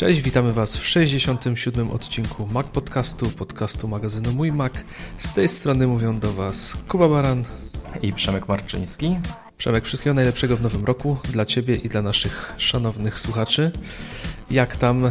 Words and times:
Cześć, 0.00 0.20
witamy 0.20 0.52
Was 0.52 0.76
w 0.76 0.86
67. 0.86 1.90
odcinku 1.90 2.46
Mac 2.46 2.66
Podcastu, 2.66 3.30
podcastu 3.30 3.88
magazynu 3.88 4.32
Mój 4.32 4.52
Mac. 4.52 4.72
Z 5.18 5.32
tej 5.32 5.48
strony 5.48 5.86
mówią 5.86 6.18
do 6.18 6.32
Was 6.32 6.76
Kuba 6.88 7.08
Baran 7.08 7.44
i 8.02 8.12
Przemek 8.12 8.48
Marczyński. 8.48 9.16
Przemek, 9.58 9.84
wszystkiego 9.84 10.14
najlepszego 10.14 10.56
w 10.56 10.62
nowym 10.62 10.84
roku 10.84 11.16
dla 11.32 11.44
Ciebie 11.44 11.74
i 11.74 11.88
dla 11.88 12.02
naszych 12.02 12.54
szanownych 12.56 13.18
słuchaczy. 13.18 13.70
Jak 14.50 14.76
tam 14.76 15.04
y, 15.04 15.10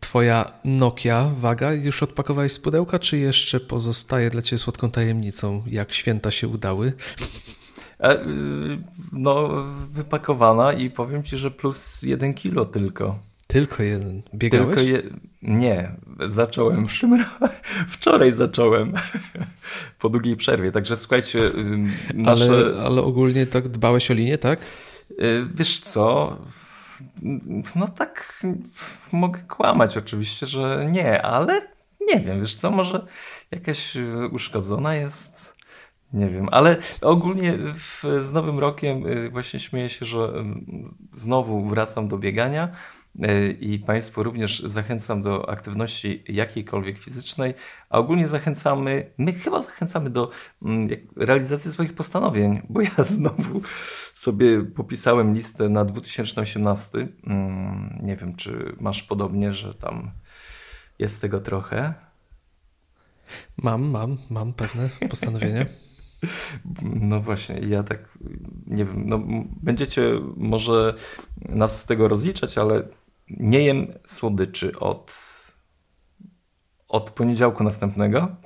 Twoja 0.00 0.52
Nokia 0.64 1.30
waga? 1.36 1.72
Już 1.72 2.02
odpakowałeś 2.02 2.52
z 2.52 2.58
pudełka, 2.58 2.98
czy 2.98 3.18
jeszcze 3.18 3.60
pozostaje 3.60 4.30
dla 4.30 4.42
Ciebie 4.42 4.58
słodką 4.58 4.90
tajemnicą, 4.90 5.62
jak 5.66 5.92
święta 5.92 6.30
się 6.30 6.48
udały? 6.48 6.92
E, 8.00 8.22
y, 8.22 8.26
no, 9.12 9.48
wypakowana 9.90 10.72
i 10.72 10.90
powiem 10.90 11.22
Ci, 11.22 11.36
że 11.36 11.50
plus 11.50 12.02
jeden 12.02 12.34
kilo 12.34 12.64
tylko. 12.64 13.25
Tylko 13.56 13.82
jeden. 13.82 14.22
Biegałeś? 14.34 14.76
Tylko 14.76 14.80
je... 14.90 15.02
Nie, 15.42 15.92
zacząłem. 16.26 16.86
Wczoraj 17.88 18.32
zacząłem. 18.32 18.92
po 20.00 20.08
długiej 20.08 20.36
przerwie. 20.36 20.72
Także 20.72 20.96
słuchajcie. 20.96 21.40
Nasze... 22.14 22.50
Ale, 22.50 22.82
ale 22.82 23.02
ogólnie 23.02 23.46
tak 23.46 23.68
dbałeś 23.68 24.10
o 24.10 24.14
linię, 24.14 24.38
tak? 24.38 24.60
Y, 25.10 25.46
wiesz 25.54 25.78
co? 25.78 26.36
No 27.76 27.88
tak, 27.88 28.42
mogę 29.12 29.40
kłamać 29.40 29.96
oczywiście, 29.96 30.46
że 30.46 30.88
nie, 30.90 31.22
ale 31.22 31.68
nie 32.08 32.20
wiem, 32.20 32.40
wiesz 32.40 32.54
co, 32.54 32.70
może 32.70 33.06
jakaś 33.50 33.96
uszkodzona 34.32 34.94
jest. 34.94 35.54
Nie 36.12 36.28
wiem, 36.28 36.48
ale 36.52 36.76
ogólnie 37.02 37.52
w, 37.74 38.04
z 38.20 38.32
Nowym 38.32 38.58
Rokiem 38.58 39.06
y, 39.06 39.30
właśnie 39.30 39.60
śmieję 39.60 39.88
się, 39.88 40.06
że 40.06 40.32
znowu 41.12 41.68
wracam 41.68 42.08
do 42.08 42.18
biegania 42.18 42.68
i 43.60 43.78
Państwu 43.78 44.22
również 44.22 44.60
zachęcam 44.60 45.22
do 45.22 45.50
aktywności 45.50 46.24
jakiejkolwiek 46.28 46.98
fizycznej, 46.98 47.54
a 47.90 47.98
ogólnie 47.98 48.26
zachęcamy, 48.26 49.10
my 49.18 49.32
chyba 49.32 49.62
zachęcamy 49.62 50.10
do 50.10 50.30
mm, 50.62 50.88
realizacji 51.16 51.72
swoich 51.72 51.94
postanowień, 51.94 52.62
bo 52.68 52.80
ja 52.80 53.04
znowu 53.16 53.62
sobie 54.14 54.62
popisałem 54.62 55.34
listę 55.34 55.68
na 55.68 55.84
2018. 55.84 57.08
Mm, 57.26 57.98
nie 58.02 58.16
wiem, 58.16 58.36
czy 58.36 58.76
masz 58.80 59.02
podobnie, 59.02 59.52
że 59.52 59.74
tam 59.74 60.10
jest 60.98 61.20
tego 61.20 61.40
trochę. 61.40 61.94
Mam, 63.56 63.90
mam, 63.90 64.16
mam 64.30 64.52
pewne 64.52 64.88
postanowienia. 65.10 65.64
No 66.82 67.20
właśnie, 67.20 67.58
ja 67.58 67.82
tak 67.82 68.18
nie 68.66 68.84
wiem, 68.84 69.08
no 69.08 69.20
będziecie 69.62 70.20
może 70.36 70.94
nas 71.48 71.80
z 71.80 71.84
tego 71.84 72.08
rozliczać, 72.08 72.58
ale 72.58 72.88
nie 73.30 73.62
jem 73.62 73.98
słodyczy 74.06 74.78
od, 74.78 75.14
od 76.88 77.10
poniedziałku 77.10 77.64
następnego. 77.64 78.36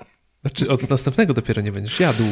Znaczy 0.41 0.71
od 0.71 0.91
następnego 0.91 1.35
dopiero 1.35 1.63
nie 1.63 1.73
będziesz 1.73 2.01
jadł. 2.01 2.25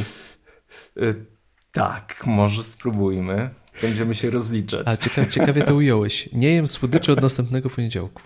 Y, 0.96 1.24
tak, 1.72 2.26
może 2.26 2.64
spróbujmy. 2.64 3.50
Będziemy 3.82 4.14
się 4.14 4.30
rozliczać. 4.30 4.86
A 4.88 4.96
ciekawie, 4.96 5.30
ciekawie 5.30 5.62
to 5.62 5.74
ująłeś. 5.74 6.28
Nie 6.32 6.54
jem 6.54 6.68
słodyczy 6.68 7.12
od 7.12 7.22
następnego 7.22 7.70
poniedziałku. 7.70 8.22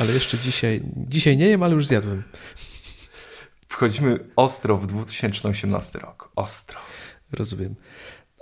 Ale 0.00 0.12
jeszcze 0.12 0.38
dzisiaj, 0.38 0.82
dzisiaj 0.96 1.36
nie 1.36 1.46
jem, 1.48 1.62
ale 1.62 1.74
już 1.74 1.86
zjadłem. 1.86 2.22
Wchodzimy 3.68 4.18
ostro 4.36 4.76
w 4.76 4.86
2018 4.86 5.98
rok. 5.98 6.32
Ostro. 6.36 6.80
Rozumiem. 7.32 7.74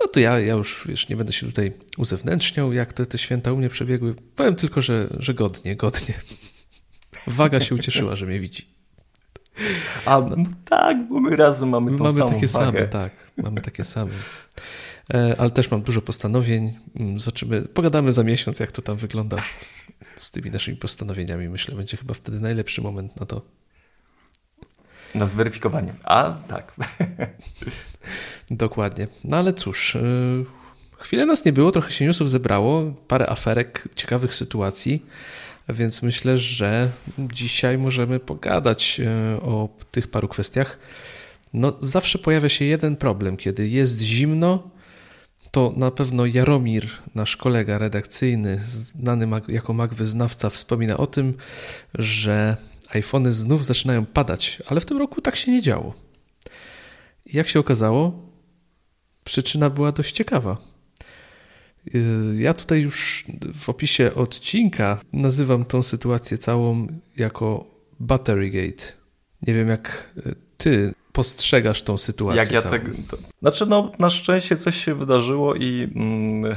No 0.01 0.07
to 0.07 0.19
ja, 0.19 0.39
ja 0.39 0.53
już 0.53 0.83
wiesz, 0.87 1.09
nie 1.09 1.15
będę 1.15 1.33
się 1.33 1.45
tutaj 1.47 1.73
uzewnętrzniał, 1.97 2.73
jak 2.73 2.93
te, 2.93 3.05
te 3.05 3.17
święta 3.17 3.51
u 3.51 3.57
mnie 3.57 3.69
przebiegły. 3.69 4.15
Powiem 4.35 4.55
tylko, 4.55 4.81
że, 4.81 5.07
że 5.19 5.33
godnie, 5.33 5.75
godnie. 5.75 6.13
Waga 7.27 7.59
się 7.59 7.75
ucieszyła, 7.75 8.15
że 8.15 8.25
mnie 8.25 8.39
widzi. 8.39 8.67
A 10.05 10.19
no, 10.19 10.35
tak, 10.69 11.07
bo 11.07 11.19
my 11.19 11.35
razem 11.35 11.69
mamy 11.69 11.97
tą 11.97 12.03
Mamy 12.03 12.13
samą 12.13 12.33
takie 12.33 12.47
wagę. 12.47 12.65
same, 12.71 12.87
tak. 12.87 13.31
Mamy 13.37 13.61
takie 13.61 13.83
same. 13.83 14.11
E, 15.13 15.35
ale 15.37 15.49
też 15.49 15.71
mam 15.71 15.81
dużo 15.81 16.01
postanowień. 16.01 16.73
Mm, 16.95 17.19
zobaczymy, 17.19 17.61
pogadamy 17.61 18.13
za 18.13 18.23
miesiąc, 18.23 18.59
jak 18.59 18.71
to 18.71 18.81
tam 18.81 18.97
wygląda 18.97 19.37
z 20.15 20.31
tymi 20.31 20.51
naszymi 20.51 20.77
postanowieniami. 20.77 21.49
Myślę, 21.49 21.75
będzie 21.75 21.97
chyba 21.97 22.13
wtedy 22.13 22.39
najlepszy 22.39 22.81
moment 22.81 23.19
na 23.19 23.25
to. 23.25 23.41
Na 25.15 25.25
zweryfikowanie. 25.25 25.93
A 26.03 26.31
tak. 26.47 26.73
Dokładnie. 28.51 29.07
No 29.23 29.37
ale 29.37 29.53
cóż, 29.53 29.95
yy, 29.95 30.45
chwilę 30.97 31.25
nas 31.25 31.45
nie 31.45 31.53
było, 31.53 31.71
trochę 31.71 31.91
się 31.91 32.05
newsów 32.05 32.29
zebrało, 32.29 32.93
parę 33.07 33.29
aferek, 33.29 33.87
ciekawych 33.95 34.35
sytuacji, 34.35 35.05
więc 35.69 36.01
myślę, 36.01 36.37
że 36.37 36.89
dzisiaj 37.19 37.77
możemy 37.77 38.19
pogadać 38.19 38.99
yy, 38.99 39.05
o 39.41 39.69
tych 39.91 40.07
paru 40.07 40.27
kwestiach. 40.27 40.79
No, 41.53 41.73
zawsze 41.79 42.19
pojawia 42.19 42.49
się 42.49 42.65
jeden 42.65 42.95
problem, 42.95 43.37
kiedy 43.37 43.67
jest 43.67 44.01
zimno, 44.01 44.69
to 45.51 45.73
na 45.77 45.91
pewno 45.91 46.25
Jaromir, 46.25 46.87
nasz 47.15 47.37
kolega 47.37 47.77
redakcyjny, 47.77 48.59
znany 48.63 49.27
jako 49.47 49.73
mag 49.73 49.93
wyznawca, 49.93 50.49
wspomina 50.49 50.97
o 50.97 51.07
tym, 51.07 51.33
że 51.93 52.57
iPhony 52.89 53.31
znów 53.31 53.65
zaczynają 53.65 54.05
padać, 54.05 54.61
ale 54.65 54.81
w 54.81 54.85
tym 54.85 54.97
roku 54.97 55.21
tak 55.21 55.35
się 55.35 55.51
nie 55.51 55.61
działo. 55.61 55.93
Jak 57.25 57.47
się 57.47 57.59
okazało, 57.59 58.30
przyczyna 59.23 59.69
była 59.69 59.91
dość 59.91 60.15
ciekawa. 60.15 60.57
Yy, 61.93 62.01
ja 62.37 62.53
tutaj 62.53 62.81
już 62.81 63.25
w 63.53 63.69
opisie 63.69 64.11
odcinka 64.15 64.99
nazywam 65.13 65.65
tą 65.65 65.83
sytuację 65.83 66.37
całą 66.37 66.87
jako 67.17 67.65
Batterygate. 67.99 68.83
Nie 69.47 69.53
wiem, 69.53 69.67
jak 69.67 70.13
ty 70.57 70.93
postrzegasz 71.11 71.83
tą 71.83 71.97
sytuację. 71.97 72.41
Jak 72.41 72.51
ja 72.51 72.61
tak. 72.61 72.81
To, 73.09 73.17
znaczy, 73.39 73.65
no, 73.65 73.91
na 73.99 74.09
szczęście 74.09 74.55
coś 74.57 74.85
się 74.85 74.95
wydarzyło 74.95 75.55
i. 75.55 75.91
Mm, 75.95 76.55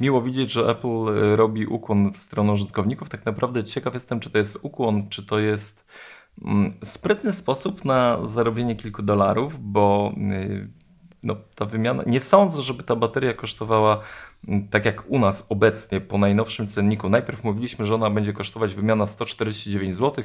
miło 0.00 0.22
widzieć, 0.22 0.52
że 0.52 0.68
Apple 0.70 1.08
e, 1.08 1.36
robi 1.36 1.66
ukłon 1.66 2.12
w 2.12 2.16
stronę 2.16 2.52
użytkowników. 2.52 3.08
Tak 3.08 3.26
naprawdę 3.26 3.64
ciekaw 3.64 3.94
jestem, 3.94 4.20
czy 4.20 4.30
to 4.30 4.38
jest 4.38 4.58
ukłon, 4.62 5.08
czy 5.08 5.26
to 5.26 5.38
jest 5.38 5.86
mm, 6.44 6.72
sprytny 6.84 7.32
sposób 7.32 7.84
na 7.84 8.26
zarobienie 8.26 8.76
kilku 8.76 9.02
dolarów, 9.02 9.72
bo 9.72 10.14
y, 10.32 10.68
no, 11.28 11.36
ta 11.54 11.64
wymiana. 11.64 12.02
Nie 12.06 12.20
sądzę, 12.20 12.62
żeby 12.62 12.82
ta 12.82 12.96
bateria 12.96 13.34
kosztowała 13.34 14.00
mm, 14.48 14.68
tak 14.68 14.84
jak 14.84 15.10
u 15.10 15.18
nas 15.18 15.46
obecnie 15.48 16.00
po 16.00 16.18
najnowszym 16.18 16.68
cenniku. 16.68 17.08
Najpierw 17.08 17.44
mówiliśmy, 17.44 17.86
że 17.86 17.94
ona 17.94 18.10
będzie 18.10 18.32
kosztować 18.32 18.74
wymiana 18.74 19.06
149 19.06 19.96
zł, 19.96 20.24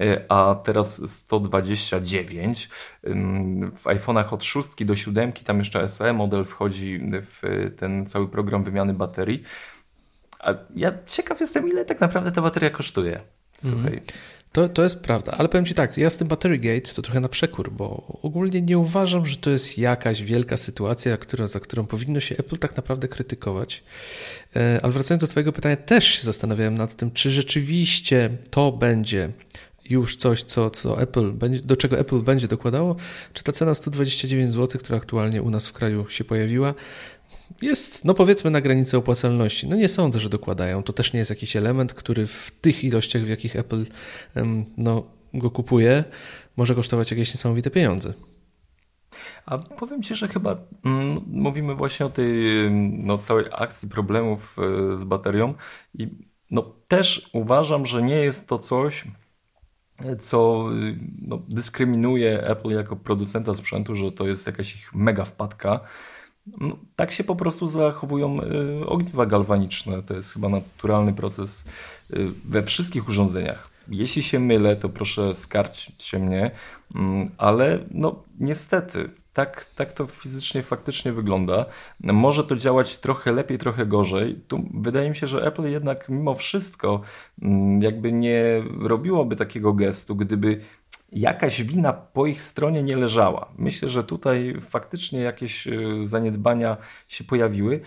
y, 0.00 0.24
a 0.28 0.56
teraz 0.64 1.10
129. 1.10 2.68
W 3.76 3.84
iPhone'ach 3.84 4.34
od 4.34 4.44
6 4.44 4.84
do 4.84 4.96
7, 4.96 5.32
tam 5.32 5.58
jeszcze 5.58 5.88
SE 5.88 6.12
model 6.12 6.44
wchodzi 6.44 7.00
w 7.12 7.70
ten 7.76 8.06
cały 8.06 8.28
program 8.28 8.64
wymiany 8.64 8.94
baterii. 8.94 9.42
A 10.40 10.54
ja 10.76 10.92
ciekaw 11.06 11.40
jestem, 11.40 11.68
ile 11.68 11.84
tak 11.84 12.00
naprawdę 12.00 12.32
ta 12.32 12.42
bateria 12.42 12.70
kosztuje. 12.70 13.20
Słuchaj. 13.58 13.92
Mm. 13.92 14.00
To, 14.52 14.68
to 14.68 14.82
jest 14.82 15.00
prawda, 15.00 15.32
ale 15.32 15.48
powiem 15.48 15.66
Ci 15.66 15.74
tak, 15.74 15.96
ja 15.96 16.10
z 16.10 16.16
tym 16.16 16.28
Battery 16.28 16.58
Gate 16.58 16.94
to 16.94 17.02
trochę 17.02 17.20
na 17.20 17.28
przekór, 17.28 17.72
bo 17.72 18.18
ogólnie 18.22 18.62
nie 18.62 18.78
uważam, 18.78 19.26
że 19.26 19.36
to 19.36 19.50
jest 19.50 19.78
jakaś 19.78 20.22
wielka 20.22 20.56
sytuacja, 20.56 21.16
która, 21.16 21.46
za 21.46 21.60
którą 21.60 21.86
powinno 21.86 22.20
się 22.20 22.36
Apple 22.36 22.58
tak 22.58 22.76
naprawdę 22.76 23.08
krytykować. 23.08 23.82
E, 24.56 24.80
ale 24.82 24.92
wracając 24.92 25.20
do 25.20 25.26
Twojego 25.26 25.52
pytania, 25.52 25.76
też 25.76 26.04
się 26.04 26.22
zastanawiałem 26.22 26.74
nad 26.74 26.96
tym, 26.96 27.10
czy 27.10 27.30
rzeczywiście 27.30 28.30
to 28.50 28.72
będzie 28.72 29.32
już 29.90 30.16
coś, 30.16 30.42
co, 30.42 30.70
co 30.70 31.02
Apple 31.02 31.32
będzie, 31.32 31.60
do 31.60 31.76
czego 31.76 31.98
Apple 31.98 32.20
będzie 32.22 32.48
dokładało, 32.48 32.96
czy 33.32 33.44
ta 33.44 33.52
cena 33.52 33.74
129 33.74 34.52
zł, 34.52 34.80
która 34.80 34.98
aktualnie 34.98 35.42
u 35.42 35.50
nas 35.50 35.66
w 35.66 35.72
kraju 35.72 36.08
się 36.08 36.24
pojawiła, 36.24 36.74
jest, 37.62 38.04
no 38.04 38.14
powiedzmy, 38.14 38.50
na 38.50 38.60
granicy 38.60 38.96
opłacalności. 38.96 39.68
No 39.68 39.76
nie 39.76 39.88
sądzę, 39.88 40.20
że 40.20 40.28
dokładają. 40.28 40.82
To 40.82 40.92
też 40.92 41.12
nie 41.12 41.18
jest 41.18 41.30
jakiś 41.30 41.56
element, 41.56 41.94
który 41.94 42.26
w 42.26 42.50
tych 42.60 42.84
ilościach, 42.84 43.22
w 43.22 43.28
jakich 43.28 43.56
Apple 43.56 43.86
no, 44.76 45.06
go 45.34 45.50
kupuje, 45.50 46.04
może 46.56 46.74
kosztować 46.74 47.10
jakieś 47.10 47.34
niesamowite 47.34 47.70
pieniądze. 47.70 48.12
A 49.46 49.58
powiem 49.58 50.02
Ci, 50.02 50.14
że 50.14 50.28
chyba 50.28 50.56
mm, 50.84 51.20
mówimy 51.26 51.74
właśnie 51.74 52.06
o 52.06 52.10
tej 52.10 52.30
no, 52.80 53.18
całej 53.18 53.46
akcji 53.52 53.88
problemów 53.88 54.56
e, 54.58 54.96
z 54.96 55.04
baterią 55.04 55.54
i 55.94 56.08
no, 56.50 56.62
też 56.88 57.30
uważam, 57.32 57.86
że 57.86 58.02
nie 58.02 58.16
jest 58.16 58.48
to 58.48 58.58
coś, 58.58 59.04
co 60.18 60.68
no, 61.22 61.42
dyskryminuje 61.48 62.42
Apple 62.46 62.70
jako 62.70 62.96
producenta 62.96 63.54
sprzętu, 63.54 63.94
że 63.94 64.12
to 64.12 64.28
jest 64.28 64.46
jakaś 64.46 64.74
ich 64.74 64.94
mega 64.94 65.24
wpadka. 65.24 65.80
No, 66.60 66.76
tak 66.96 67.12
się 67.12 67.24
po 67.24 67.36
prostu 67.36 67.66
zachowują 67.66 68.40
y, 68.42 68.86
ogniwa 68.86 69.26
galwaniczne. 69.26 70.02
To 70.02 70.14
jest 70.14 70.32
chyba 70.32 70.48
naturalny 70.48 71.12
proces 71.12 71.68
y, 72.10 72.28
we 72.44 72.62
wszystkich 72.62 73.08
urządzeniach. 73.08 73.70
Jeśli 73.88 74.22
się 74.22 74.38
mylę, 74.38 74.76
to 74.76 74.88
proszę 74.88 75.34
skarćcie 75.34 76.18
mnie, 76.18 76.50
mm, 76.94 77.30
ale 77.38 77.78
no 77.90 78.22
niestety 78.40 79.10
tak, 79.32 79.64
tak 79.64 79.92
to 79.92 80.06
fizycznie 80.06 80.62
faktycznie 80.62 81.12
wygląda. 81.12 81.66
Może 82.00 82.44
to 82.44 82.56
działać 82.56 82.98
trochę 82.98 83.32
lepiej, 83.32 83.58
trochę 83.58 83.86
gorzej. 83.86 84.40
Tu 84.48 84.68
wydaje 84.74 85.10
mi 85.10 85.16
się, 85.16 85.26
że 85.26 85.46
Apple 85.46 85.62
jednak 85.62 86.08
mimo 86.08 86.34
wszystko 86.34 87.00
mm, 87.42 87.82
jakby 87.82 88.12
nie 88.12 88.62
robiłoby 88.80 89.36
takiego 89.36 89.72
gestu, 89.72 90.16
gdyby 90.16 90.60
jakaś 91.12 91.62
wina 91.62 91.92
po 91.92 92.26
ich 92.26 92.42
stronie 92.42 92.82
nie 92.82 92.96
leżała. 92.96 93.48
Myślę, 93.58 93.88
że 93.88 94.04
tutaj 94.04 94.56
faktycznie 94.60 95.20
jakieś 95.20 95.66
y, 95.66 95.98
zaniedbania 96.02 96.76
się 97.08 97.24
pojawiły, 97.24 97.80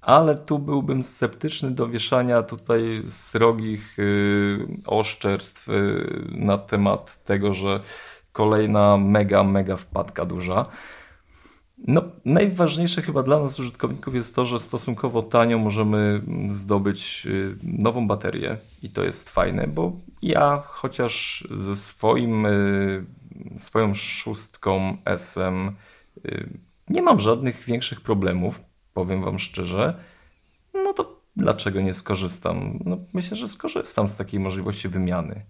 ale 0.00 0.36
tu 0.36 0.58
byłbym 0.58 1.02
sceptyczny 1.02 1.70
do 1.70 1.88
wieszania 1.88 2.42
tutaj 2.42 3.02
srogich 3.06 3.98
y, 3.98 4.66
oszczerstw 4.86 5.68
y, 5.68 6.06
na 6.30 6.58
temat 6.58 7.24
tego, 7.24 7.54
że 7.54 7.80
kolejna 8.32 8.96
mega, 8.96 9.44
mega 9.44 9.76
wpadka 9.76 10.24
duża. 10.24 10.62
No, 11.86 12.02
najważniejsze 12.24 13.02
chyba 13.02 13.22
dla 13.22 13.40
nas 13.40 13.60
użytkowników 13.60 14.14
jest 14.14 14.34
to, 14.34 14.46
że 14.46 14.60
stosunkowo 14.60 15.22
tanio 15.22 15.58
możemy 15.58 16.22
zdobyć 16.48 17.26
y, 17.26 17.56
nową 17.62 18.06
baterię 18.06 18.58
i 18.82 18.90
to 18.90 19.04
jest 19.04 19.30
fajne, 19.30 19.66
bo 19.66 19.92
ja 20.22 20.62
chociaż 20.66 21.44
ze 21.50 21.76
swoim, 21.76 22.46
y, 22.46 23.04
swoją 23.58 23.94
szóstką 23.94 24.96
SM 25.04 25.68
y, 26.24 26.48
nie 26.88 27.02
mam 27.02 27.20
żadnych 27.20 27.64
większych 27.64 28.00
problemów, 28.00 28.60
powiem 28.94 29.24
Wam 29.24 29.38
szczerze, 29.38 30.04
no 30.74 30.92
to 30.92 31.20
dlaczego 31.36 31.80
nie 31.80 31.94
skorzystam? 31.94 32.78
No, 32.84 32.98
myślę, 33.12 33.36
że 33.36 33.48
skorzystam 33.48 34.08
z 34.08 34.16
takiej 34.16 34.40
możliwości 34.40 34.88
wymiany. 34.88 35.44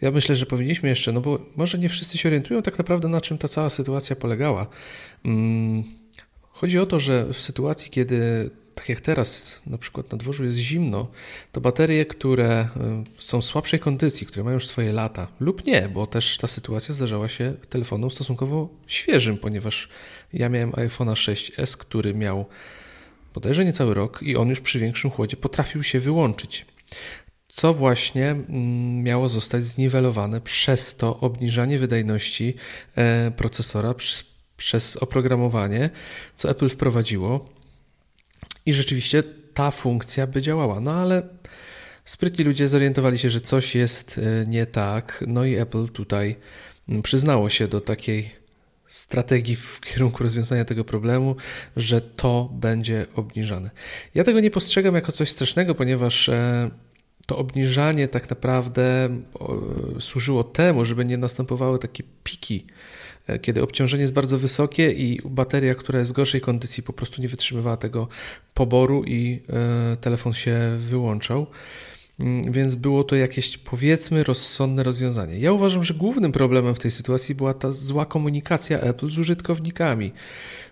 Ja 0.00 0.10
myślę, 0.10 0.36
że 0.36 0.46
powinniśmy 0.46 0.88
jeszcze, 0.88 1.12
no 1.12 1.20
bo 1.20 1.38
może 1.56 1.78
nie 1.78 1.88
wszyscy 1.88 2.18
się 2.18 2.28
orientują 2.28 2.62
tak 2.62 2.78
naprawdę 2.78 3.08
na 3.08 3.20
czym 3.20 3.38
ta 3.38 3.48
cała 3.48 3.70
sytuacja 3.70 4.16
polegała. 4.16 4.66
Mm, 5.24 5.84
chodzi 6.50 6.78
o 6.78 6.86
to, 6.86 7.00
że 7.00 7.26
w 7.32 7.40
sytuacji, 7.40 7.90
kiedy 7.90 8.50
tak 8.74 8.88
jak 8.88 9.00
teraz 9.00 9.62
na 9.66 9.78
przykład 9.78 10.12
na 10.12 10.18
dworzu 10.18 10.44
jest 10.44 10.58
zimno, 10.58 11.08
to 11.52 11.60
baterie, 11.60 12.06
które 12.06 12.68
y, 13.18 13.22
są 13.22 13.40
w 13.40 13.44
słabszej 13.44 13.80
kondycji, 13.80 14.26
które 14.26 14.44
mają 14.44 14.54
już 14.54 14.66
swoje 14.66 14.92
lata, 14.92 15.28
lub 15.40 15.66
nie, 15.66 15.88
bo 15.88 16.06
też 16.06 16.38
ta 16.38 16.46
sytuacja 16.46 16.94
zdarzała 16.94 17.28
się 17.28 17.54
telefonom 17.68 18.10
stosunkowo 18.10 18.68
świeżym, 18.86 19.38
ponieważ 19.38 19.88
ja 20.32 20.48
miałem 20.48 20.72
iPhone'a 20.72 21.12
6s, 21.12 21.76
który 21.76 22.14
miał 22.14 22.46
bodajże 23.34 23.64
niecały 23.64 23.94
rok 23.94 24.22
i 24.22 24.36
on 24.36 24.48
już 24.48 24.60
przy 24.60 24.78
większym 24.78 25.10
chłodzie 25.10 25.36
potrafił 25.36 25.82
się 25.82 26.00
wyłączyć 26.00 26.66
co 27.50 27.74
właśnie 27.74 28.30
mm, 28.30 29.02
miało 29.02 29.28
zostać 29.28 29.64
zniwelowane 29.64 30.40
przez 30.40 30.96
to 30.96 31.20
obniżanie 31.20 31.78
wydajności 31.78 32.54
e, 32.96 33.30
procesora 33.30 33.94
przez 34.56 34.96
oprogramowanie, 34.96 35.90
co 36.36 36.50
Apple 36.50 36.68
wprowadziło. 36.68 37.48
I 38.66 38.72
rzeczywiście 38.72 39.22
ta 39.54 39.70
funkcja 39.70 40.26
by 40.26 40.42
działała. 40.42 40.80
No 40.80 40.92
ale 40.92 41.22
sprytni 42.04 42.44
ludzie 42.44 42.68
zorientowali 42.68 43.18
się, 43.18 43.30
że 43.30 43.40
coś 43.40 43.74
jest 43.74 44.18
e, 44.18 44.46
nie 44.46 44.66
tak. 44.66 45.24
No 45.26 45.44
i 45.44 45.56
Apple 45.56 45.88
tutaj 45.88 46.36
mm, 46.88 47.02
przyznało 47.02 47.50
się 47.50 47.68
do 47.68 47.80
takiej 47.80 48.40
strategii 48.86 49.56
w 49.56 49.80
kierunku 49.80 50.22
rozwiązania 50.22 50.64
tego 50.64 50.84
problemu, 50.84 51.36
że 51.76 52.00
to 52.00 52.50
będzie 52.52 53.06
obniżane. 53.14 53.70
Ja 54.14 54.24
tego 54.24 54.40
nie 54.40 54.50
postrzegam 54.50 54.94
jako 54.94 55.12
coś 55.12 55.30
strasznego, 55.30 55.74
ponieważ 55.74 56.28
e, 56.28 56.70
to 57.30 57.38
obniżanie 57.38 58.08
tak 58.08 58.30
naprawdę 58.30 59.08
służyło 60.00 60.44
temu, 60.44 60.84
żeby 60.84 61.04
nie 61.04 61.18
następowały 61.18 61.78
takie 61.78 62.02
piki, 62.24 62.66
e, 63.26 63.38
kiedy 63.38 63.62
obciążenie 63.62 64.00
jest 64.00 64.12
bardzo 64.12 64.38
wysokie 64.38 64.92
i 64.92 65.20
bateria, 65.24 65.74
która 65.74 65.98
jest 65.98 66.10
w 66.10 66.14
gorszej 66.14 66.40
kondycji, 66.40 66.82
po 66.82 66.92
prostu 66.92 67.22
nie 67.22 67.28
wytrzymywała 67.28 67.76
tego 67.76 68.08
poboru 68.54 69.04
i 69.04 69.40
e, 69.48 69.96
telefon 69.96 70.32
się 70.32 70.76
wyłączał. 70.78 71.46
Mm, 72.20 72.52
więc 72.52 72.74
było 72.74 73.04
to 73.04 73.16
jakieś, 73.16 73.58
powiedzmy, 73.58 74.24
rozsądne 74.24 74.82
rozwiązanie. 74.82 75.38
Ja 75.38 75.52
uważam, 75.52 75.82
że 75.82 75.94
głównym 75.94 76.32
problemem 76.32 76.74
w 76.74 76.78
tej 76.78 76.90
sytuacji 76.90 77.34
była 77.34 77.54
ta 77.54 77.72
zła 77.72 78.06
komunikacja 78.06 78.80
Apple 78.80 79.10
z 79.10 79.18
użytkownikami. 79.18 80.12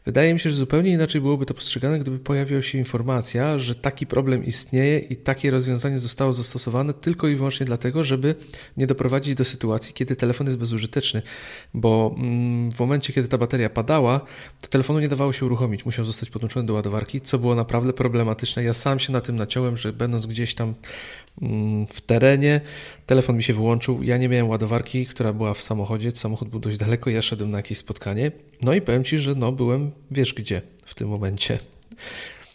Wydaje 0.08 0.32
mi 0.32 0.40
się, 0.40 0.50
że 0.50 0.56
zupełnie 0.56 0.90
inaczej 0.90 1.20
byłoby 1.20 1.46
to 1.46 1.54
postrzegane, 1.54 1.98
gdyby 1.98 2.18
pojawiła 2.18 2.62
się 2.62 2.78
informacja, 2.78 3.58
że 3.58 3.74
taki 3.74 4.06
problem 4.06 4.44
istnieje 4.44 4.98
i 4.98 5.16
takie 5.16 5.50
rozwiązanie 5.50 5.98
zostało 5.98 6.32
zastosowane 6.32 6.94
tylko 6.94 7.28
i 7.28 7.36
wyłącznie 7.36 7.66
dlatego, 7.66 8.04
żeby 8.04 8.34
nie 8.76 8.86
doprowadzić 8.86 9.34
do 9.34 9.44
sytuacji, 9.44 9.94
kiedy 9.94 10.16
telefon 10.16 10.46
jest 10.46 10.58
bezużyteczny, 10.58 11.22
bo 11.74 12.14
mm, 12.18 12.72
w 12.72 12.80
momencie, 12.80 13.12
kiedy 13.12 13.28
ta 13.28 13.38
bateria 13.38 13.70
padała, 13.70 14.20
to 14.60 14.68
telefonu 14.68 15.00
nie 15.00 15.08
dawało 15.08 15.32
się 15.32 15.46
uruchomić, 15.46 15.84
musiał 15.84 16.04
zostać 16.04 16.30
podłączony 16.30 16.66
do 16.66 16.74
ładowarki, 16.74 17.20
co 17.20 17.38
było 17.38 17.54
naprawdę 17.54 17.92
problematyczne. 17.92 18.64
Ja 18.64 18.74
sam 18.74 18.98
się 18.98 19.12
na 19.12 19.20
tym 19.20 19.36
naciąłem, 19.36 19.76
że 19.76 19.92
będąc 19.92 20.26
gdzieś 20.26 20.54
tam 20.54 20.74
mm, 21.42 21.86
w 21.86 22.00
terenie, 22.00 22.60
telefon 23.06 23.36
mi 23.36 23.42
się 23.42 23.54
wyłączył, 23.54 24.02
ja 24.02 24.16
nie 24.16 24.28
miałem 24.28 24.48
ładowarki, 24.48 25.06
która 25.06 25.32
była 25.32 25.54
w 25.54 25.62
samochodzie, 25.62 26.10
samochód 26.10 26.48
był 26.48 26.60
dość 26.60 26.76
daleko, 26.76 27.10
ja 27.10 27.22
szedłem 27.22 27.50
na 27.50 27.56
jakieś 27.56 27.78
spotkanie, 27.78 28.32
no 28.62 28.74
i 28.74 28.80
powiem 28.80 29.04
Ci, 29.04 29.18
że 29.18 29.34
no 29.34 29.52
byłem 29.52 29.90
wiesz 30.10 30.34
gdzie 30.34 30.62
w 30.84 30.94
tym 30.94 31.08
momencie. 31.08 31.58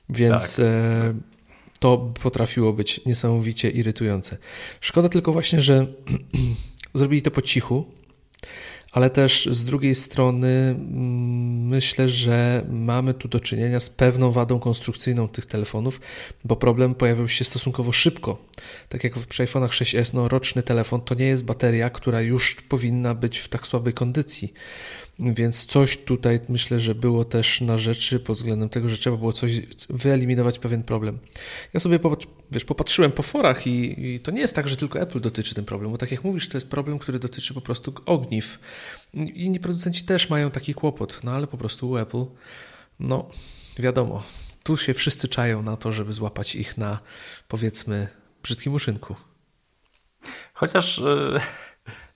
Więc 0.09 0.55
tak. 0.55 0.65
e, 0.65 1.13
to 1.79 1.97
potrafiło 2.23 2.73
być 2.73 3.05
niesamowicie 3.05 3.69
irytujące. 3.69 4.37
Szkoda 4.81 5.09
tylko 5.09 5.33
właśnie, 5.33 5.61
że 5.61 5.87
zrobili 6.93 7.21
to 7.21 7.31
po 7.31 7.41
cichu, 7.41 7.85
ale 8.93 9.09
też 9.09 9.49
z 9.51 9.65
drugiej 9.65 9.95
strony 9.95 10.47
mm, 10.47 11.67
myślę, 11.67 12.09
że 12.09 12.65
mamy 12.69 13.13
tu 13.13 13.27
do 13.27 13.39
czynienia 13.39 13.79
z 13.79 13.89
pewną 13.89 14.31
wadą 14.31 14.59
konstrukcyjną 14.59 15.27
tych 15.27 15.45
telefonów, 15.45 16.01
bo 16.43 16.55
problem 16.55 16.95
pojawił 16.95 17.27
się 17.27 17.43
stosunkowo 17.43 17.91
szybko. 17.91 18.37
Tak 18.89 19.03
jak 19.03 19.13
przy 19.13 19.43
iPhone'ach 19.43 19.69
6s, 19.69 20.13
no 20.13 20.27
roczny 20.27 20.63
telefon 20.63 21.01
to 21.01 21.15
nie 21.15 21.25
jest 21.25 21.45
bateria, 21.45 21.89
która 21.89 22.21
już 22.21 22.55
powinna 22.55 23.15
być 23.15 23.37
w 23.37 23.49
tak 23.49 23.67
słabej 23.67 23.93
kondycji. 23.93 24.53
Więc 25.19 25.65
coś 25.65 25.97
tutaj 25.97 26.39
myślę, 26.49 26.79
że 26.79 26.95
było 26.95 27.25
też 27.25 27.61
na 27.61 27.77
rzeczy 27.77 28.19
pod 28.19 28.37
względem 28.37 28.69
tego, 28.69 28.89
że 28.89 28.97
trzeba 28.97 29.17
było 29.17 29.33
coś 29.33 29.51
wyeliminować 29.89 30.59
pewien 30.59 30.83
problem. 30.83 31.19
Ja 31.73 31.79
sobie 31.79 31.99
wiesz, 32.51 32.65
popatrzyłem 32.65 33.11
po 33.11 33.23
forach 33.23 33.67
i, 33.67 34.05
i, 34.05 34.19
to 34.19 34.31
nie 34.31 34.41
jest 34.41 34.55
tak, 34.55 34.67
że 34.67 34.77
tylko 34.77 34.99
Apple 34.99 35.21
dotyczy 35.21 35.55
ten 35.55 35.65
problem, 35.65 35.91
bo 35.91 35.97
tak 35.97 36.11
jak 36.11 36.23
mówisz, 36.23 36.49
to 36.49 36.57
jest 36.57 36.69
problem, 36.69 36.99
który 36.99 37.19
dotyczy 37.19 37.53
po 37.53 37.61
prostu 37.61 37.93
ogniw. 38.05 38.59
Inni 39.13 39.59
producenci 39.59 40.03
też 40.03 40.29
mają 40.29 40.51
taki 40.51 40.73
kłopot, 40.73 41.19
no 41.23 41.31
ale 41.31 41.47
po 41.47 41.57
prostu 41.57 41.89
u 41.89 41.97
Apple, 41.97 42.25
no 42.99 43.29
wiadomo, 43.79 44.23
tu 44.63 44.77
się 44.77 44.93
wszyscy 44.93 45.27
czają 45.27 45.61
na 45.61 45.77
to, 45.77 45.91
żeby 45.91 46.13
złapać 46.13 46.55
ich 46.55 46.77
na 46.77 46.99
powiedzmy 47.47 48.07
brzydkim 48.43 48.73
uszynku. 48.73 49.15
Chociaż. 50.53 50.97
Yy 50.97 51.41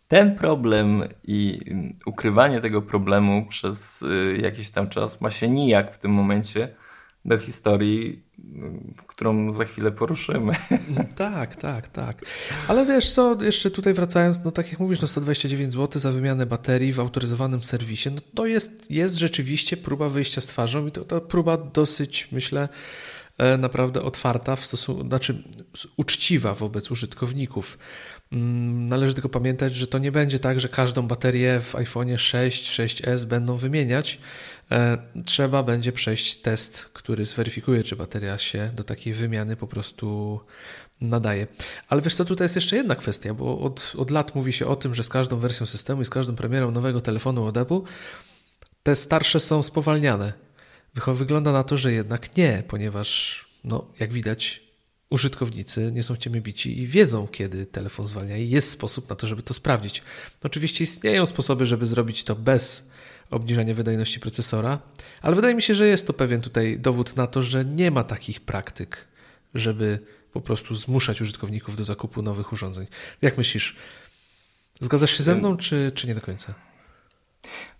ten 0.07 0.35
problem 0.35 1.03
i 1.27 1.59
ukrywanie 2.05 2.61
tego 2.61 2.81
problemu 2.81 3.45
przez 3.45 4.01
y, 4.01 4.37
jakiś 4.41 4.69
tam 4.69 4.89
czas 4.89 5.21
ma 5.21 5.31
się 5.31 5.49
nijak 5.49 5.93
w 5.93 5.97
tym 5.97 6.11
momencie 6.11 6.69
do 7.25 7.37
historii, 7.37 8.23
którą 9.07 9.51
za 9.51 9.65
chwilę 9.65 9.91
poruszymy. 9.91 10.53
Tak, 11.15 11.55
tak, 11.55 11.87
tak. 11.87 12.25
Ale 12.67 12.85
wiesz 12.85 13.11
co, 13.11 13.43
jeszcze 13.43 13.71
tutaj 13.71 13.93
wracając, 13.93 14.43
no 14.43 14.51
tak 14.51 14.71
jak 14.71 14.79
mówisz, 14.79 15.01
no 15.01 15.07
129 15.07 15.73
zł 15.73 16.01
za 16.01 16.11
wymianę 16.11 16.45
baterii 16.45 16.93
w 16.93 16.99
autoryzowanym 16.99 17.63
serwisie, 17.63 18.09
no 18.11 18.21
to 18.35 18.45
jest, 18.45 18.91
jest 18.91 19.15
rzeczywiście 19.15 19.77
próba 19.77 20.09
wyjścia 20.09 20.41
z 20.41 20.47
twarzą 20.47 20.87
i 20.87 20.91
to 20.91 21.05
ta 21.05 21.21
próba 21.21 21.57
dosyć, 21.57 22.27
myślę, 22.31 22.69
e, 23.37 23.57
naprawdę 23.57 24.01
otwarta, 24.01 24.55
w 24.55 24.65
stosunku, 24.65 25.07
znaczy 25.07 25.43
uczciwa 25.97 26.53
wobec 26.53 26.91
użytkowników. 26.91 27.77
Mm, 28.31 28.85
należy 28.85 29.13
tylko 29.13 29.29
pamiętać, 29.29 29.75
że 29.75 29.87
to 29.87 29.97
nie 29.97 30.11
będzie 30.11 30.39
tak, 30.39 30.59
że 30.59 30.69
każdą 30.69 31.07
baterię 31.07 31.59
w 31.61 31.75
iPhone 31.75 32.17
6, 32.17 32.79
6s 32.79 33.25
będą 33.25 33.57
wymieniać. 33.57 34.19
E, 34.71 34.97
trzeba 35.25 35.63
będzie 35.63 35.91
przejść 35.91 36.35
test, 36.35 36.85
który 36.85 37.25
zweryfikuje, 37.25 37.83
czy 37.83 37.95
bateria 37.95 38.37
się 38.37 38.71
do 38.75 38.83
takiej 38.83 39.13
wymiany 39.13 39.55
po 39.55 39.67
prostu 39.67 40.39
nadaje. 41.01 41.47
Ale 41.89 42.01
wiesz 42.01 42.15
co, 42.15 42.25
tutaj 42.25 42.45
jest 42.45 42.55
jeszcze 42.55 42.75
jedna 42.75 42.95
kwestia, 42.95 43.33
bo 43.33 43.59
od, 43.59 43.93
od 43.97 44.11
lat 44.11 44.35
mówi 44.35 44.53
się 44.53 44.67
o 44.67 44.75
tym, 44.75 44.95
że 44.95 45.03
z 45.03 45.09
każdą 45.09 45.37
wersją 45.37 45.65
systemu 45.65 46.01
i 46.01 46.05
z 46.05 46.09
każdą 46.09 46.35
premierą 46.35 46.71
nowego 46.71 47.01
telefonu 47.01 47.45
od 47.45 47.57
Apple 47.57 47.79
te 48.83 48.95
starsze 48.95 49.39
są 49.39 49.63
spowalniane. 49.63 50.33
Wygląda 51.07 51.51
na 51.51 51.63
to, 51.63 51.77
że 51.77 51.93
jednak 51.93 52.37
nie, 52.37 52.63
ponieważ 52.67 53.45
no, 53.63 53.85
jak 53.99 54.13
widać 54.13 54.66
użytkownicy 55.09 55.91
nie 55.91 56.03
są 56.03 56.15
w 56.15 56.17
bici 56.29 56.79
i 56.79 56.87
wiedzą, 56.87 57.27
kiedy 57.27 57.65
telefon 57.65 58.07
zwalnia 58.07 58.37
i 58.37 58.49
jest 58.49 58.71
sposób 58.71 59.09
na 59.09 59.15
to, 59.15 59.27
żeby 59.27 59.43
to 59.43 59.53
sprawdzić. 59.53 60.03
Oczywiście 60.43 60.83
istnieją 60.83 61.25
sposoby, 61.25 61.65
żeby 61.65 61.85
zrobić 61.85 62.23
to 62.23 62.35
bez 62.35 62.91
obniżania 63.29 63.73
wydajności 63.73 64.19
procesora, 64.19 64.79
ale 65.21 65.35
wydaje 65.35 65.55
mi 65.55 65.61
się, 65.61 65.75
że 65.75 65.87
jest 65.87 66.07
to 66.07 66.13
pewien 66.13 66.41
tutaj 66.41 66.79
dowód 66.79 67.15
na 67.15 67.27
to, 67.27 67.41
że 67.41 67.65
nie 67.65 67.91
ma 67.91 68.03
takich 68.03 68.41
praktyk, 68.41 69.07
żeby 69.53 69.99
po 70.33 70.41
prostu 70.41 70.75
zmuszać 70.75 71.21
użytkowników 71.21 71.75
do 71.75 71.83
zakupu 71.83 72.21
nowych 72.21 72.53
urządzeń. 72.53 72.87
Jak 73.21 73.37
myślisz, 73.37 73.75
zgadzasz 74.79 75.17
się 75.17 75.23
ze 75.23 75.35
mną, 75.35 75.57
czy, 75.57 75.91
czy 75.95 76.07
nie 76.07 76.15
do 76.15 76.21
końca? 76.21 76.53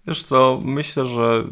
Wiesz 0.08 0.24
co, 0.24 0.62
myślę, 0.64 1.06
że 1.06 1.44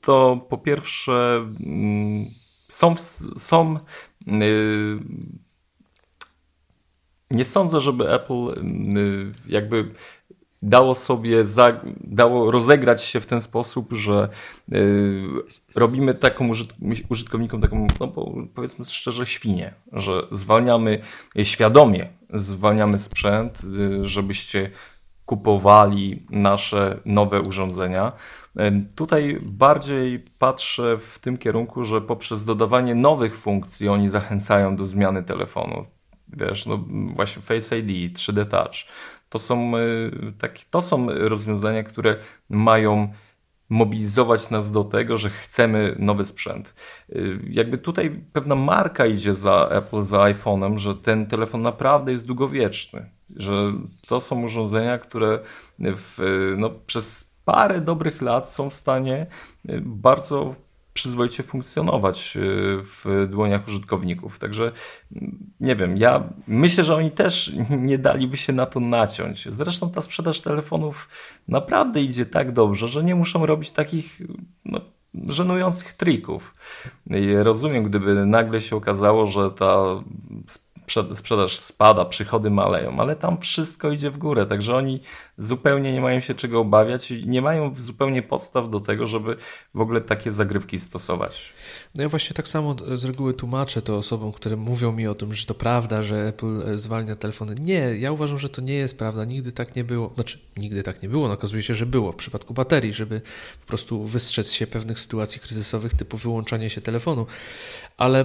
to 0.00 0.46
po 0.50 0.58
pierwsze 0.58 1.46
mm, 1.60 2.26
są, 2.68 2.94
są 3.36 3.76
y, 4.28 4.98
nie 7.30 7.44
sądzę, 7.44 7.80
żeby 7.80 8.12
Apple 8.12 8.48
y, 8.50 9.32
jakby 9.46 9.90
dało 10.62 10.94
sobie, 10.94 11.44
za, 11.44 11.80
dało 12.00 12.50
rozegrać 12.50 13.04
się 13.04 13.20
w 13.20 13.26
ten 13.26 13.40
sposób, 13.40 13.92
że 13.92 14.28
y, 14.72 15.24
robimy 15.74 16.14
taką 16.14 16.50
użytkownikom 17.08 17.60
taką, 17.60 17.86
no 18.00 18.08
powiedzmy 18.54 18.84
szczerze, 18.84 19.26
świnie, 19.26 19.74
że 19.92 20.22
zwalniamy 20.30 21.00
świadomie, 21.42 22.08
zwalniamy 22.30 22.98
sprzęt, 22.98 23.62
żebyście 24.02 24.70
kupowali 25.26 26.26
nasze 26.30 27.00
nowe 27.04 27.40
urządzenia. 27.40 28.12
Tutaj 28.96 29.38
bardziej 29.42 30.24
patrzę 30.38 30.98
w 30.98 31.18
tym 31.18 31.38
kierunku, 31.38 31.84
że 31.84 32.00
poprzez 32.00 32.44
dodawanie 32.44 32.94
nowych 32.94 33.38
funkcji 33.38 33.88
oni 33.88 34.08
zachęcają 34.08 34.76
do 34.76 34.86
zmiany 34.86 35.22
telefonu. 35.22 35.86
Wiesz, 36.28 36.66
no 36.66 36.84
właśnie 37.14 37.42
Face 37.42 37.78
ID, 37.78 38.18
3D 38.18 38.46
Touch. 38.46 38.74
To 39.28 39.38
są, 39.38 39.72
takie, 40.38 40.64
to 40.70 40.80
są 40.80 41.06
rozwiązania, 41.08 41.82
które 41.82 42.16
mają 42.48 43.12
mobilizować 43.68 44.50
nas 44.50 44.70
do 44.70 44.84
tego, 44.84 45.18
że 45.18 45.30
chcemy 45.30 45.96
nowy 45.98 46.24
sprzęt. 46.24 46.74
Jakby 47.50 47.78
tutaj 47.78 48.22
pewna 48.32 48.54
marka 48.54 49.06
idzie 49.06 49.34
za 49.34 49.68
Apple, 49.70 50.02
za 50.02 50.18
iPhone'em, 50.18 50.78
że 50.78 50.94
ten 50.94 51.26
telefon 51.26 51.62
naprawdę 51.62 52.12
jest 52.12 52.26
długowieczny, 52.26 53.10
że 53.36 53.72
to 54.06 54.20
są 54.20 54.42
urządzenia, 54.44 54.98
które 54.98 55.38
w, 55.78 56.18
no, 56.58 56.70
przez 56.70 57.27
parę 57.48 57.80
dobrych 57.80 58.22
lat 58.22 58.48
są 58.48 58.70
w 58.70 58.74
stanie 58.74 59.26
y, 59.68 59.82
bardzo 59.84 60.54
przyzwoicie 60.92 61.42
funkcjonować 61.42 62.36
y, 62.36 62.40
w 62.82 63.26
dłoniach 63.30 63.68
użytkowników. 63.68 64.38
Także 64.38 64.72
mm, 65.12 65.38
nie 65.60 65.76
wiem, 65.76 65.96
ja 65.96 66.22
myślę, 66.46 66.84
że 66.84 66.96
oni 66.96 67.10
też 67.10 67.52
nie 67.90 67.98
daliby 67.98 68.36
się 68.36 68.52
na 68.52 68.66
to 68.66 68.80
naciąć. 68.80 69.46
Zresztą 69.48 69.90
ta 69.90 70.00
sprzedaż 70.00 70.40
telefonów 70.40 71.08
naprawdę 71.48 72.02
idzie 72.02 72.26
tak 72.26 72.52
dobrze, 72.52 72.88
że 72.88 73.04
nie 73.04 73.14
muszą 73.14 73.46
robić 73.46 73.70
takich 73.70 74.22
no, 74.64 74.80
żenujących 75.28 75.92
trików. 75.92 76.54
I 77.10 77.34
rozumiem, 77.34 77.84
gdyby 77.84 78.26
nagle 78.26 78.60
się 78.60 78.76
okazało, 78.76 79.26
że 79.26 79.50
ta 79.50 80.02
sprzedaż 80.46 80.67
spada, 81.48 82.04
przychody 82.04 82.50
maleją, 82.50 83.00
ale 83.00 83.16
tam 83.16 83.40
wszystko 83.40 83.90
idzie 83.90 84.10
w 84.10 84.18
górę, 84.18 84.46
także 84.46 84.76
oni 84.76 85.00
zupełnie 85.38 85.92
nie 85.92 86.00
mają 86.00 86.20
się 86.20 86.34
czego 86.34 86.60
obawiać 86.60 87.10
i 87.10 87.28
nie 87.28 87.42
mają 87.42 87.74
zupełnie 87.74 88.22
podstaw 88.22 88.70
do 88.70 88.80
tego, 88.80 89.06
żeby 89.06 89.36
w 89.74 89.80
ogóle 89.80 90.00
takie 90.00 90.32
zagrywki 90.32 90.78
stosować. 90.78 91.52
No 91.94 92.02
ja 92.02 92.08
właśnie 92.08 92.34
tak 92.34 92.48
samo 92.48 92.76
z 92.94 93.04
reguły 93.04 93.34
tłumaczę 93.34 93.82
to 93.82 93.96
osobom, 93.96 94.32
które 94.32 94.56
mówią 94.56 94.92
mi 94.92 95.06
o 95.06 95.14
tym, 95.14 95.34
że 95.34 95.46
to 95.46 95.54
prawda, 95.54 96.02
że 96.02 96.28
Apple 96.28 96.62
e, 96.62 96.78
zwalnia 96.78 97.16
telefony. 97.16 97.54
Nie, 97.60 97.98
ja 97.98 98.12
uważam, 98.12 98.38
że 98.38 98.48
to 98.48 98.62
nie 98.62 98.74
jest 98.74 98.98
prawda. 98.98 99.24
Nigdy 99.24 99.52
tak 99.52 99.76
nie 99.76 99.84
było. 99.84 100.12
Znaczy, 100.14 100.38
nigdy 100.56 100.82
tak 100.82 101.02
nie 101.02 101.08
było. 101.08 101.28
No, 101.28 101.34
okazuje 101.34 101.62
się, 101.62 101.74
że 101.74 101.86
było 101.86 102.12
w 102.12 102.16
przypadku 102.16 102.54
baterii, 102.54 102.92
żeby 102.92 103.20
po 103.60 103.66
prostu 103.66 104.04
wystrzec 104.04 104.52
się 104.52 104.66
pewnych 104.66 105.00
sytuacji 105.00 105.40
kryzysowych, 105.40 105.94
typu 105.94 106.16
wyłączanie 106.16 106.70
się 106.70 106.80
telefonu. 106.80 107.26
Ale 107.96 108.24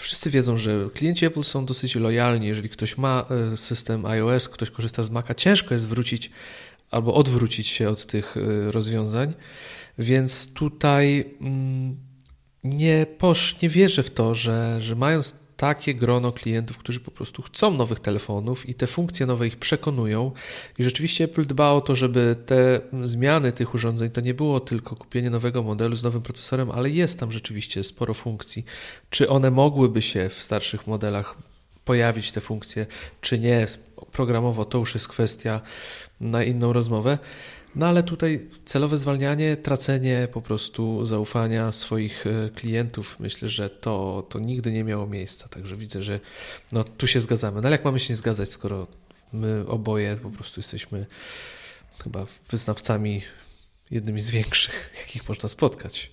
wszyscy 0.00 0.30
wiedzą, 0.30 0.56
że 0.56 0.88
klienci 0.94 1.26
Apple 1.34 1.44
są 1.44 1.66
dosyć 1.66 1.94
lojalni. 1.94 2.46
Jeżeli 2.46 2.68
ktoś 2.68 2.98
ma 2.98 3.26
e, 3.52 3.56
system 3.56 4.06
iOS, 4.06 4.48
ktoś 4.48 4.70
korzysta 4.70 5.02
z 5.02 5.10
Maca, 5.10 5.34
ciężko 5.34 5.74
jest 5.74 5.84
zwrócić 5.84 6.30
albo 6.90 7.14
odwrócić 7.14 7.66
się 7.66 7.88
od 7.88 8.06
tych 8.06 8.36
e, 8.36 8.72
rozwiązań. 8.72 9.34
Więc 9.98 10.52
tutaj 10.52 11.24
mm, 11.40 11.96
nie, 12.64 13.06
posz, 13.18 13.60
nie 13.62 13.68
wierzę 13.68 14.02
w 14.02 14.10
to, 14.10 14.34
że, 14.34 14.76
że 14.80 14.96
mając 14.96 15.36
takie 15.56 15.94
grono 15.94 16.32
klientów, 16.32 16.78
którzy 16.78 17.00
po 17.00 17.10
prostu 17.10 17.42
chcą 17.42 17.74
nowych 17.74 18.00
telefonów 18.00 18.68
i 18.68 18.74
te 18.74 18.86
funkcje 18.86 19.26
nowe 19.26 19.46
ich 19.46 19.56
przekonują. 19.56 20.32
I 20.78 20.82
rzeczywiście 20.82 21.24
Apple 21.24 21.46
dba 21.46 21.70
o 21.70 21.80
to, 21.80 21.96
żeby 21.96 22.36
te 22.46 22.80
zmiany 23.02 23.52
tych 23.52 23.74
urządzeń 23.74 24.10
to 24.10 24.20
nie 24.20 24.34
było 24.34 24.60
tylko 24.60 24.96
kupienie 24.96 25.30
nowego 25.30 25.62
modelu 25.62 25.96
z 25.96 26.02
nowym 26.02 26.22
procesorem, 26.22 26.70
ale 26.70 26.90
jest 26.90 27.20
tam 27.20 27.32
rzeczywiście 27.32 27.84
sporo 27.84 28.14
funkcji. 28.14 28.64
Czy 29.10 29.28
one 29.28 29.50
mogłyby 29.50 30.02
się 30.02 30.28
w 30.28 30.42
starszych 30.42 30.86
modelach 30.86 31.36
pojawić, 31.84 32.32
te 32.32 32.40
funkcje, 32.40 32.86
czy 33.20 33.38
nie? 33.38 33.66
Programowo 34.12 34.64
to 34.64 34.78
już 34.78 34.94
jest 34.94 35.08
kwestia 35.08 35.60
na 36.20 36.44
inną 36.44 36.72
rozmowę. 36.72 37.18
No 37.76 37.86
ale 37.86 38.02
tutaj 38.02 38.48
celowe 38.64 38.98
zwalnianie, 38.98 39.56
tracenie 39.56 40.28
po 40.32 40.42
prostu 40.42 41.04
zaufania 41.04 41.72
swoich 41.72 42.26
e, 42.26 42.50
klientów, 42.50 43.20
myślę, 43.20 43.48
że 43.48 43.70
to, 43.70 44.26
to 44.28 44.38
nigdy 44.38 44.72
nie 44.72 44.84
miało 44.84 45.06
miejsca. 45.06 45.48
Także 45.48 45.76
widzę, 45.76 46.02
że 46.02 46.20
no, 46.72 46.84
tu 46.84 47.06
się 47.06 47.20
zgadzamy. 47.20 47.60
No 47.60 47.66
ale 47.66 47.76
jak 47.76 47.84
mamy 47.84 48.00
się 48.00 48.12
nie 48.12 48.16
zgadzać, 48.16 48.52
skoro 48.52 48.86
my 49.32 49.64
oboje 49.68 50.16
po 50.16 50.30
prostu 50.30 50.60
jesteśmy 50.60 51.06
chyba 52.02 52.26
wyznawcami 52.50 53.22
jednymi 53.90 54.20
z 54.20 54.30
większych, 54.30 54.90
jakich 55.00 55.28
można 55.28 55.48
spotkać. 55.48 56.10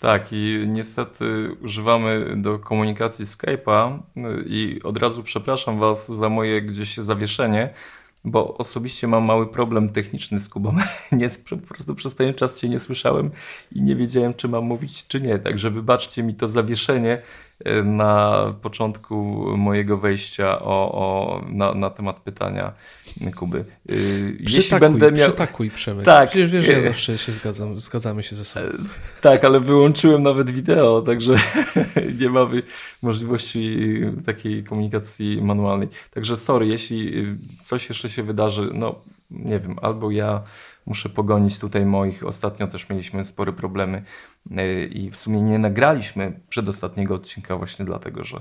Tak, 0.00 0.28
i 0.32 0.64
niestety 0.68 1.56
używamy 1.60 2.34
do 2.36 2.58
komunikacji 2.58 3.24
Skype'a 3.24 3.98
i 4.46 4.80
od 4.84 4.96
razu 4.96 5.22
przepraszam 5.22 5.78
Was 5.78 6.12
za 6.12 6.28
moje 6.28 6.62
gdzieś 6.62 6.96
zawieszenie, 6.96 7.74
bo 8.24 8.56
osobiście 8.58 9.08
mam 9.08 9.24
mały 9.24 9.46
problem 9.46 9.88
techniczny 9.88 10.40
z 10.40 10.48
Kubą. 10.48 10.76
Nie, 11.12 11.28
po 11.50 11.74
prostu 11.74 11.94
przez 11.94 12.14
pewien 12.14 12.34
czas 12.34 12.56
Cię 12.56 12.68
nie 12.68 12.78
słyszałem 12.78 13.30
i 13.72 13.82
nie 13.82 13.96
wiedziałem, 13.96 14.34
czy 14.34 14.48
mam 14.48 14.64
mówić, 14.64 15.06
czy 15.08 15.20
nie. 15.20 15.38
Także 15.38 15.70
wybaczcie 15.70 16.22
mi 16.22 16.34
to 16.34 16.48
zawieszenie 16.48 17.22
na 17.84 18.44
początku 18.62 19.46
mojego 19.56 19.98
wejścia 19.98 20.58
o, 20.58 20.92
o, 20.92 21.42
na, 21.48 21.74
na 21.74 21.90
temat 21.90 22.20
pytania 22.20 22.72
Kuby. 23.36 23.64
Jeśli 24.40 24.60
przytakuj, 24.60 24.88
będę 24.88 25.12
miał... 25.12 25.28
przytakuj 25.28 25.70
Przemek. 25.70 26.04
Tak. 26.04 26.28
Przecież 26.28 26.50
wiesz, 26.50 26.64
że 26.64 26.72
ja 26.72 26.82
zawsze 26.82 27.18
się 27.18 27.32
zgadzam, 27.32 27.78
zgadzamy 27.78 28.22
się 28.22 28.36
ze 28.36 28.44
sobą. 28.44 28.66
Tak, 29.20 29.44
ale 29.44 29.60
wyłączyłem 29.60 30.22
nawet 30.22 30.50
wideo, 30.50 31.02
także 31.02 31.36
nie 32.20 32.28
mamy 32.28 32.62
możliwości 33.02 34.00
takiej 34.26 34.64
komunikacji 34.64 35.42
manualnej. 35.42 35.88
Także 36.10 36.36
sorry, 36.36 36.66
jeśli 36.66 37.26
coś 37.62 37.88
jeszcze 37.88 38.10
się 38.10 38.22
wydarzy, 38.22 38.70
no 38.74 38.94
nie 39.30 39.58
wiem, 39.58 39.76
albo 39.82 40.10
ja 40.10 40.42
muszę 40.86 41.08
pogonić 41.08 41.58
tutaj 41.58 41.86
moich. 41.86 42.26
Ostatnio 42.26 42.66
też 42.66 42.88
mieliśmy 42.88 43.24
spore 43.24 43.52
problemy 43.52 44.04
e, 44.56 44.84
i 44.84 45.10
w 45.10 45.16
sumie 45.16 45.42
nie 45.42 45.58
nagraliśmy 45.58 46.40
przedostatniego 46.48 47.14
odcinka 47.14 47.56
właśnie 47.56 47.84
dlatego, 47.84 48.24
że 48.24 48.40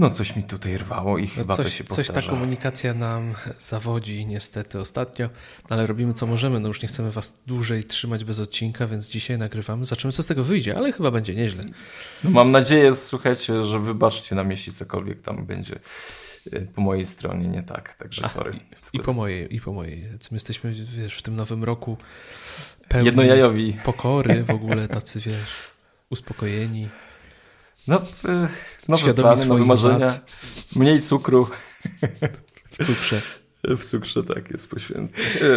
no 0.00 0.10
coś 0.10 0.36
mi 0.36 0.42
tutaj 0.42 0.78
rwało 0.78 1.18
i 1.18 1.26
chyba 1.26 1.54
coś, 1.54 1.66
to 1.66 1.72
się 1.72 1.84
powtarza. 1.84 2.12
Coś 2.12 2.24
ta 2.24 2.30
komunikacja 2.30 2.94
nam 2.94 3.34
zawodzi 3.58 4.26
niestety 4.26 4.80
ostatnio, 4.80 5.26
no 5.70 5.76
ale 5.76 5.86
robimy 5.86 6.14
co 6.14 6.26
możemy. 6.26 6.60
No 6.60 6.68
już 6.68 6.82
nie 6.82 6.88
chcemy 6.88 7.10
was 7.10 7.40
dłużej 7.46 7.84
trzymać 7.84 8.24
bez 8.24 8.40
odcinka, 8.40 8.86
więc 8.86 9.10
dzisiaj 9.10 9.38
nagrywamy. 9.38 9.84
Zobaczymy 9.84 10.12
co 10.12 10.22
z 10.22 10.26
tego 10.26 10.44
wyjdzie, 10.44 10.76
ale 10.76 10.92
chyba 10.92 11.10
będzie 11.10 11.34
nieźle. 11.34 11.64
No 12.24 12.30
mam 12.30 12.50
nadzieję, 12.50 12.96
słuchajcie, 12.96 13.64
że 13.64 13.78
wybaczcie 13.78 14.34
nam, 14.34 14.50
jeśli 14.50 14.72
cokolwiek 14.72 15.22
tam 15.22 15.46
będzie 15.46 15.80
po 16.74 16.80
mojej 16.80 17.06
stronie 17.06 17.48
nie 17.48 17.62
tak, 17.62 17.94
także 17.94 18.28
sorry. 18.28 18.60
I, 18.92 18.96
I, 18.96 19.00
po 19.00 19.12
mojej, 19.12 19.54
i 19.54 19.60
po 19.60 19.72
mojej. 19.72 20.02
My 20.02 20.36
jesteśmy, 20.36 20.72
wiesz, 20.72 21.18
w 21.18 21.22
tym 21.22 21.36
nowym 21.36 21.64
roku 21.64 21.96
pełni 22.88 23.06
Jednojajowi. 23.06 23.76
pokory 23.84 24.44
w 24.44 24.50
ogóle, 24.60 24.88
tacy, 24.88 25.20
wiesz, 25.20 25.70
uspokojeni. 26.10 26.88
No, 27.88 27.96
y, 27.96 28.48
nowe 28.88 29.14
plany, 29.14 29.46
nowe 29.46 29.64
marzenia, 29.64 30.06
wad. 30.06 30.30
mniej 30.76 31.02
cukru. 31.02 31.50
W 32.70 32.86
cukrze. 32.86 33.20
W 33.64 33.84
cukrze 33.84 34.24
tak 34.24 34.50
jest 34.50 34.68
poświęcony. 34.68 35.08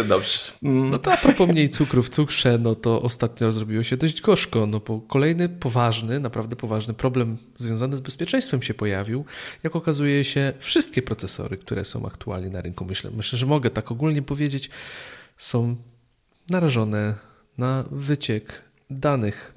Dobrze. 0.08 0.38
Mm. 0.62 0.90
No 0.90 0.98
to 0.98 1.12
a 1.12 1.16
propos 1.16 1.48
mniej 1.48 1.70
cukru 1.70 2.02
w 2.02 2.08
cukrze, 2.08 2.58
no 2.58 2.74
to 2.74 3.02
ostatnio 3.02 3.52
zrobiło 3.52 3.82
się 3.82 3.96
dość 3.96 4.20
gorzko, 4.20 4.66
no 4.66 4.80
bo 4.80 5.00
kolejny 5.00 5.48
poważny, 5.48 6.20
naprawdę 6.20 6.56
poważny 6.56 6.94
problem 6.94 7.36
związany 7.56 7.96
z 7.96 8.00
bezpieczeństwem 8.00 8.62
się 8.62 8.74
pojawił. 8.74 9.24
Jak 9.62 9.76
okazuje 9.76 10.24
się, 10.24 10.52
wszystkie 10.58 11.02
procesory, 11.02 11.56
które 11.56 11.84
są 11.84 12.06
aktualnie 12.06 12.50
na 12.50 12.60
rynku, 12.60 12.84
myślę, 12.84 13.10
myślę, 13.16 13.38
że 13.38 13.46
mogę 13.46 13.70
tak 13.70 13.92
ogólnie 13.92 14.22
powiedzieć, 14.22 14.70
są 15.38 15.76
narażone 16.50 17.14
na 17.58 17.84
wyciek 17.90 18.62
danych. 18.90 19.54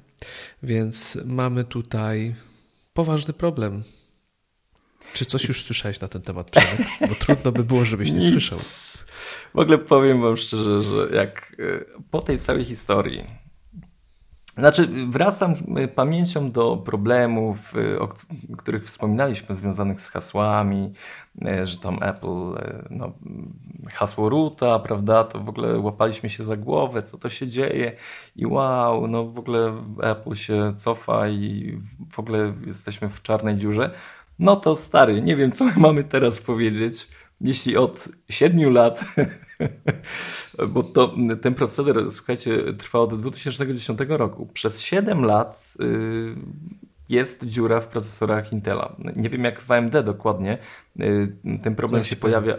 Więc 0.62 1.18
mamy 1.24 1.64
tutaj 1.64 2.34
poważny 2.92 3.34
problem 3.34 3.82
czy 5.12 5.24
coś 5.24 5.48
już 5.48 5.64
słyszałeś 5.64 6.00
na 6.00 6.08
ten 6.08 6.22
temat, 6.22 6.50
Przemek? 6.50 6.88
Bo 7.08 7.14
trudno 7.14 7.52
by 7.52 7.64
było, 7.64 7.84
żebyś 7.84 8.10
nie 8.10 8.22
słyszał. 8.22 8.58
W 9.54 9.58
ogóle 9.58 9.78
powiem 9.78 10.22
wam 10.22 10.36
szczerze, 10.36 10.82
że 10.82 11.16
jak 11.16 11.56
e, 11.58 12.00
po 12.10 12.22
tej 12.22 12.38
całej 12.38 12.64
historii 12.64 13.24
Znaczy, 14.58 14.88
wracam 15.08 15.54
y, 15.78 15.88
pamięcią 15.88 16.50
do 16.50 16.76
problemów, 16.76 17.76
y, 17.76 18.00
o 18.00 18.08
których 18.58 18.84
wspominaliśmy, 18.84 19.54
związanych 19.54 20.00
z 20.00 20.08
hasłami, 20.08 20.92
y, 21.62 21.66
że 21.66 21.78
tam 21.78 21.98
Apple, 22.02 22.54
no, 22.90 23.12
hasło 23.90 24.28
roota, 24.28 24.78
prawda, 24.78 25.24
to 25.24 25.40
w 25.40 25.48
ogóle 25.48 25.78
łapaliśmy 25.78 26.30
się 26.30 26.44
za 26.44 26.56
głowę, 26.56 27.02
co 27.02 27.18
to 27.18 27.30
się 27.30 27.46
dzieje 27.46 27.92
i 28.36 28.46
wow, 28.46 29.06
no 29.06 29.24
w 29.24 29.38
ogóle 29.38 29.82
Apple 30.02 30.34
się 30.34 30.72
cofa 30.76 31.28
i 31.28 31.78
w 32.10 32.18
ogóle 32.18 32.54
jesteśmy 32.66 33.08
w 33.08 33.22
czarnej 33.22 33.56
dziurze. 33.56 33.90
No 34.38 34.56
to 34.56 34.76
stary, 34.76 35.22
nie 35.22 35.36
wiem, 35.36 35.52
co 35.52 35.64
my 35.64 35.72
mamy 35.86 36.04
teraz 36.04 36.38
powiedzieć, 36.38 37.08
jeśli 37.40 37.76
od 37.76 38.08
siedmiu 38.30 38.70
lat 38.70 39.04
Bo 40.68 40.82
to, 40.82 41.14
ten 41.42 41.54
proceder, 41.54 42.10
słuchajcie, 42.10 42.74
trwał 42.78 43.02
od 43.02 43.20
2010 43.20 44.00
roku. 44.08 44.46
Przez 44.46 44.80
7 44.80 45.24
lat 45.24 45.74
y, 45.80 46.34
jest 47.08 47.44
dziura 47.44 47.80
w 47.80 47.86
procesorach 47.86 48.52
Intela. 48.52 48.96
Nie 49.16 49.28
wiem 49.28 49.44
jak 49.44 49.60
w 49.60 49.70
AMD 49.70 50.02
dokładnie. 50.04 50.58
Y, 51.00 51.32
ten 51.62 51.74
problem 51.74 52.04
się 52.04 52.16
pojawia 52.16 52.54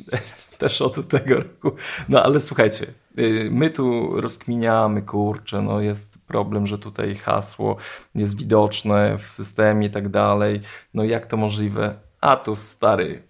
też 0.58 0.82
od 0.82 1.08
tego 1.08 1.34
roku. 1.34 1.72
No 2.08 2.22
ale 2.22 2.40
słuchajcie, 2.40 2.86
my 3.50 3.70
tu 3.70 4.10
rozkminiamy, 4.20 5.02
kurczę, 5.02 5.62
no 5.62 5.80
jest 5.80 6.18
problem, 6.26 6.66
że 6.66 6.78
tutaj 6.78 7.14
hasło 7.14 7.76
jest 8.14 8.38
widoczne 8.38 9.18
w 9.18 9.28
systemie 9.28 9.86
i 9.86 9.90
tak 9.90 10.08
dalej. 10.08 10.60
No 10.94 11.04
jak 11.04 11.26
to 11.26 11.36
możliwe? 11.36 11.94
A 12.20 12.36
tu 12.36 12.54
stary, 12.54 13.22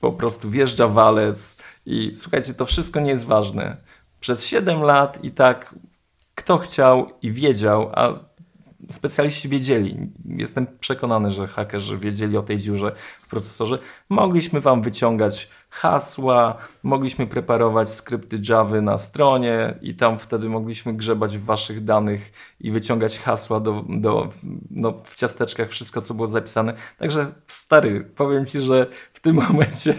po 0.00 0.12
prostu 0.12 0.50
wjeżdża 0.50 0.88
walec, 0.88 1.56
i 1.86 2.12
słuchajcie, 2.16 2.54
to 2.54 2.66
wszystko 2.66 3.00
nie 3.00 3.10
jest 3.10 3.26
ważne. 3.26 3.76
Przez 4.20 4.46
7 4.46 4.82
lat 4.82 5.24
i 5.24 5.30
tak 5.30 5.74
kto 6.34 6.58
chciał 6.58 7.10
i 7.22 7.32
wiedział, 7.32 7.90
a 7.94 8.14
specjaliści 8.90 9.48
wiedzieli, 9.48 10.12
jestem 10.24 10.66
przekonany, 10.80 11.30
że 11.30 11.46
hakerzy 11.46 11.98
wiedzieli 11.98 12.36
o 12.36 12.42
tej 12.42 12.58
dziurze 12.58 12.92
w 13.22 13.28
procesorze, 13.28 13.78
mogliśmy 14.08 14.60
wam 14.60 14.82
wyciągać 14.82 15.50
hasła, 15.74 16.58
mogliśmy 16.82 17.26
preparować 17.26 17.90
skrypty 17.90 18.40
Java 18.48 18.80
na 18.80 18.98
stronie 18.98 19.78
i 19.82 19.94
tam 19.94 20.18
wtedy 20.18 20.48
mogliśmy 20.48 20.94
grzebać 20.94 21.38
w 21.38 21.44
waszych 21.44 21.84
danych 21.84 22.32
i 22.60 22.70
wyciągać 22.70 23.18
hasła 23.18 23.60
do, 23.60 23.84
do, 23.88 24.28
no, 24.70 25.02
w 25.04 25.14
ciasteczkach, 25.14 25.70
wszystko 25.70 26.00
co 26.00 26.14
było 26.14 26.28
zapisane. 26.28 26.74
Także 26.98 27.26
stary, 27.48 28.00
powiem 28.16 28.46
ci, 28.46 28.60
że 28.60 28.86
w 29.12 29.20
tym 29.20 29.36
momencie 29.48 29.94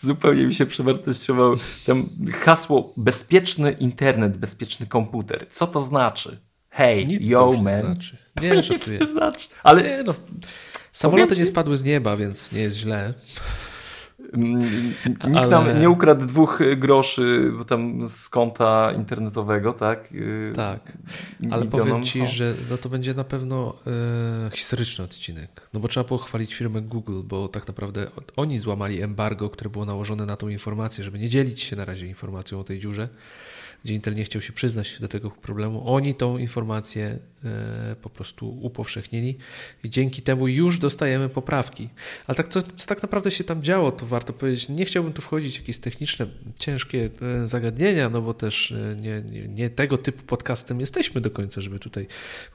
zupełnie 0.00 0.46
mi 0.46 0.54
się 0.54 0.66
przewartościował 0.66 1.54
tam 1.86 2.04
hasło 2.40 2.92
bezpieczny 2.96 3.72
internet, 3.72 4.36
bezpieczny 4.36 4.86
komputer. 4.86 5.46
Co 5.50 5.66
to 5.66 5.80
znaczy? 5.80 6.38
Hej, 6.70 7.06
Nic 7.06 7.28
yo 7.28 7.50
to 7.52 7.62
man. 7.62 7.80
Znaczy. 7.80 8.16
Nie, 8.42 8.50
Nic 8.50 8.86
nie 8.86 9.06
znaczy. 9.06 9.48
Ale 9.62 9.82
nie, 9.82 10.02
no, 10.02 10.12
samoloty 10.92 11.36
nie 11.36 11.46
spadły 11.46 11.76
z 11.76 11.84
nieba, 11.84 12.16
więc 12.16 12.52
nie 12.52 12.60
jest 12.60 12.76
źle. 12.76 13.14
Nikt 14.36 15.24
Ale... 15.36 15.48
nam 15.48 15.80
nie 15.80 15.90
ukradł 15.90 16.26
dwóch 16.26 16.60
groszy 16.76 17.52
tam 17.66 18.08
z 18.08 18.28
konta 18.28 18.92
internetowego, 18.92 19.72
tak? 19.72 20.12
Y, 20.12 20.52
tak, 20.56 20.98
ale 21.50 21.66
powiem 21.66 22.04
Ci, 22.04 22.26
że 22.26 22.54
no 22.70 22.76
to 22.76 22.88
będzie 22.88 23.14
na 23.14 23.24
pewno 23.24 23.74
e, 24.46 24.50
historyczny 24.50 25.04
odcinek, 25.04 25.68
no 25.74 25.80
bo 25.80 25.88
trzeba 25.88 26.04
pochwalić 26.04 26.54
firmę 26.54 26.80
Google, 26.80 27.20
bo 27.24 27.48
tak 27.48 27.68
naprawdę 27.68 28.06
oni 28.36 28.58
złamali 28.58 29.02
embargo, 29.02 29.50
które 29.50 29.70
było 29.70 29.84
nałożone 29.84 30.26
na 30.26 30.36
tą 30.36 30.48
informację, 30.48 31.04
żeby 31.04 31.18
nie 31.18 31.28
dzielić 31.28 31.60
się 31.60 31.76
na 31.76 31.84
razie 31.84 32.06
informacją 32.06 32.60
o 32.60 32.64
tej 32.64 32.78
dziurze 32.78 33.08
gdzie 33.84 33.94
Intel 33.94 34.14
nie 34.14 34.24
chciał 34.24 34.42
się 34.42 34.52
przyznać 34.52 35.00
do 35.00 35.08
tego 35.08 35.30
problemu. 35.30 35.94
Oni 35.94 36.14
tą 36.14 36.38
informację 36.38 37.18
e, 37.44 37.96
po 38.02 38.10
prostu 38.10 38.58
upowszechnili 38.60 39.36
i 39.84 39.90
dzięki 39.90 40.22
temu 40.22 40.48
już 40.48 40.78
dostajemy 40.78 41.28
poprawki. 41.28 41.88
Ale 42.26 42.36
tak, 42.36 42.48
co, 42.48 42.62
co 42.62 42.86
tak 42.86 43.02
naprawdę 43.02 43.30
się 43.30 43.44
tam 43.44 43.62
działo, 43.62 43.92
to 43.92 44.06
warto 44.06 44.32
powiedzieć. 44.32 44.68
Nie 44.68 44.84
chciałbym 44.84 45.12
tu 45.12 45.22
wchodzić 45.22 45.56
w 45.56 45.60
jakieś 45.60 45.78
techniczne, 45.78 46.26
ciężkie 46.58 47.10
e, 47.22 47.48
zagadnienia, 47.48 48.08
no 48.08 48.22
bo 48.22 48.34
też 48.34 48.72
e, 48.72 48.96
nie, 49.00 49.22
nie, 49.32 49.48
nie 49.48 49.70
tego 49.70 49.98
typu 49.98 50.22
podcastem 50.22 50.80
jesteśmy 50.80 51.20
do 51.20 51.30
końca, 51.30 51.60
żeby 51.60 51.78
tutaj 51.78 52.06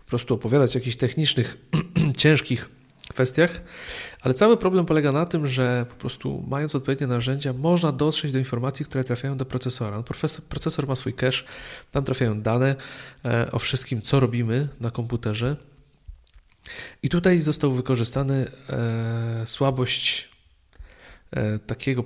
po 0.04 0.10
prostu 0.10 0.34
opowiadać 0.34 0.76
o 0.76 0.80
jakichś 0.80 0.98
technicznych, 0.98 1.58
ciężkich 2.18 2.70
kwestiach, 3.13 3.62
ale 4.21 4.34
cały 4.34 4.58
problem 4.58 4.86
polega 4.86 5.12
na 5.12 5.26
tym, 5.26 5.47
że 5.47 5.86
po 5.89 5.95
prostu 5.95 6.43
mając 6.47 6.76
odpowiednie 6.76 7.08
narzędzia, 7.08 7.54
można 7.54 7.91
dotrzeć 7.91 8.32
do 8.32 8.39
informacji, 8.39 8.86
które 8.86 9.04
trafiają 9.04 9.38
do 9.38 9.45
procesora. 9.45 9.97
No, 9.97 10.04
procesor 10.49 10.88
ma 10.88 10.95
swój 10.95 11.13
cache, 11.13 11.43
tam 11.91 12.04
trafiają 12.04 12.41
dane 12.41 12.76
e, 13.26 13.52
o 13.52 13.60
wszystkim, 13.60 14.02
co 14.02 14.19
robimy 14.19 14.67
na 14.80 14.91
komputerze. 14.91 15.56
I 17.04 17.10
tutaj 17.10 17.39
został 17.39 17.71
wykorzystany 17.71 18.52
e, 18.69 19.43
słabość 19.45 20.30
e, 21.32 21.60
takiego 21.60 22.04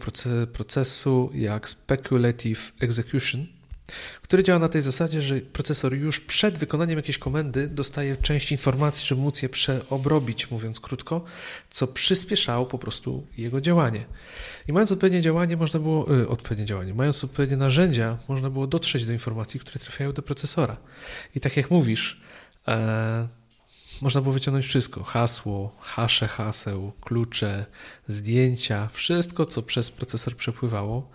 procesu 0.53 1.31
jak 1.33 1.69
speculative 1.69 2.71
execution, 2.79 3.56
który 4.21 4.43
działa 4.43 4.59
na 4.59 4.69
tej 4.69 4.81
zasadzie, 4.81 5.21
że 5.21 5.41
procesor 5.41 5.93
już 5.93 6.19
przed 6.19 6.57
wykonaniem 6.57 6.97
jakiejś 6.97 7.17
komendy 7.17 7.67
dostaje 7.67 8.17
część 8.17 8.51
informacji, 8.51 9.07
żeby 9.07 9.21
móc 9.21 9.41
je 9.41 9.49
przeobrobić, 9.49 10.51
mówiąc 10.51 10.79
krótko, 10.79 11.25
co 11.69 11.87
przyspieszało 11.87 12.65
po 12.65 12.77
prostu 12.77 13.27
jego 13.37 13.61
działanie. 13.61 14.05
I 14.67 14.73
mając 14.73 14.91
odpowiednie 14.91 15.21
działanie, 15.21 15.57
można 15.57 15.79
było, 15.79 16.15
y, 16.21 16.27
odpowiednie 16.29 16.65
działanie, 16.65 16.93
mając 16.93 17.23
odpowiednie 17.23 17.57
narzędzia, 17.57 18.17
można 18.29 18.49
było 18.49 18.67
dotrzeć 18.67 19.05
do 19.05 19.13
informacji, 19.13 19.59
które 19.59 19.79
trafiają 19.79 20.13
do 20.13 20.21
procesora. 20.21 20.77
I 21.35 21.39
tak 21.39 21.57
jak 21.57 21.71
mówisz, 21.71 22.21
e, 22.67 23.27
można 24.01 24.21
było 24.21 24.33
wyciągnąć 24.33 24.65
wszystko: 24.65 25.03
hasło, 25.03 25.75
hasze 25.81 26.27
haseł, 26.27 26.91
klucze, 27.01 27.65
zdjęcia, 28.07 28.89
wszystko, 28.93 29.45
co 29.45 29.61
przez 29.61 29.91
procesor 29.91 30.35
przepływało 30.35 31.09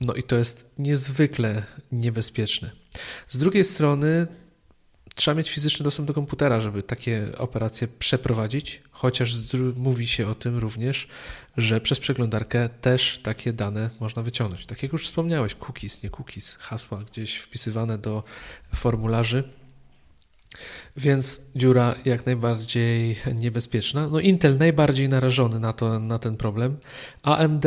no 0.00 0.14
i 0.14 0.22
to 0.22 0.36
jest 0.36 0.70
niezwykle 0.78 1.62
niebezpieczne. 1.92 2.70
Z 3.28 3.38
drugiej 3.38 3.64
strony 3.64 4.26
trzeba 5.14 5.34
mieć 5.34 5.50
fizyczny 5.50 5.84
dostęp 5.84 6.08
do 6.08 6.14
komputera, 6.14 6.60
żeby 6.60 6.82
takie 6.82 7.28
operacje 7.38 7.88
przeprowadzić, 7.88 8.82
chociaż 8.90 9.36
mówi 9.76 10.06
się 10.06 10.28
o 10.28 10.34
tym 10.34 10.58
również, 10.58 11.08
że 11.56 11.80
przez 11.80 12.00
przeglądarkę 12.00 12.68
też 12.68 13.20
takie 13.22 13.52
dane 13.52 13.90
można 14.00 14.22
wyciągnąć. 14.22 14.66
Tak 14.66 14.82
jak 14.82 14.92
już 14.92 15.06
wspomniałeś, 15.06 15.54
cookies, 15.54 16.02
nie 16.02 16.10
cookies, 16.10 16.56
hasła 16.56 17.02
gdzieś 17.12 17.36
wpisywane 17.36 17.98
do 17.98 18.24
formularzy. 18.74 19.44
Więc 20.96 21.42
dziura 21.56 21.94
jak 22.04 22.26
najbardziej 22.26 23.16
niebezpieczna. 23.34 24.08
No 24.08 24.20
Intel 24.20 24.58
najbardziej 24.58 25.08
narażony 25.08 25.60
na, 25.60 25.72
to, 25.72 26.00
na 26.00 26.18
ten 26.18 26.36
problem. 26.36 26.76
AMD 27.22 27.66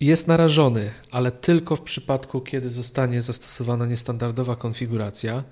jest 0.00 0.28
narażony, 0.28 0.90
ale 1.10 1.32
tylko 1.32 1.76
w 1.76 1.80
przypadku, 1.80 2.40
kiedy 2.40 2.70
zostanie 2.70 3.22
zastosowana 3.22 3.86
niestandardowa 3.86 4.56
konfiguracja 4.56 5.44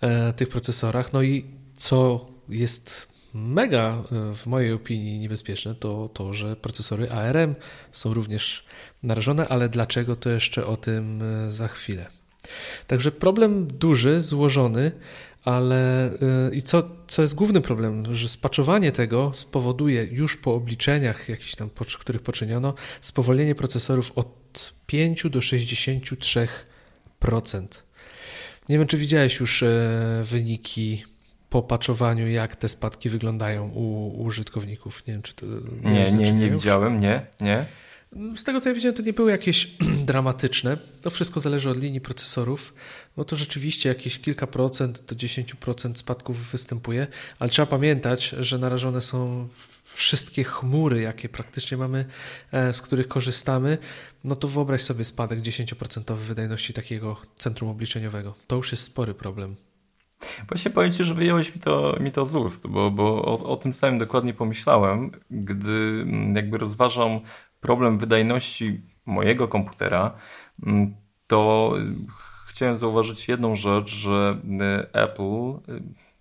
e, 0.00 0.32
tych 0.32 0.48
procesorach. 0.48 1.12
No 1.12 1.22
i 1.22 1.44
co 1.76 2.26
jest 2.48 3.08
mega 3.34 4.02
e, 4.12 4.34
w 4.34 4.46
mojej 4.46 4.72
opinii 4.72 5.18
niebezpieczne, 5.18 5.74
to 5.74 6.10
to, 6.14 6.34
że 6.34 6.56
procesory 6.56 7.10
ARM 7.10 7.54
są 7.92 8.14
również 8.14 8.64
narażone, 9.02 9.48
ale 9.48 9.68
dlaczego 9.68 10.16
to 10.16 10.30
jeszcze 10.30 10.66
o 10.66 10.76
tym 10.76 11.22
e, 11.22 11.52
za 11.52 11.68
chwilę. 11.68 12.06
Także 12.86 13.12
problem 13.12 13.66
duży, 13.66 14.20
złożony, 14.20 14.92
ale 15.46 16.10
y, 16.12 16.54
i 16.54 16.62
co, 16.62 16.82
co 17.06 17.22
jest 17.22 17.34
głównym 17.34 17.62
problemem, 17.62 18.14
że 18.14 18.28
spaczowanie 18.28 18.92
tego 18.92 19.30
spowoduje 19.34 20.04
już 20.04 20.36
po 20.36 20.54
obliczeniach 20.54 21.28
jakichś 21.28 21.54
tam, 21.54 21.70
których 21.98 22.22
poczyniono, 22.22 22.74
spowolnienie 23.00 23.54
procesorów 23.54 24.12
od 24.14 24.72
5 24.86 25.22
do 25.30 25.38
63%. 25.38 26.48
Nie 28.68 28.78
wiem, 28.78 28.86
czy 28.86 28.96
widziałeś 28.96 29.40
już 29.40 29.62
e, 29.62 29.68
wyniki 30.24 31.04
po 31.50 31.62
paczowaniu, 31.62 32.28
jak 32.28 32.56
te 32.56 32.68
spadki 32.68 33.08
wyglądają 33.08 33.68
u, 33.68 34.06
u 34.06 34.22
użytkowników. 34.22 35.06
Nie 35.06 35.12
wiem, 35.12 35.22
czy 35.22 35.34
to. 35.34 35.46
Nie, 35.82 36.12
nie, 36.12 36.32
nie 36.32 36.50
widziałem, 36.50 37.00
nie, 37.00 37.26
nie. 37.40 37.66
Z 38.36 38.44
tego 38.44 38.60
co 38.60 38.68
ja 38.68 38.74
widziałem, 38.74 38.94
to 38.94 39.02
nie 39.02 39.12
były 39.12 39.30
jakieś 39.30 39.66
dramatyczne. 40.10 40.76
To 41.02 41.10
wszystko 41.10 41.40
zależy 41.40 41.70
od 41.70 41.78
linii 41.78 42.00
procesorów. 42.00 42.74
No 43.16 43.24
to 43.24 43.36
rzeczywiście 43.36 43.88
jakieś 43.88 44.18
kilka 44.18 44.46
procent 44.46 45.04
do 45.06 45.16
10% 45.16 45.94
spadków 45.94 46.50
występuje, 46.50 47.06
ale 47.38 47.50
trzeba 47.50 47.66
pamiętać, 47.66 48.28
że 48.28 48.58
narażone 48.58 49.02
są 49.02 49.48
wszystkie 49.84 50.44
chmury, 50.44 51.00
jakie 51.00 51.28
praktycznie 51.28 51.76
mamy, 51.76 52.04
e, 52.52 52.72
z 52.72 52.82
których 52.82 53.08
korzystamy. 53.08 53.78
No 54.24 54.36
to 54.36 54.48
wyobraź 54.48 54.82
sobie 54.82 55.04
spadek 55.04 55.40
10% 55.40 56.16
wydajności 56.16 56.72
takiego 56.72 57.16
centrum 57.36 57.70
obliczeniowego. 57.70 58.34
To 58.46 58.56
już 58.56 58.72
jest 58.72 58.82
spory 58.82 59.14
problem. 59.14 59.56
Właśnie 60.48 60.70
powiem 60.70 60.92
Ci, 60.92 61.04
że 61.04 61.14
wyjąłeś 61.14 61.54
mi 61.54 61.60
to, 61.60 61.96
mi 62.00 62.12
to 62.12 62.26
z 62.26 62.34
ust, 62.34 62.66
bo, 62.66 62.90
bo 62.90 63.24
o, 63.24 63.48
o 63.48 63.56
tym 63.56 63.72
samym 63.72 63.98
dokładnie 63.98 64.34
pomyślałem, 64.34 65.10
gdy 65.30 65.70
mm, 66.02 66.36
jakby 66.36 66.58
rozważam 66.58 67.20
problem 67.66 67.98
wydajności 67.98 68.80
mojego 69.06 69.48
komputera, 69.48 70.12
mm, 70.66 70.94
to 71.26 71.72
chciałem 72.48 72.76
zauważyć 72.76 73.28
jedną 73.28 73.56
rzecz, 73.56 73.94
że 73.94 74.36
Apple 74.92 75.52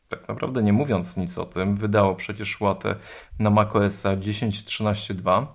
tak 0.10 0.28
naprawdę 0.28 0.64
nie 0.64 0.74
mówiąc 0.74 1.18
nic 1.18 1.38
o 1.38 1.46
tym, 1.46 1.78
wydało 1.78 2.16
przecież 2.16 2.62
łatę 2.62 2.96
na 3.40 3.50
macOSa 3.50 4.18
10.13.2. 4.18 5.46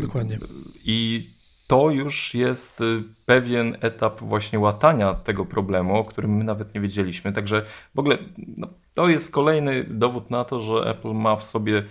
Dokładnie. 0.00 0.38
I 0.84 1.26
to 1.66 1.90
już 1.90 2.34
jest 2.34 2.80
y, 2.80 3.02
pewien 3.26 3.76
etap 3.80 4.20
właśnie 4.20 4.58
łatania 4.58 5.14
tego 5.14 5.44
problemu, 5.44 5.94
o 5.94 6.04
którym 6.04 6.36
my 6.36 6.44
nawet 6.44 6.74
nie 6.74 6.80
wiedzieliśmy. 6.80 7.32
Także 7.32 7.64
w 7.94 7.98
ogóle 7.98 8.18
no, 8.56 8.68
to 8.94 9.08
jest 9.08 9.32
kolejny 9.32 9.84
dowód 9.84 10.30
na 10.30 10.44
to, 10.44 10.62
że 10.62 10.90
Apple 10.90 11.12
ma 11.14 11.36
w 11.36 11.44
sobie 11.44 11.82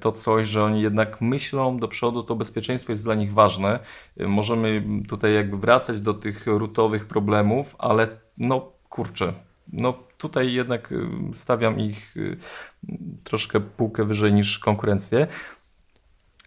to 0.00 0.12
coś, 0.12 0.48
że 0.48 0.64
oni 0.64 0.82
jednak 0.82 1.20
myślą 1.20 1.78
do 1.78 1.88
przodu, 1.88 2.22
to 2.22 2.36
bezpieczeństwo 2.36 2.92
jest 2.92 3.04
dla 3.04 3.14
nich 3.14 3.32
ważne. 3.32 3.78
Y, 4.20 4.28
możemy 4.28 4.82
tutaj 5.08 5.34
jakby 5.34 5.56
wracać 5.56 6.00
do 6.00 6.14
tych 6.14 6.46
rutowych 6.46 7.06
problemów, 7.06 7.76
ale 7.78 8.08
no 8.38 8.72
kurczę, 8.88 9.32
no 9.72 9.94
tutaj 10.18 10.52
jednak 10.52 10.92
y, 10.92 11.08
stawiam 11.32 11.80
ich 11.80 12.14
troszkę 13.24 13.60
półkę 13.60 14.04
wyżej 14.04 14.32
niż 14.32 14.58
konkurencję. 14.58 15.26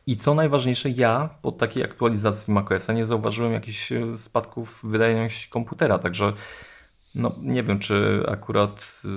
I 0.07 0.15
co 0.15 0.35
najważniejsze, 0.35 0.89
ja 0.89 1.29
po 1.41 1.51
takiej 1.51 1.83
aktualizacji 1.83 2.53
macOSa 2.53 2.93
nie 2.93 3.05
zauważyłem 3.05 3.53
jakichś 3.53 3.91
e, 3.91 4.17
spadków 4.17 4.79
wydajności 4.83 5.49
komputera, 5.49 5.99
także 5.99 6.33
no, 7.17 7.35
nie 7.41 7.63
wiem, 7.63 7.79
czy 7.79 8.23
akurat 8.27 9.01
e, 9.05 9.07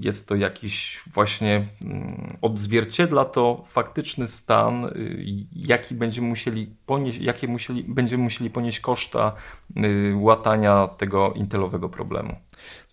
jest 0.00 0.28
to 0.28 0.34
jakiś 0.34 1.00
właśnie 1.12 1.68
mm, 1.84 2.36
odzwierciedla 2.42 3.24
to 3.24 3.64
faktyczny 3.68 4.28
stan, 4.28 4.84
e, 4.84 4.90
jaki 5.52 5.94
będziemy 5.94 6.28
musieli 6.28 6.74
ponieść, 6.86 7.18
jakie 7.18 7.48
musieli, 7.48 7.84
będziemy 7.84 8.24
musieli 8.24 8.50
ponieść 8.50 8.80
koszta 8.80 9.32
łatania 10.14 10.88
tego 10.88 11.32
intelowego 11.32 11.88
problemu. 11.88 12.36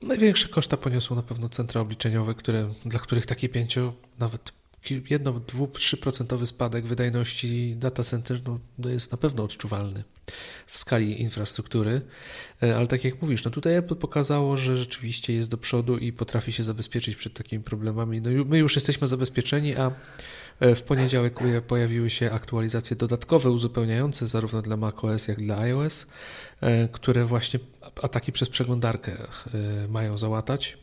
Największe 0.02 0.50
koszta 0.50 0.78
poniosło 0.78 1.16
na 1.16 1.24
pewno 1.24 1.50
centra 1.50 1.82
obliczeniowe, 1.82 2.34
które, 2.34 2.70
dla 2.86 3.00
których 3.00 3.26
takie 3.26 3.50
pięcio 3.50 3.94
nawet 4.20 4.63
jedno, 4.92 5.34
dwu, 5.34 5.68
trzyprocentowy 5.68 6.46
spadek 6.46 6.86
wydajności 6.86 7.76
data 7.76 8.04
center 8.04 8.40
no, 8.48 8.90
jest 8.90 9.12
na 9.12 9.18
pewno 9.18 9.44
odczuwalny 9.44 10.04
w 10.68 10.78
skali 10.78 11.22
infrastruktury, 11.22 12.02
e, 12.64 12.76
ale 12.76 12.88
tak 12.88 13.04
jak 13.04 13.22
mówisz, 13.22 13.46
no 13.46 13.52
tutaj 13.52 13.76
Apple 13.76 13.96
pokazało, 13.96 14.58
że 14.58 14.78
rzeczywiście 14.78 15.34
jest 15.34 15.50
do 15.50 15.58
przodu 15.58 15.98
i 15.98 16.14
potrafi 16.14 16.52
się 16.52 16.64
zabezpieczyć 16.64 17.16
przed 17.16 17.34
takimi 17.34 17.64
problemami. 17.64 18.22
No 18.22 18.30
my 18.46 18.58
już 18.58 18.76
jesteśmy 18.76 19.08
zabezpieczeni, 19.08 19.76
a 19.76 19.92
e, 20.60 20.76
w 20.76 20.84
poniedziałek 20.84 21.40
pojawiły 21.68 22.10
się 22.10 22.32
aktualizacje 22.32 22.96
dodatkowe, 22.96 23.50
uzupełniające 23.50 24.28
zarówno 24.28 24.62
dla 24.62 24.78
macOS, 24.78 25.28
jak 25.28 25.42
i 25.42 25.46
dla 25.46 25.58
iOS, 25.58 26.08
e, 26.62 26.88
które 26.88 27.26
właśnie 27.26 27.60
ataki 28.02 28.32
przez 28.32 28.50
przeglądarkę 28.50 29.18
mają 29.90 30.18
załatać. 30.18 30.78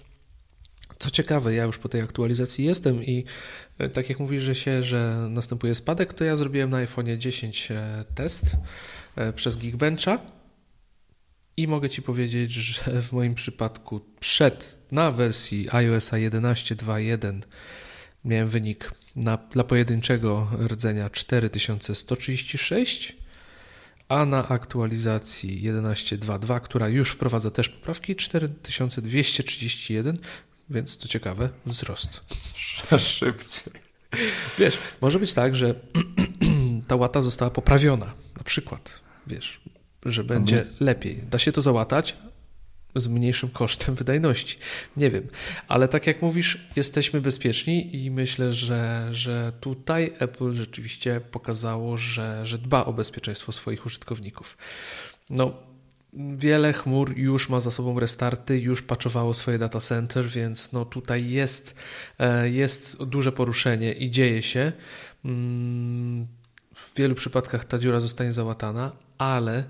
Co 1.00 1.10
ciekawe, 1.10 1.54
ja 1.54 1.64
już 1.64 1.78
po 1.78 1.88
tej 1.88 2.00
aktualizacji 2.00 2.64
jestem 2.64 3.04
i 3.04 3.24
e, 3.78 3.88
tak 3.88 4.08
jak 4.08 4.20
mówisz, 4.20 4.42
że 4.42 4.54
się, 4.54 4.82
że 4.82 5.26
następuje 5.30 5.74
spadek, 5.74 6.14
to 6.14 6.24
ja 6.24 6.36
zrobiłem 6.36 6.70
na 6.70 6.76
iPhone 6.76 7.18
10 7.18 7.70
e, 7.70 8.04
test 8.14 8.56
e, 9.16 9.32
przez 9.32 9.56
Geekbencha 9.56 10.18
i 11.56 11.68
mogę 11.68 11.90
Ci 11.90 12.02
powiedzieć, 12.02 12.52
że 12.66 13.02
w 13.02 13.12
moim 13.12 13.34
przypadku 13.34 14.00
przed 14.20 14.78
na 14.92 15.10
wersji 15.10 15.68
iOS 15.70 16.10
11.2.1 16.10 17.40
miałem 18.24 18.48
wynik 18.48 18.90
na, 19.16 19.36
dla 19.36 19.64
pojedynczego 19.64 20.50
rdzenia 20.66 21.10
4136, 21.10 23.16
a 24.08 24.26
na 24.26 24.48
aktualizacji 24.48 25.62
11.2.2, 25.62 26.60
która 26.60 26.88
już 26.88 27.10
wprowadza 27.10 27.50
też 27.50 27.68
poprawki, 27.68 28.16
4231, 28.16 30.18
więc 30.70 30.96
to 30.96 31.08
ciekawe, 31.08 31.50
wzrost. 31.66 32.20
Szybciej. 32.98 33.72
Wiesz, 34.58 34.78
może 35.00 35.18
być 35.18 35.32
tak, 35.32 35.54
że 35.54 35.74
ta 36.88 36.96
łata 36.96 37.22
została 37.22 37.50
poprawiona, 37.50 38.14
na 38.36 38.42
przykład, 38.44 39.00
wiesz, 39.26 39.60
że 40.06 40.24
będzie 40.24 40.58
mhm. 40.60 40.76
lepiej. 40.80 41.22
Da 41.30 41.38
się 41.38 41.52
to 41.52 41.62
załatać 41.62 42.16
z 42.96 43.08
mniejszym 43.08 43.50
kosztem 43.50 43.94
wydajności. 43.94 44.58
Nie 44.96 45.10
wiem, 45.10 45.28
ale 45.68 45.88
tak 45.88 46.06
jak 46.06 46.22
mówisz, 46.22 46.68
jesteśmy 46.76 47.20
bezpieczni 47.20 48.04
i 48.04 48.10
myślę, 48.10 48.52
że, 48.52 49.08
że 49.10 49.52
tutaj 49.60 50.12
Apple 50.18 50.54
rzeczywiście 50.54 51.20
pokazało, 51.20 51.96
że, 51.96 52.46
że 52.46 52.58
dba 52.58 52.84
o 52.84 52.92
bezpieczeństwo 52.92 53.52
swoich 53.52 53.86
użytkowników. 53.86 54.56
No, 55.30 55.69
Wiele 56.12 56.72
chmur 56.72 57.18
już 57.18 57.48
ma 57.48 57.60
za 57.60 57.70
sobą 57.70 58.00
restarty, 58.00 58.60
już 58.60 58.82
patchowało 58.82 59.34
swoje 59.34 59.58
data 59.58 59.80
center, 59.80 60.28
więc 60.28 60.72
no 60.72 60.84
tutaj 60.84 61.30
jest, 61.30 61.74
e, 62.18 62.50
jest 62.50 63.04
duże 63.04 63.32
poruszenie 63.32 63.92
i 63.92 64.10
dzieje 64.10 64.42
się. 64.42 64.72
Mm, 65.24 66.26
w 66.74 66.94
wielu 66.96 67.14
przypadkach 67.14 67.64
ta 67.64 67.78
dziura 67.78 68.00
zostanie 68.00 68.32
załatana, 68.32 68.92
ale 69.18 69.58
e, 69.58 69.64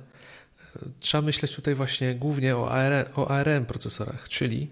trzeba 1.01 1.23
myśleć 1.23 1.55
tutaj 1.55 1.75
właśnie 1.75 2.15
głównie 2.15 2.57
o 2.57 2.71
ARM, 2.71 3.05
o 3.17 3.31
ARM 3.31 3.67
procesorach, 3.67 4.29
czyli 4.29 4.71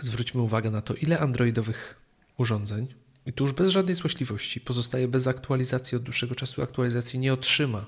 zwróćmy 0.00 0.40
uwagę 0.40 0.70
na 0.70 0.82
to, 0.82 0.94
ile 0.94 1.18
androidowych 1.18 1.96
urządzeń, 2.36 2.86
i 3.26 3.32
tu 3.32 3.44
już 3.44 3.52
bez 3.52 3.68
żadnej 3.68 3.94
złośliwości, 3.94 4.60
pozostaje 4.60 5.08
bez 5.08 5.26
aktualizacji 5.26 5.96
od 5.96 6.02
dłuższego 6.02 6.34
czasu, 6.34 6.62
aktualizacji 6.62 7.18
nie 7.18 7.32
otrzyma, 7.32 7.86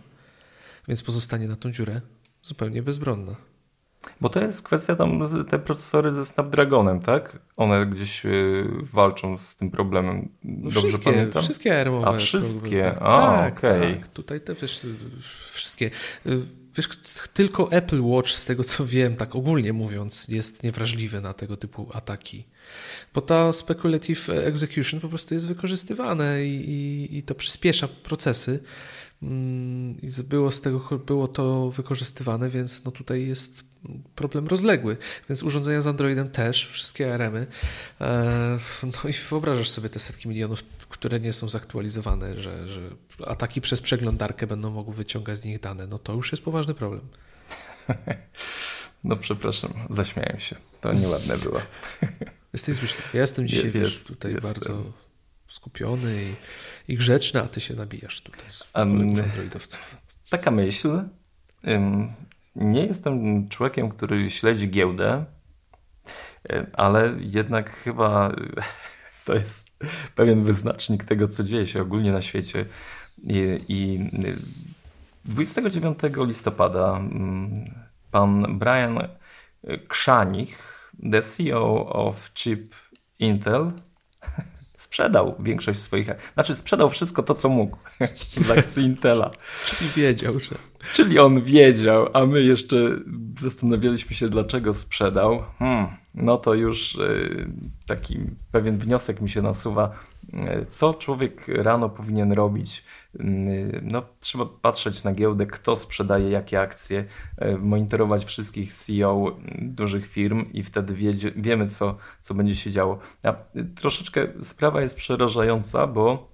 więc 0.89 1.03
pozostanie 1.03 1.49
na 1.49 1.57
tą 1.57 1.73
dziurę 1.73 2.01
zupełnie 2.43 2.83
bezbronna. 2.83 3.37
Bo 4.21 4.29
to 4.29 4.41
jest 4.41 4.63
kwestia 4.63 4.97
tam, 4.97 5.25
te 5.51 5.59
procesory 5.59 6.13
ze 6.13 6.25
Snapdragonem, 6.25 7.01
tak? 7.01 7.39
One 7.57 7.87
gdzieś 7.87 8.27
y, 8.27 8.65
walczą 8.83 9.37
z 9.37 9.57
tym 9.57 9.71
problemem. 9.71 10.29
Dobrze 10.45 10.81
wszystkie, 10.81 11.05
pamiętam? 11.05 11.43
Wszystkie 11.43 11.81
ARM-owe. 11.81 12.07
A 12.07 12.13
wszystkie? 12.13 13.03
A, 13.03 13.17
tak, 13.17 13.59
okay. 13.59 13.97
tak. 13.97 14.09
Tutaj 14.09 14.41
te 14.41 14.55
wiesz, 14.55 14.87
wszystkie. 15.49 15.91
Y, 16.27 16.41
wiesz, 16.77 16.89
tylko 17.33 17.73
Apple 17.73 18.03
Watch, 18.03 18.31
z 18.31 18.45
tego 18.45 18.65
co 18.65 18.87
wiem, 18.87 19.17
tak 19.17 19.37
ogólnie 19.37 19.73
mówiąc, 19.73 20.29
jest 20.29 20.63
niewrażliwy 20.63 21.21
na 21.21 21.33
tego 21.33 21.57
typu 21.57 21.89
ataki. 21.93 22.45
Bo 23.15 23.21
ta 23.21 23.53
speculative 23.53 24.29
execution 24.29 25.01
po 25.01 25.09
prostu 25.09 25.35
jest 25.35 25.49
wykorzystywane 25.49 26.45
i, 26.47 26.71
i, 26.71 27.19
i 27.19 27.23
to 27.23 27.35
przyspiesza 27.35 27.89
procesy. 27.89 28.61
Mm, 29.23 30.01
i 30.01 30.23
było 30.25 30.53
z 30.53 30.61
tego 30.61 30.99
było 31.07 31.29
to 31.29 31.71
wykorzystywane, 31.71 32.51
więc 32.51 32.85
no 32.85 32.91
tutaj 32.91 33.27
jest 33.27 33.65
problem 34.15 34.47
rozległy. 34.47 34.97
Więc 35.29 35.43
urządzenia 35.43 35.81
z 35.81 35.87
Androidem 35.87 36.31
też, 36.31 36.67
wszystkie 36.67 37.15
ARM-y. 37.15 37.47
E, 38.01 38.59
no 38.83 39.11
i 39.11 39.13
wyobrażasz 39.13 39.71
sobie 39.71 39.89
te 39.89 39.99
setki 39.99 40.29
milionów, 40.29 40.63
które 40.89 41.21
nie 41.21 41.33
są 41.33 41.49
zaktualizowane, 41.49 42.41
że, 42.41 42.69
że 42.69 42.81
ataki 43.27 43.61
przez 43.61 43.81
przeglądarkę 43.81 44.47
będą 44.47 44.71
mogły 44.71 44.95
wyciągać 44.95 45.39
z 45.39 45.45
nich 45.45 45.61
dane. 45.61 45.87
No 45.87 45.99
to 45.99 46.13
już 46.13 46.33
jest 46.33 46.45
poważny 46.45 46.75
problem. 46.75 47.09
No 49.05 49.17
przepraszam, 49.17 49.73
zaśmiałem 49.91 50.41
się. 50.41 50.57
To 50.81 50.93
nieładne 50.93 51.39
było. 51.39 51.61
Jesteś 52.53 52.77
złośliwy. 52.77 53.09
Ja 53.15 53.21
jestem 53.21 53.49
dzisiaj, 53.49 53.65
jest, 53.65 53.79
wiesz, 53.79 54.03
tutaj 54.05 54.35
bardzo 54.35 54.85
skupiony 55.49 56.25
i, 56.25 56.35
i 56.89 56.97
grzeczny, 56.97 57.43
a 57.43 57.49
ty 57.49 57.61
się 57.61 57.75
nabijasz 57.75 58.21
tutaj 58.21 58.51
z 58.51 58.71
um, 58.75 59.01
androidowców. 59.01 59.97
Taka 60.31 60.51
myśl. 60.51 61.03
Nie 62.57 62.87
jestem 62.87 63.49
człowiekiem, 63.49 63.91
który 63.91 64.31
śledzi 64.31 64.71
giełdę, 64.71 65.25
ale 66.73 67.15
jednak 67.21 67.71
chyba 67.71 68.33
to 69.25 69.35
jest 69.35 69.71
pewien 70.15 70.45
wyznacznik 70.45 71.05
tego, 71.05 71.29
co 71.29 71.45
dzieje 71.45 71.67
się 71.67 71.83
ogólnie 71.83 72.13
na 72.13 72.23
świecie. 72.23 72.67
I, 73.23 73.61
i 73.69 74.11
29 75.25 75.99
listopada 76.17 77.01
pan 78.11 78.59
Brian 78.59 78.99
Krzanich, 79.89 80.91
the 81.13 81.23
CEO 81.23 81.87
of 81.87 82.33
Chip 82.35 82.75
Intel, 83.19 83.73
sprzedał 84.93 85.35
większość 85.39 85.81
swoich, 85.81 86.09
znaczy 86.35 86.57
sprzedał 86.57 86.91
wszystko 86.91 87.23
to, 87.23 87.35
co 87.35 87.49
mógł 87.49 87.77
akcji 88.59 88.85
Intela. 88.85 89.31
Czyli 89.67 89.91
wiedział, 89.91 90.39
że... 90.39 90.55
Czyli 90.93 91.19
on 91.19 91.43
wiedział, 91.43 92.09
a 92.13 92.27
my 92.27 92.43
jeszcze 92.43 92.77
zastanawialiśmy 93.39 94.17
się, 94.17 94.29
dlaczego 94.29 94.75
sprzedał. 94.75 95.43
Hmm, 95.59 95.87
no 96.15 96.37
to 96.39 96.55
już 96.55 96.95
y, 96.95 97.47
taki 97.87 98.19
pewien 98.53 98.79
wniosek 98.79 99.21
mi 99.21 99.29
się 99.31 99.43
nasuwa. 99.43 99.93
Co 100.69 100.95
człowiek 100.95 101.49
rano 101.49 101.89
powinien 101.89 102.33
robić, 102.33 102.85
no, 103.83 104.03
trzeba 104.21 104.47
patrzeć 104.47 105.05
na 105.05 105.13
giełdę, 105.13 105.47
kto 105.47 105.77
sprzedaje 105.77 106.31
jakie 106.31 106.61
akcje, 106.61 107.05
e, 107.39 107.57
monitorować 107.57 108.25
wszystkich 108.25 108.75
CEO 108.75 109.37
dużych 109.59 110.07
firm 110.07 110.53
i 110.53 110.63
wtedy 110.63 110.95
wiedzie, 110.95 111.33
wiemy, 111.37 111.69
co, 111.69 111.97
co 112.21 112.35
będzie 112.35 112.57
się 112.57 112.71
działo. 112.71 112.99
A 113.23 113.35
troszeczkę 113.75 114.29
sprawa 114.41 114.81
jest 114.81 114.97
przerażająca, 114.97 115.87
bo 115.87 116.33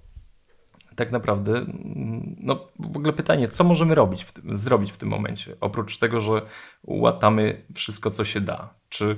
tak 0.95 1.11
naprawdę, 1.11 1.57
mm, 1.57 2.35
no 2.39 2.67
w 2.79 2.97
ogóle 2.97 3.13
pytanie, 3.13 3.47
co 3.47 3.63
możemy 3.63 3.95
robić 3.95 4.23
w 4.23 4.31
tym, 4.31 4.57
zrobić 4.57 4.91
w 4.91 4.97
tym 4.97 5.09
momencie? 5.09 5.55
Oprócz 5.61 5.97
tego, 5.97 6.21
że 6.21 6.41
łatamy 6.83 7.65
wszystko, 7.75 8.11
co 8.11 8.25
się 8.25 8.41
da. 8.41 8.73
Czy 8.89 9.17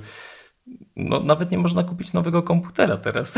no, 0.96 1.20
nawet 1.20 1.50
nie 1.50 1.58
można 1.58 1.84
kupić 1.84 2.12
nowego 2.12 2.42
komputera 2.42 2.96
teraz, 2.96 3.34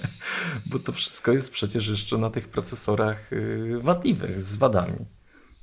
bo 0.70 0.78
to 0.78 0.92
wszystko 0.92 1.32
jest 1.32 1.50
przecież 1.50 1.88
jeszcze 1.88 2.18
na 2.18 2.30
tych 2.30 2.48
procesorach 2.48 3.32
y, 3.32 3.78
wadliwych 3.82 4.42
z 4.42 4.56
wadami. 4.56 4.96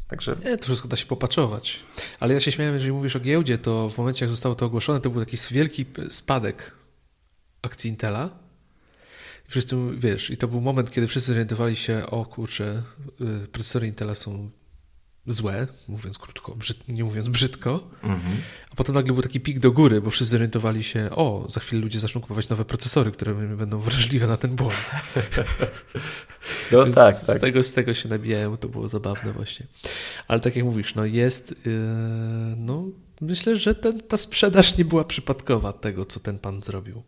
Także... 0.08 0.36
Nie, 0.46 0.58
to 0.58 0.66
wszystko 0.66 0.88
da 0.88 0.98
się 0.98 1.06
popaczować. 1.06 1.80
Ale 2.20 2.34
ja 2.34 2.40
się 2.40 2.52
śmiałem, 2.52 2.74
jeżeli 2.74 2.94
mówisz 2.94 3.16
o 3.16 3.20
giełdzie, 3.20 3.58
to 3.58 3.90
w 3.90 3.98
momencie, 3.98 4.26
jak 4.26 4.32
zostało 4.32 4.56
to 4.56 4.66
ogłoszone, 4.66 5.00
to 5.00 5.10
był 5.10 5.26
taki 5.26 5.38
wielki 5.52 5.86
spadek 6.10 6.76
akcji 7.62 7.90
Intela. 7.90 8.30
I 9.48 9.52
wszyscy, 9.52 9.76
wiesz, 9.98 10.30
i 10.30 10.38
to 10.38 10.48
był 10.48 10.62
moment, 10.62 10.92
kiedy 10.92 11.08
wszyscy 11.08 11.28
zorientowali 11.28 11.76
się, 11.76 12.06
o 12.06 12.26
kurczę, 12.26 12.84
y, 13.44 13.48
procesory 13.48 13.88
Intela 13.88 14.16
są 14.16 14.50
złe, 15.28 15.68
mówiąc 15.88 16.18
krótko, 16.18 16.56
brzyd, 16.56 16.88
nie 16.88 17.04
mówiąc 17.04 17.30
brzydko, 17.30 17.90
mhm. 18.04 18.36
a 18.72 18.76
potem 18.76 18.96
nagle 18.96 19.14
był 19.14 19.22
taki 19.22 19.40
pik 19.40 19.60
do 19.60 19.72
góry, 19.72 20.02
bo 20.02 20.10
wszyscy 20.10 20.32
zorientowali 20.32 20.84
się, 20.84 21.10
o, 21.12 21.46
za 21.50 21.60
chwilę 21.60 21.82
ludzie 21.82 22.00
zaczną 22.00 22.22
kupować 22.22 22.50
nowe 22.50 22.66
procesory, 22.66 23.12
które 23.12 23.34
będą 23.34 23.80
wrażliwe 23.80 24.28
na 24.28 24.38
ten 24.38 24.56
błąd. 24.56 24.96
No 26.72 26.86
tak, 26.86 27.16
z, 27.16 27.26
tak. 27.26 27.38
Z 27.38 27.42
tego, 27.42 27.64
z 27.64 27.74
tego 27.74 27.94
się 27.94 28.10
nabijałem, 28.10 28.58
to 28.58 28.70
było 28.70 28.90
zabawne 28.90 29.34
właśnie. 29.34 29.66
Ale 30.28 30.40
tak 30.40 30.56
jak 30.56 30.66
mówisz, 30.66 30.96
no 30.96 31.06
jest, 31.06 31.52
yy, 31.52 31.74
no 32.58 32.84
myślę, 33.22 33.56
że 33.56 33.76
ten, 33.76 34.00
ta 34.00 34.18
sprzedaż 34.18 34.78
nie 34.78 34.86
była 34.86 35.04
przypadkowa 35.04 35.74
tego, 35.74 36.06
co 36.06 36.20
ten 36.20 36.40
pan 36.40 36.62
zrobił. 36.62 37.04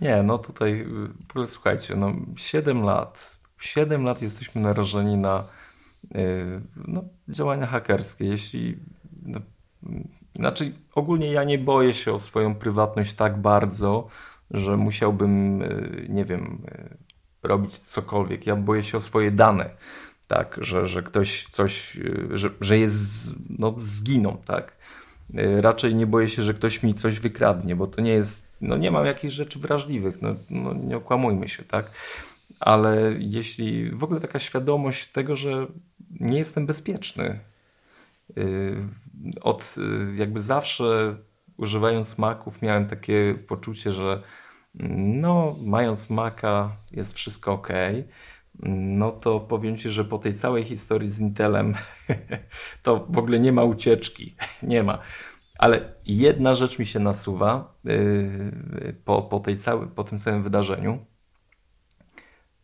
Nie, 0.00 0.22
no 0.22 0.38
tutaj, 0.38 0.86
ogóle 1.30 1.46
słuchajcie, 1.46 1.96
no 1.96 2.12
7 2.36 2.82
lat, 2.82 3.36
7 3.60 4.04
lat 4.04 4.22
jesteśmy 4.22 4.60
narażeni 4.60 5.16
na 5.16 5.44
no, 6.76 7.04
działania 7.28 7.66
hakerskie. 7.66 8.24
Jeśli, 8.24 8.78
no, 9.22 9.40
znaczy 10.34 10.72
ogólnie 10.94 11.32
ja 11.32 11.44
nie 11.44 11.58
boję 11.58 11.94
się 11.94 12.12
o 12.12 12.18
swoją 12.18 12.54
prywatność 12.54 13.14
tak 13.14 13.40
bardzo, 13.40 14.08
że 14.50 14.76
musiałbym, 14.76 15.62
y, 15.62 16.06
nie 16.08 16.24
wiem, 16.24 16.62
y, 16.68 16.96
robić 17.42 17.78
cokolwiek. 17.78 18.46
Ja 18.46 18.56
boję 18.56 18.82
się 18.82 18.98
o 18.98 19.00
swoje 19.00 19.30
dane, 19.30 19.70
tak, 20.28 20.58
że, 20.60 20.86
że 20.86 21.02
ktoś 21.02 21.46
coś, 21.50 21.98
że, 22.30 22.50
że 22.60 22.78
jest, 22.78 23.34
no, 23.58 23.74
zginą, 23.76 24.36
tak. 24.46 24.78
Raczej 25.60 25.94
nie 25.94 26.06
boję 26.06 26.28
się, 26.28 26.42
że 26.42 26.54
ktoś 26.54 26.82
mi 26.82 26.94
coś 26.94 27.20
wykradnie, 27.20 27.76
bo 27.76 27.86
to 27.86 28.00
nie 28.00 28.12
jest, 28.12 28.52
no 28.60 28.76
nie 28.76 28.90
mam 28.90 29.06
jakichś 29.06 29.34
rzeczy 29.34 29.58
wrażliwych, 29.58 30.22
no, 30.22 30.34
no 30.50 30.74
nie 30.74 30.96
okłamujmy 30.96 31.48
się, 31.48 31.62
tak 31.62 31.90
ale 32.60 33.14
jeśli 33.18 33.90
w 33.90 34.04
ogóle 34.04 34.20
taka 34.20 34.38
świadomość 34.38 35.12
tego, 35.12 35.36
że 35.36 35.66
nie 36.20 36.38
jestem 36.38 36.66
bezpieczny. 36.66 37.40
Y, 38.38 38.88
od 39.40 39.74
y, 39.78 40.16
jakby 40.16 40.40
zawsze 40.40 41.16
używając 41.56 42.18
maków 42.18 42.62
miałem 42.62 42.86
takie 42.86 43.34
poczucie, 43.46 43.92
że 43.92 44.22
no, 44.74 45.56
mając 45.60 46.10
maka 46.10 46.76
jest 46.92 47.14
wszystko 47.14 47.52
ok. 47.52 47.68
No 48.62 49.12
to 49.12 49.40
powiem 49.40 49.78
Ci, 49.78 49.90
że 49.90 50.04
po 50.04 50.18
tej 50.18 50.34
całej 50.34 50.64
historii 50.64 51.10
z 51.10 51.20
Intelem 51.20 51.74
to 52.82 53.06
w 53.08 53.18
ogóle 53.18 53.40
nie 53.40 53.52
ma 53.52 53.64
ucieczki. 53.64 54.36
Nie 54.62 54.82
ma. 54.82 54.98
Ale 55.58 55.92
jedna 56.06 56.54
rzecz 56.54 56.78
mi 56.78 56.86
się 56.86 57.00
nasuwa 57.00 57.74
y, 57.86 58.96
po, 59.04 59.22
po, 59.22 59.40
tej 59.40 59.56
całej, 59.56 59.88
po 59.88 60.04
tym 60.04 60.18
całym 60.18 60.42
wydarzeniu 60.42 60.98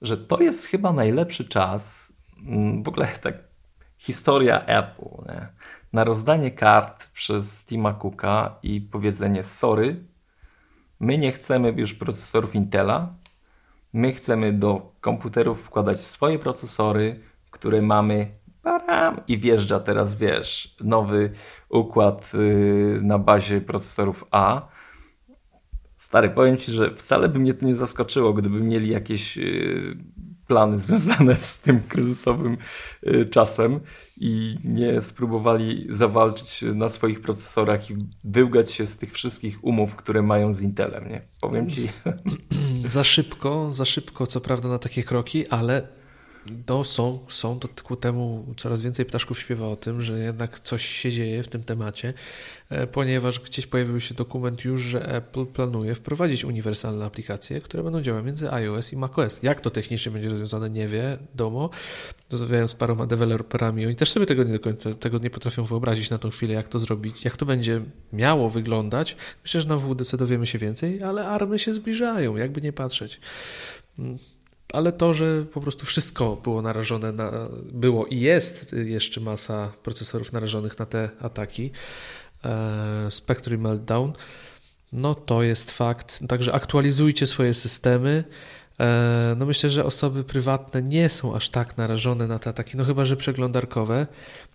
że 0.06 0.16
to 0.16 0.42
jest 0.42 0.66
chyba 0.66 0.92
najlepszy 0.92 1.44
czas, 1.44 2.12
mm, 2.46 2.82
w 2.82 2.88
ogóle 2.88 3.06
tak 3.06 3.34
historia 3.98 4.64
Apple, 4.66 5.24
nie? 5.28 5.48
na 5.92 6.04
rozdanie 6.04 6.50
kart 6.50 7.10
przez 7.10 7.66
Tima 7.66 7.92
Cooka 7.92 8.58
i 8.62 8.80
powiedzenie 8.80 9.42
sorry, 9.42 10.04
my 11.00 11.18
nie 11.18 11.32
chcemy 11.32 11.74
już 11.76 11.94
procesorów 11.94 12.54
Intela, 12.54 13.14
my 13.92 14.12
chcemy 14.12 14.52
do 14.52 14.92
komputerów 15.00 15.62
wkładać 15.62 16.00
swoje 16.00 16.38
procesory, 16.38 17.20
które 17.50 17.82
mamy. 17.82 18.30
I 19.28 19.38
wjeżdża 19.38 19.80
teraz, 19.80 20.16
wiesz, 20.16 20.76
nowy 20.80 21.32
układ 21.68 22.32
y, 22.34 23.00
na 23.02 23.18
bazie 23.18 23.60
procesorów 23.60 24.24
A 24.30 24.68
Stary, 26.04 26.30
powiem 26.30 26.56
ci, 26.56 26.72
że 26.72 26.94
wcale 26.94 27.28
by 27.28 27.38
mnie 27.38 27.54
to 27.54 27.66
nie 27.66 27.74
zaskoczyło, 27.74 28.32
gdyby 28.32 28.60
mieli 28.60 28.90
jakieś 28.90 29.38
y, 29.38 29.96
plany 30.46 30.78
związane 30.78 31.36
z 31.36 31.60
tym 31.60 31.80
kryzysowym 31.88 32.56
y, 33.06 33.26
czasem 33.26 33.80
i 34.16 34.56
nie 34.64 35.00
spróbowali 35.00 35.86
zawalczyć 35.88 36.64
na 36.74 36.88
swoich 36.88 37.20
procesorach 37.20 37.90
i 37.90 37.96
wyłgać 38.24 38.70
się 38.70 38.86
z 38.86 38.98
tych 38.98 39.12
wszystkich 39.12 39.64
umów, 39.64 39.96
które 39.96 40.22
mają 40.22 40.52
z 40.52 40.60
Intelem, 40.60 41.08
nie? 41.08 41.22
Powiem 41.40 41.70
ci. 41.70 41.88
Za 42.86 43.04
szybko, 43.04 43.70
za 43.70 43.84
szybko, 43.84 44.26
co 44.26 44.40
prawda, 44.40 44.68
na 44.68 44.78
takie 44.78 45.02
kroki, 45.02 45.48
ale 45.48 45.88
to 46.66 46.84
są, 46.84 47.18
są 47.28 47.58
to 47.58 47.68
ku 47.82 47.96
temu 47.96 48.46
coraz 48.56 48.80
więcej 48.80 49.06
ptaszków 49.06 49.38
śpiewa 49.38 49.66
o 49.66 49.76
tym, 49.76 50.00
że 50.00 50.18
jednak 50.18 50.60
coś 50.60 50.86
się 50.86 51.12
dzieje 51.12 51.42
w 51.42 51.48
tym 51.48 51.64
temacie, 51.64 52.14
e, 52.70 52.86
ponieważ 52.86 53.40
gdzieś 53.40 53.66
pojawił 53.66 54.00
się 54.00 54.14
dokument 54.14 54.64
już, 54.64 54.80
że 54.80 55.14
Apple 55.14 55.46
planuje 55.46 55.94
wprowadzić 55.94 56.44
uniwersalne 56.44 57.04
aplikacje, 57.04 57.60
które 57.60 57.82
będą 57.82 58.02
działały 58.02 58.24
między 58.24 58.52
iOS 58.52 58.92
i 58.92 58.96
macOS. 58.96 59.42
Jak 59.42 59.60
to 59.60 59.70
technicznie 59.70 60.12
będzie 60.12 60.28
rozwiązane, 60.28 60.70
nie 60.70 60.88
wie 60.88 61.18
domo. 61.34 61.70
Rozmawiałem 62.30 62.68
z 62.68 62.74
paroma 62.74 63.06
deweloperami, 63.06 63.86
oni 63.86 63.96
też 63.96 64.10
sobie 64.10 64.26
tego 64.26 64.44
nie 64.44 64.52
do 64.52 64.60
końca 64.60 64.94
tego 64.94 65.18
nie 65.18 65.30
potrafią 65.30 65.64
wyobrazić 65.64 66.10
na 66.10 66.18
tą 66.18 66.30
chwilę, 66.30 66.54
jak 66.54 66.68
to 66.68 66.78
zrobić, 66.78 67.24
jak 67.24 67.36
to 67.36 67.46
będzie 67.46 67.80
miało 68.12 68.50
wyglądać. 68.50 69.16
Myślę, 69.42 69.60
że 69.60 69.68
na 69.68 69.76
WDC 69.76 70.16
dowiemy 70.16 70.46
się 70.46 70.58
więcej, 70.58 71.02
ale 71.02 71.28
army 71.28 71.58
się 71.58 71.74
zbliżają, 71.74 72.36
jakby 72.36 72.60
nie 72.60 72.72
patrzeć 72.72 73.20
ale 74.74 74.92
to, 74.92 75.14
że 75.14 75.44
po 75.44 75.60
prostu 75.60 75.86
wszystko 75.86 76.36
było 76.36 76.62
narażone 76.62 77.12
na, 77.12 77.32
było 77.72 78.06
i 78.06 78.20
jest 78.20 78.72
jeszcze 78.72 79.20
masa 79.20 79.72
procesorów 79.82 80.32
narażonych 80.32 80.78
na 80.78 80.86
te 80.86 81.10
ataki, 81.20 81.70
e, 82.44 83.06
Spectre 83.10 83.58
Meltdown, 83.58 84.12
no 84.92 85.14
to 85.14 85.42
jest 85.42 85.70
fakt. 85.70 86.20
Także 86.28 86.52
aktualizujcie 86.52 87.26
swoje 87.26 87.54
systemy. 87.54 88.24
E, 88.80 89.34
no 89.38 89.46
myślę, 89.46 89.70
że 89.70 89.84
osoby 89.84 90.24
prywatne 90.24 90.82
nie 90.82 91.08
są 91.08 91.34
aż 91.36 91.48
tak 91.48 91.76
narażone 91.76 92.26
na 92.26 92.38
te 92.38 92.50
ataki, 92.50 92.76
no 92.76 92.84
chyba, 92.84 93.04
że 93.04 93.16
przeglądarkowe, 93.16 94.06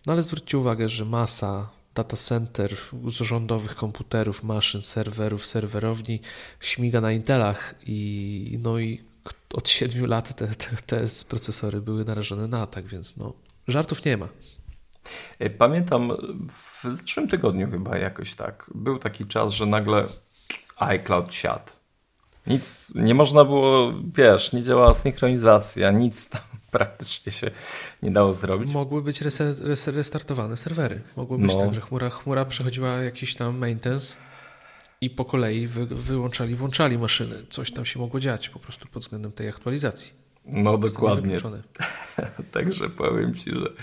no 0.05 0.13
ale 0.13 0.23
zwróćcie 0.23 0.57
uwagę, 0.57 0.89
że 0.89 1.05
masa 1.05 1.69
data 1.95 2.17
center, 2.17 2.75
rządowych 3.07 3.75
komputerów, 3.75 4.43
maszyn, 4.43 4.81
serwerów, 4.81 5.45
serwerowni 5.45 6.19
śmiga 6.59 7.01
na 7.01 7.11
Intelach 7.11 7.75
i 7.85 8.59
no 8.63 8.79
i 8.79 9.08
od 9.53 9.69
7 9.69 10.05
lat 10.05 10.35
te, 10.35 10.47
te, 10.47 10.75
te 10.85 11.05
procesory 11.29 11.81
były 11.81 12.05
narażone 12.05 12.47
na 12.47 12.61
atak, 12.61 12.85
więc 12.85 13.17
no, 13.17 13.33
żartów 13.67 14.05
nie 14.05 14.17
ma. 14.17 14.27
E, 15.39 15.49
pamiętam 15.49 16.11
w 16.49 16.83
zeszłym 16.95 17.27
tygodniu 17.27 17.71
chyba 17.71 17.97
jakoś 17.97 18.35
tak. 18.35 18.69
Był 18.75 18.99
taki 18.99 19.25
czas, 19.25 19.53
że 19.53 19.65
nagle 19.65 20.07
iCloud 20.77 21.33
siadł. 21.33 21.71
Nic, 22.47 22.91
nie 22.95 23.15
można 23.15 23.45
było, 23.45 23.93
wiesz, 24.15 24.53
nie 24.53 24.63
działała 24.63 24.93
synchronizacja, 24.93 25.91
nic 25.91 26.29
tam 26.29 26.41
praktycznie 26.71 27.31
się 27.31 27.51
nie 28.03 28.11
dało 28.11 28.33
zrobić. 28.33 28.71
Mogły 28.71 29.01
być 29.01 29.21
restartowane 29.87 30.57
serwery. 30.57 31.01
Mogło 31.15 31.37
być 31.37 31.53
no. 31.53 31.59
tak, 31.59 31.73
że 31.73 31.81
chmura, 31.81 32.09
chmura 32.09 32.45
przechodziła 32.45 32.89
jakiś 32.89 33.35
tam 33.35 33.57
maintenance 33.57 34.15
i 35.01 35.09
po 35.09 35.25
kolei 35.25 35.67
wy, 35.67 35.85
wyłączali, 35.85 36.55
włączali 36.55 36.97
maszyny. 36.97 37.35
Coś 37.49 37.71
tam 37.71 37.85
się 37.85 37.99
mogło 37.99 38.19
dziać 38.19 38.49
po 38.49 38.59
prostu 38.59 38.87
pod 38.87 39.03
względem 39.03 39.31
tej 39.31 39.49
aktualizacji. 39.49 40.13
No 40.45 40.77
dokładnie. 40.77 41.35
Także 42.51 42.89
powiem 42.89 43.35
Ci, 43.35 43.51
że 43.51 43.73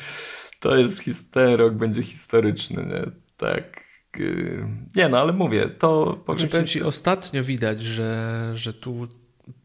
to 0.61 0.77
jest, 0.77 1.03
ten 1.31 1.55
rok 1.55 1.75
będzie 1.75 2.03
historyczny, 2.03 2.87
nie? 2.87 3.11
Tak. 3.37 3.87
Y, 4.21 4.69
nie 4.97 5.09
no, 5.09 5.19
ale 5.19 5.33
mówię, 5.33 5.69
to 5.79 6.21
powiem, 6.27 6.39
znaczy, 6.39 6.51
powiem 6.51 6.67
Ci, 6.67 6.83
ostatnio 6.83 7.45
widać, 7.45 7.83
że, 7.83 8.53
że 8.55 8.73
tu 8.73 9.09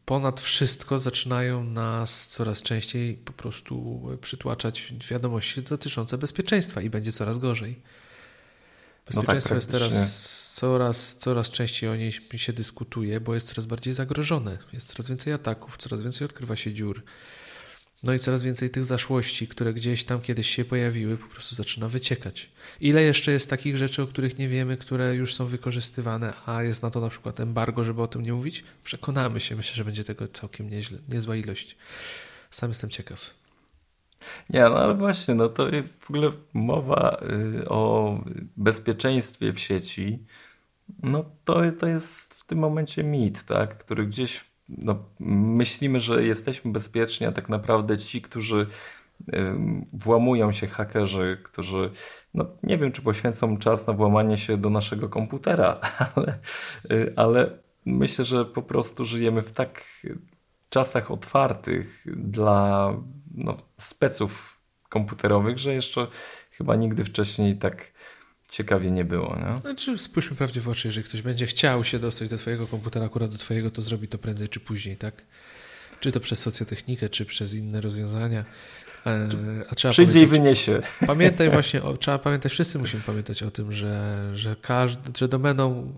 ponad 0.04 0.40
wszystko 0.40 0.98
zaczynają 0.98 1.64
nas 1.64 2.28
coraz 2.28 2.62
częściej 2.62 3.14
po 3.14 3.32
prostu 3.32 4.02
przytłaczać 4.20 4.94
wiadomości 5.10 5.62
dotyczące 5.62 6.18
bezpieczeństwa 6.18 6.80
i 6.80 6.90
będzie 6.90 7.12
coraz 7.12 7.38
gorzej. 7.38 7.82
Bezpieczeństwo 9.06 9.54
no 9.54 9.60
tak, 9.60 9.62
jest 9.62 9.70
teraz 9.70 10.52
coraz, 10.54 11.16
coraz 11.16 11.50
częściej 11.50 11.90
o 11.90 11.96
niej 11.96 12.12
się 12.36 12.52
dyskutuje, 12.52 13.20
bo 13.20 13.34
jest 13.34 13.48
coraz 13.48 13.66
bardziej 13.66 13.92
zagrożone. 13.92 14.58
Jest 14.72 14.88
coraz 14.88 15.08
więcej 15.08 15.32
ataków, 15.32 15.76
coraz 15.76 16.02
więcej 16.02 16.24
odkrywa 16.24 16.56
się 16.56 16.72
dziur. 16.72 17.02
No 18.02 18.14
i 18.14 18.18
coraz 18.18 18.42
więcej 18.42 18.70
tych 18.70 18.84
zaszłości, 18.84 19.48
które 19.48 19.74
gdzieś 19.74 20.04
tam 20.04 20.20
kiedyś 20.20 20.50
się 20.50 20.64
pojawiły, 20.64 21.16
po 21.16 21.26
prostu 21.26 21.54
zaczyna 21.54 21.88
wyciekać. 21.88 22.50
Ile 22.80 23.02
jeszcze 23.02 23.32
jest 23.32 23.50
takich 23.50 23.76
rzeczy, 23.76 24.02
o 24.02 24.06
których 24.06 24.38
nie 24.38 24.48
wiemy, 24.48 24.76
które 24.76 25.14
już 25.14 25.34
są 25.34 25.46
wykorzystywane, 25.46 26.32
a 26.46 26.62
jest 26.62 26.82
na 26.82 26.90
to 26.90 27.00
na 27.00 27.08
przykład 27.08 27.40
embargo, 27.40 27.84
żeby 27.84 28.02
o 28.02 28.06
tym 28.06 28.22
nie 28.22 28.32
mówić? 28.32 28.64
Przekonamy 28.84 29.40
się, 29.40 29.56
myślę, 29.56 29.74
że 29.74 29.84
będzie 29.84 30.04
tego 30.04 30.28
całkiem 30.28 30.70
nieźle, 30.70 30.98
niezła 31.08 31.36
ilość. 31.36 31.76
Sam 32.50 32.70
jestem 32.70 32.90
ciekaw. 32.90 33.41
Nie, 34.50 34.60
no 34.60 34.76
ale 34.76 34.94
właśnie, 34.94 35.34
no 35.34 35.48
to 35.48 35.66
w 36.00 36.10
ogóle 36.10 36.30
mowa 36.52 37.20
y, 37.62 37.68
o 37.68 38.18
bezpieczeństwie 38.56 39.52
w 39.52 39.60
sieci, 39.60 40.24
no 41.02 41.24
to, 41.44 41.60
to 41.78 41.86
jest 41.86 42.34
w 42.34 42.44
tym 42.44 42.58
momencie 42.58 43.04
mit, 43.04 43.44
tak, 43.44 43.78
który 43.78 44.06
gdzieś 44.06 44.44
no, 44.68 45.04
myślimy, 45.20 46.00
że 46.00 46.24
jesteśmy 46.24 46.72
bezpieczni, 46.72 47.26
a 47.26 47.32
tak 47.32 47.48
naprawdę 47.48 47.98
ci, 47.98 48.22
którzy 48.22 48.66
włamują 49.92 50.52
się 50.52 50.66
hakerzy, 50.66 51.40
którzy, 51.42 51.90
no 52.34 52.46
nie 52.62 52.78
wiem, 52.78 52.92
czy 52.92 53.02
poświęcą 53.02 53.58
czas 53.58 53.86
na 53.86 53.92
włamanie 53.92 54.38
się 54.38 54.56
do 54.56 54.70
naszego 54.70 55.08
komputera, 55.08 55.80
ale, 56.16 56.38
y, 56.90 57.12
ale 57.16 57.58
myślę, 57.86 58.24
że 58.24 58.44
po 58.44 58.62
prostu 58.62 59.04
żyjemy 59.04 59.42
w 59.42 59.52
tak 59.52 59.84
czasach 60.72 61.10
otwartych 61.10 62.04
dla 62.06 62.92
no, 63.34 63.56
speców 63.76 64.60
komputerowych, 64.88 65.58
że 65.58 65.74
jeszcze 65.74 66.06
chyba 66.50 66.76
nigdy 66.76 67.04
wcześniej 67.04 67.56
tak 67.56 67.92
ciekawie 68.50 68.90
nie 68.90 69.04
było. 69.04 69.36
Nie? 69.36 69.58
Znaczy, 69.58 69.98
spójrzmy 69.98 70.36
prawdzie 70.36 70.60
w 70.60 70.68
oczy, 70.68 70.88
jeżeli 70.88 71.04
ktoś 71.04 71.22
będzie 71.22 71.46
chciał 71.46 71.84
się 71.84 71.98
dostać 71.98 72.28
do 72.28 72.38
twojego 72.38 72.66
komputera, 72.66 73.06
akurat 73.06 73.30
do 73.30 73.38
twojego, 73.38 73.70
to 73.70 73.82
zrobi 73.82 74.08
to 74.08 74.18
prędzej 74.18 74.48
czy 74.48 74.60
później, 74.60 74.96
tak? 74.96 75.24
Czy 76.00 76.12
to 76.12 76.20
przez 76.20 76.38
socjotechnikę, 76.38 77.08
czy 77.08 77.24
przez 77.24 77.54
inne 77.54 77.80
rozwiązania. 77.80 78.44
E, 79.06 79.28
a 79.70 79.74
trzeba 79.74 79.92
Przyjdzie 79.92 80.20
i 80.20 80.26
wyniesie. 80.26 80.80
Pamiętaj 81.06 81.50
właśnie, 81.50 81.82
o, 81.82 81.96
trzeba 81.96 82.18
pamiętać, 82.18 82.52
wszyscy 82.52 82.78
musimy 82.78 83.02
pamiętać 83.02 83.42
o 83.42 83.50
tym, 83.50 83.72
że, 83.72 84.30
że, 84.34 84.56
każdy, 84.56 85.12
że 85.18 85.28
domeną 85.28 85.92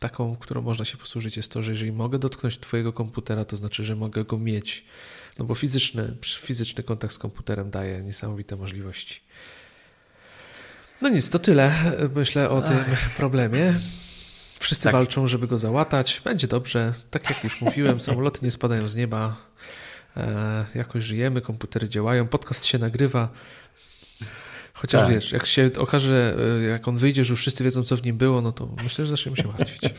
taką, 0.00 0.36
którą 0.36 0.62
można 0.62 0.84
się 0.84 0.96
posłużyć 0.96 1.36
jest 1.36 1.52
to, 1.52 1.62
że 1.62 1.70
jeżeli 1.70 1.92
mogę 1.92 2.18
dotknąć 2.18 2.58
twojego 2.58 2.92
komputera, 2.92 3.44
to 3.44 3.56
znaczy, 3.56 3.84
że 3.84 3.96
mogę 3.96 4.24
go 4.24 4.38
mieć. 4.38 4.84
No 5.38 5.44
bo 5.44 5.54
fizyczny, 5.54 6.16
fizyczny 6.24 6.84
kontakt 6.84 7.14
z 7.14 7.18
komputerem 7.18 7.70
daje 7.70 8.02
niesamowite 8.02 8.56
możliwości. 8.56 9.20
No 11.02 11.08
nic, 11.08 11.30
to 11.30 11.38
tyle 11.38 11.72
myślę 12.14 12.50
o 12.50 12.62
tym 12.62 12.84
problemie. 13.16 13.74
Wszyscy 14.58 14.84
tak. 14.84 14.92
walczą, 14.92 15.26
żeby 15.26 15.46
go 15.46 15.58
załatać. 15.58 16.20
Będzie 16.24 16.46
dobrze. 16.46 16.94
Tak 17.10 17.30
jak 17.30 17.44
już 17.44 17.60
mówiłem, 17.60 18.00
samoloty 18.10 18.40
nie 18.42 18.50
spadają 18.50 18.88
z 18.88 18.96
nieba. 18.96 19.36
E, 20.16 20.64
jakoś 20.74 21.04
żyjemy, 21.04 21.40
komputery 21.40 21.88
działają, 21.88 22.28
podcast 22.28 22.64
się 22.64 22.78
nagrywa. 22.78 23.28
Chociaż 24.80 25.00
tak. 25.00 25.10
wiesz, 25.10 25.32
jak 25.32 25.46
się 25.46 25.70
okaże, 25.78 26.36
e, 26.60 26.62
jak 26.62 26.88
on 26.88 26.96
wyjdzie, 26.96 27.24
że 27.24 27.32
już 27.32 27.40
wszyscy 27.40 27.64
wiedzą, 27.64 27.82
co 27.82 27.96
w 27.96 28.02
nim 28.02 28.16
było, 28.16 28.42
no 28.42 28.52
to 28.52 28.68
myślę, 28.82 29.06
że 29.06 29.10
zaczniemy 29.10 29.36
się 29.36 29.48
martwić. 29.48 29.82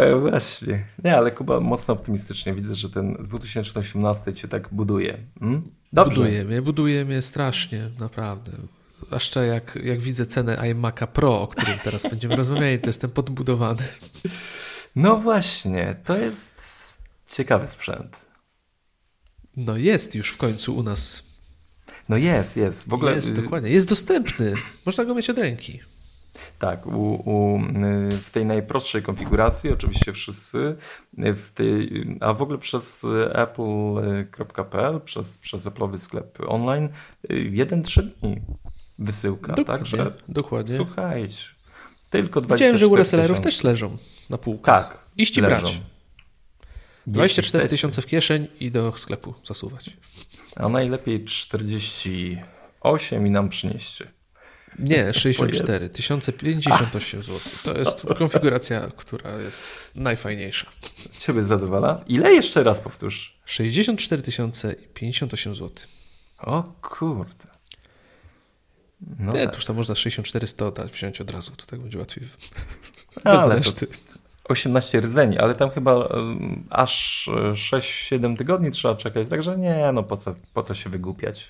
E, 0.00 0.16
właśnie. 0.20 0.84
Nie, 1.04 1.16
ale 1.16 1.30
Kuba 1.30 1.60
mocno 1.60 1.94
optymistycznie. 1.94 2.54
Widzę, 2.54 2.74
że 2.74 2.90
ten 2.90 3.14
2018 3.14 4.34
cię 4.34 4.48
tak 4.48 4.68
buduje. 4.72 5.18
Hmm? 5.40 5.62
Dobrze. 5.92 6.16
Buduje 6.16 6.44
mnie, 6.44 6.62
buduje 6.62 7.04
mnie 7.04 7.22
strasznie, 7.22 7.90
naprawdę. 8.00 8.52
Zwłaszcza 9.06 9.44
jak, 9.44 9.78
jak 9.84 10.00
widzę 10.00 10.26
cenę 10.26 10.56
iMac'a 10.56 11.06
Pro, 11.06 11.40
o 11.40 11.46
którym 11.46 11.78
teraz 11.84 12.02
będziemy 12.02 12.36
rozmawiali, 12.36 12.78
to 12.78 12.86
jestem 12.86 13.10
podbudowany. 13.10 13.82
No 14.96 15.16
właśnie, 15.16 15.96
to 16.04 16.16
jest 16.16 16.62
ciekawy 17.32 17.66
sprzęt. 17.66 18.16
No 19.56 19.76
jest 19.76 20.14
już 20.14 20.30
w 20.30 20.36
końcu 20.36 20.76
u 20.76 20.82
nas. 20.82 21.33
No 22.08 22.16
jest, 22.16 22.56
jest. 22.56 22.88
W 22.88 22.94
ogóle... 22.94 23.14
Jest, 23.14 23.28
y, 23.28 23.32
dokładnie. 23.32 23.70
Jest 23.70 23.88
dostępny. 23.88 24.54
Można 24.86 25.04
go 25.04 25.14
mieć 25.14 25.30
od 25.30 25.38
ręki. 25.38 25.80
Tak, 26.58 26.86
u, 26.86 26.90
u, 26.90 27.58
y, 27.58 28.18
w 28.18 28.30
tej 28.30 28.46
najprostszej 28.46 29.02
konfiguracji, 29.02 29.70
oczywiście 29.70 30.12
wszyscy, 30.12 30.76
y, 31.18 31.34
w 31.34 31.50
tej, 31.52 32.04
a 32.20 32.32
w 32.32 32.42
ogóle 32.42 32.58
przez 32.58 33.06
apple.pl, 33.32 35.00
przez, 35.00 35.38
przez 35.38 35.66
Apple'owy 35.66 35.98
sklep 35.98 36.38
online, 36.46 36.88
1-3 37.30 38.02
dni 38.02 38.40
wysyłka. 38.98 39.52
Dokładnie, 39.52 39.78
Także 39.78 40.12
dokładnie. 40.28 40.76
Słuchajcie, 40.76 41.38
tylko 42.10 42.40
20 42.40 42.54
Widziałem, 42.54 42.76
że 42.78 42.86
u 42.86 42.96
resellerów 42.96 43.40
też 43.40 43.64
leżą 43.64 43.96
na 44.30 44.38
półkach. 44.38 44.88
Tak. 44.88 44.98
Iść 45.16 45.38
i 45.38 45.42
brać. 45.42 45.82
24 47.06 47.68
tysiące 47.68 48.02
w 48.02 48.06
kieszeń 48.06 48.46
i 48.60 48.70
do 48.70 48.98
sklepu 48.98 49.34
zasuwać. 49.44 49.90
A 50.56 50.68
najlepiej 50.68 51.24
48 51.24 53.26
i 53.26 53.30
nam 53.30 53.48
przynieście. 53.48 54.08
Nie, 54.78 55.14
64, 55.14 55.88
1058 55.88 57.22
zł. 57.22 57.40
To 57.64 57.78
jest 57.78 58.06
konfiguracja, 58.18 58.90
która 58.96 59.36
jest 59.36 59.90
najfajniejsza. 59.94 60.66
Ciebie 61.18 61.42
zadowala? 61.42 62.04
Ile 62.06 62.32
jeszcze 62.32 62.62
raz 62.62 62.80
powtórz? 62.80 63.38
64 63.44 64.22
058 64.94 65.54
zł. 65.54 65.70
O 66.38 66.62
kurde. 66.82 67.44
No 69.18 69.32
nie, 69.32 69.44
tak. 69.44 69.54
tuż 69.54 69.64
tam 69.64 69.76
można 69.76 69.94
64 69.94 70.46
100 70.46 70.70
dać, 70.70 70.92
wziąć 70.92 71.20
od 71.20 71.30
razu, 71.30 71.52
to 71.56 71.66
tak 71.66 71.80
będzie 71.80 71.98
łatwiej. 71.98 72.28
Bez 73.14 73.24
Ale 73.24 73.56
reszty. 73.56 73.86
To 73.86 73.92
18 74.48 75.00
rdzeni, 75.00 75.38
ale 75.38 75.54
tam 75.54 75.70
chyba 75.70 76.08
aż 76.70 77.28
6-7 77.52 78.36
tygodni 78.36 78.70
trzeba 78.70 78.94
czekać, 78.94 79.28
także 79.28 79.58
nie, 79.58 79.90
no 79.92 80.02
po 80.02 80.16
co, 80.16 80.34
po 80.54 80.62
co 80.62 80.74
się 80.74 80.90
wygłupiać. 80.90 81.48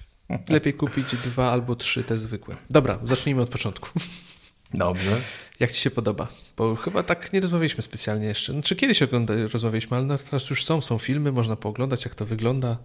Lepiej 0.48 0.74
kupić 0.74 1.16
dwa 1.16 1.50
albo 1.50 1.76
trzy 1.76 2.04
te 2.04 2.18
zwykłe. 2.18 2.56
Dobra, 2.70 2.98
zacznijmy 3.04 3.42
od 3.42 3.48
początku. 3.48 3.88
Dobrze. 4.78 5.20
Jak 5.60 5.72
ci 5.72 5.80
się 5.80 5.90
podoba? 5.90 6.28
Bo 6.56 6.76
chyba 6.76 7.02
tak 7.02 7.32
nie 7.32 7.40
rozmawialiśmy 7.40 7.82
specjalnie 7.82 8.26
jeszcze. 8.26 8.46
Czy 8.46 8.52
znaczy, 8.52 8.76
kiedyś 8.76 9.02
ogląda, 9.02 9.34
rozmawialiśmy, 9.52 9.96
ale 9.96 10.18
teraz 10.18 10.50
już 10.50 10.64
są, 10.64 10.80
są 10.80 10.98
filmy, 10.98 11.32
można 11.32 11.56
pooglądać, 11.56 12.04
jak 12.04 12.14
to 12.14 12.26
wygląda. 12.26 12.78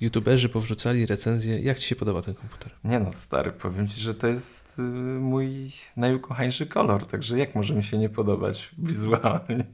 YouTuberzy 0.00 0.48
powrzucali 0.48 1.06
recenzje. 1.06 1.60
Jak 1.60 1.78
ci 1.78 1.88
się 1.88 1.96
podoba 1.96 2.22
ten 2.22 2.34
komputer? 2.34 2.72
Nie 2.84 3.00
no, 3.00 3.12
stary, 3.12 3.52
powiem 3.52 3.88
ci, 3.88 4.00
że 4.00 4.14
to 4.14 4.26
jest 4.26 4.78
y, 4.78 4.82
mój 5.20 5.72
najukochańszy 5.96 6.66
kolor, 6.66 7.06
także 7.06 7.38
jak 7.38 7.54
może 7.54 7.74
mi 7.74 7.84
się 7.84 7.98
nie 7.98 8.08
podobać 8.08 8.70
wizualnie? 8.78 9.64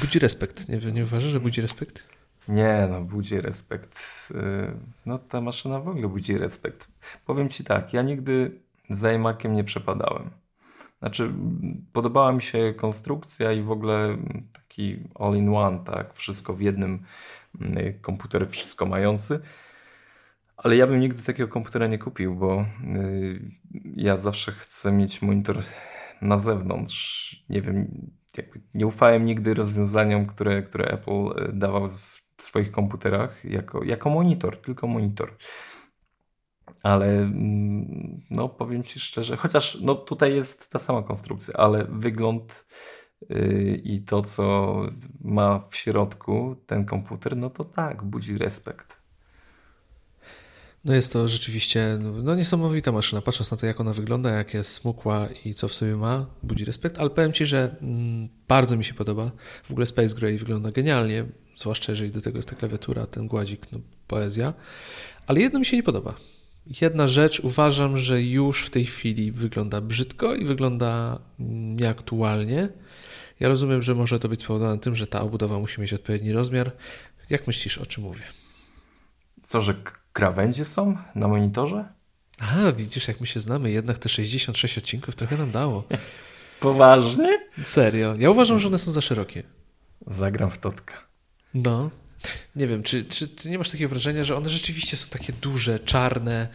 Budzi 0.00 0.18
respekt. 0.18 0.68
Nie, 0.68 0.92
nie 0.92 1.02
uważasz, 1.02 1.30
że 1.30 1.40
budzi 1.40 1.60
respekt? 1.60 2.06
Nie, 2.48 2.88
no 2.90 3.00
budzi 3.00 3.40
respekt. 3.40 3.98
Y, 4.30 4.34
no 5.06 5.18
ta 5.18 5.40
maszyna 5.40 5.80
w 5.80 5.88
ogóle 5.88 6.08
budzi 6.08 6.36
respekt. 6.36 6.88
Powiem 7.26 7.48
ci 7.48 7.64
tak, 7.64 7.92
ja 7.92 8.02
nigdy 8.02 8.50
za 8.90 9.12
iMaciem 9.12 9.54
nie 9.54 9.64
przepadałem. 9.64 10.41
Znaczy, 11.02 11.32
podobała 11.92 12.32
mi 12.32 12.42
się 12.42 12.74
konstrukcja 12.76 13.52
i 13.52 13.62
w 13.62 13.70
ogóle 13.70 14.16
taki 14.52 14.98
all-in-one, 15.14 15.78
tak, 15.84 16.14
wszystko 16.14 16.54
w 16.54 16.60
jednym 16.60 17.02
mm, 17.60 18.00
komputer, 18.00 18.48
wszystko 18.48 18.86
mający. 18.86 19.40
Ale 20.56 20.76
ja 20.76 20.86
bym 20.86 21.00
nigdy 21.00 21.22
takiego 21.22 21.48
komputera 21.48 21.86
nie 21.86 21.98
kupił, 21.98 22.34
bo 22.34 22.66
y, 22.96 23.40
ja 23.96 24.16
zawsze 24.16 24.52
chcę 24.52 24.92
mieć 24.92 25.22
monitor 25.22 25.62
na 26.20 26.36
zewnątrz. 26.36 27.44
Nie 27.48 27.62
wiem, 27.62 28.10
nie 28.74 28.86
ufałem 28.86 29.24
nigdy 29.24 29.54
rozwiązaniom, 29.54 30.26
które, 30.26 30.62
które 30.62 30.84
Apple 30.84 31.48
y, 31.48 31.52
dawał 31.52 31.88
w 31.88 32.42
swoich 32.42 32.70
komputerach 32.70 33.44
jako, 33.44 33.84
jako 33.84 34.10
monitor, 34.10 34.56
tylko 34.56 34.86
monitor 34.86 35.36
ale 36.82 37.06
mm, 37.06 38.20
no 38.30 38.48
powiem 38.48 38.82
Ci 38.82 39.00
szczerze, 39.00 39.36
chociaż 39.36 39.78
no 39.80 39.94
tutaj 39.94 40.34
jest 40.34 40.70
ta 40.70 40.78
sama 40.78 41.02
konstrukcja, 41.02 41.54
ale 41.54 41.84
wygląd 41.84 42.66
yy, 43.28 43.80
i 43.84 44.02
to, 44.02 44.22
co 44.22 44.76
ma 45.20 45.64
w 45.70 45.76
środku 45.76 46.56
ten 46.66 46.84
komputer, 46.84 47.36
no 47.36 47.50
to 47.50 47.64
tak, 47.64 48.02
budzi 48.02 48.38
respekt. 48.38 49.02
No 50.84 50.94
jest 50.94 51.12
to 51.12 51.28
rzeczywiście 51.28 51.98
no 52.00 52.34
niesamowita 52.34 52.92
maszyna. 52.92 53.22
Patrząc 53.22 53.50
na 53.50 53.56
to, 53.56 53.66
jak 53.66 53.80
ona 53.80 53.92
wygląda, 53.92 54.30
jak 54.30 54.54
jest 54.54 54.72
smukła 54.72 55.28
i 55.44 55.54
co 55.54 55.68
w 55.68 55.74
sobie 55.74 55.96
ma, 55.96 56.26
budzi 56.42 56.64
respekt. 56.64 56.98
Ale 56.98 57.10
powiem 57.10 57.32
Ci, 57.32 57.46
że 57.46 57.76
mm, 57.82 58.28
bardzo 58.48 58.76
mi 58.76 58.84
się 58.84 58.94
podoba. 58.94 59.30
W 59.64 59.70
ogóle 59.70 59.86
Space 59.86 60.16
Gray 60.16 60.38
wygląda 60.38 60.70
genialnie, 60.70 61.24
zwłaszcza 61.56 61.92
jeżeli 61.92 62.10
do 62.10 62.20
tego 62.20 62.38
jest 62.38 62.48
ta 62.48 62.56
klawiatura, 62.56 63.06
ten 63.06 63.26
gładzik, 63.26 63.72
no 63.72 63.78
poezja. 64.06 64.54
Ale 65.26 65.40
jedno 65.40 65.58
mi 65.58 65.64
się 65.64 65.76
nie 65.76 65.82
podoba. 65.82 66.14
Jedna 66.66 67.06
rzecz 67.06 67.40
uważam, 67.40 67.96
że 67.96 68.22
już 68.22 68.64
w 68.64 68.70
tej 68.70 68.86
chwili 68.86 69.32
wygląda 69.32 69.80
brzydko 69.80 70.34
i 70.34 70.44
wygląda 70.44 71.18
nieaktualnie. 71.38 72.68
Ja 73.40 73.48
rozumiem, 73.48 73.82
że 73.82 73.94
może 73.94 74.18
to 74.18 74.28
być 74.28 74.42
spowodowane 74.42 74.78
tym, 74.78 74.94
że 74.94 75.06
ta 75.06 75.20
obudowa 75.20 75.58
musi 75.58 75.80
mieć 75.80 75.92
odpowiedni 75.92 76.32
rozmiar. 76.32 76.72
Jak 77.30 77.46
myślisz, 77.46 77.78
o 77.78 77.86
czym 77.86 78.04
mówię? 78.04 78.24
Co, 79.42 79.60
że 79.60 79.74
krawędzie 80.12 80.64
są 80.64 80.96
na 81.14 81.28
monitorze? 81.28 81.84
A, 82.40 82.72
widzisz, 82.72 83.08
jak 83.08 83.20
my 83.20 83.26
się 83.26 83.40
znamy, 83.40 83.70
jednak 83.70 83.98
te 83.98 84.08
66 84.08 84.78
odcinków 84.78 85.14
trochę 85.14 85.36
nam 85.36 85.50
dało. 85.50 85.84
Poważnie? 86.60 87.38
Serio. 87.64 88.14
Ja 88.18 88.30
uważam, 88.30 88.60
że 88.60 88.68
one 88.68 88.78
są 88.78 88.92
za 88.92 89.00
szerokie. 89.00 89.42
Zagram 90.06 90.50
w 90.50 90.58
totka. 90.58 90.94
No. 91.54 91.90
Nie 92.56 92.66
wiem, 92.66 92.82
czy, 92.82 93.04
czy, 93.04 93.28
nie 93.50 93.58
masz 93.58 93.70
takiego 93.70 93.88
wrażenia, 93.88 94.24
że 94.24 94.36
one 94.36 94.48
rzeczywiście 94.48 94.96
są 94.96 95.08
takie 95.08 95.32
duże, 95.32 95.78
czarne? 95.78 96.48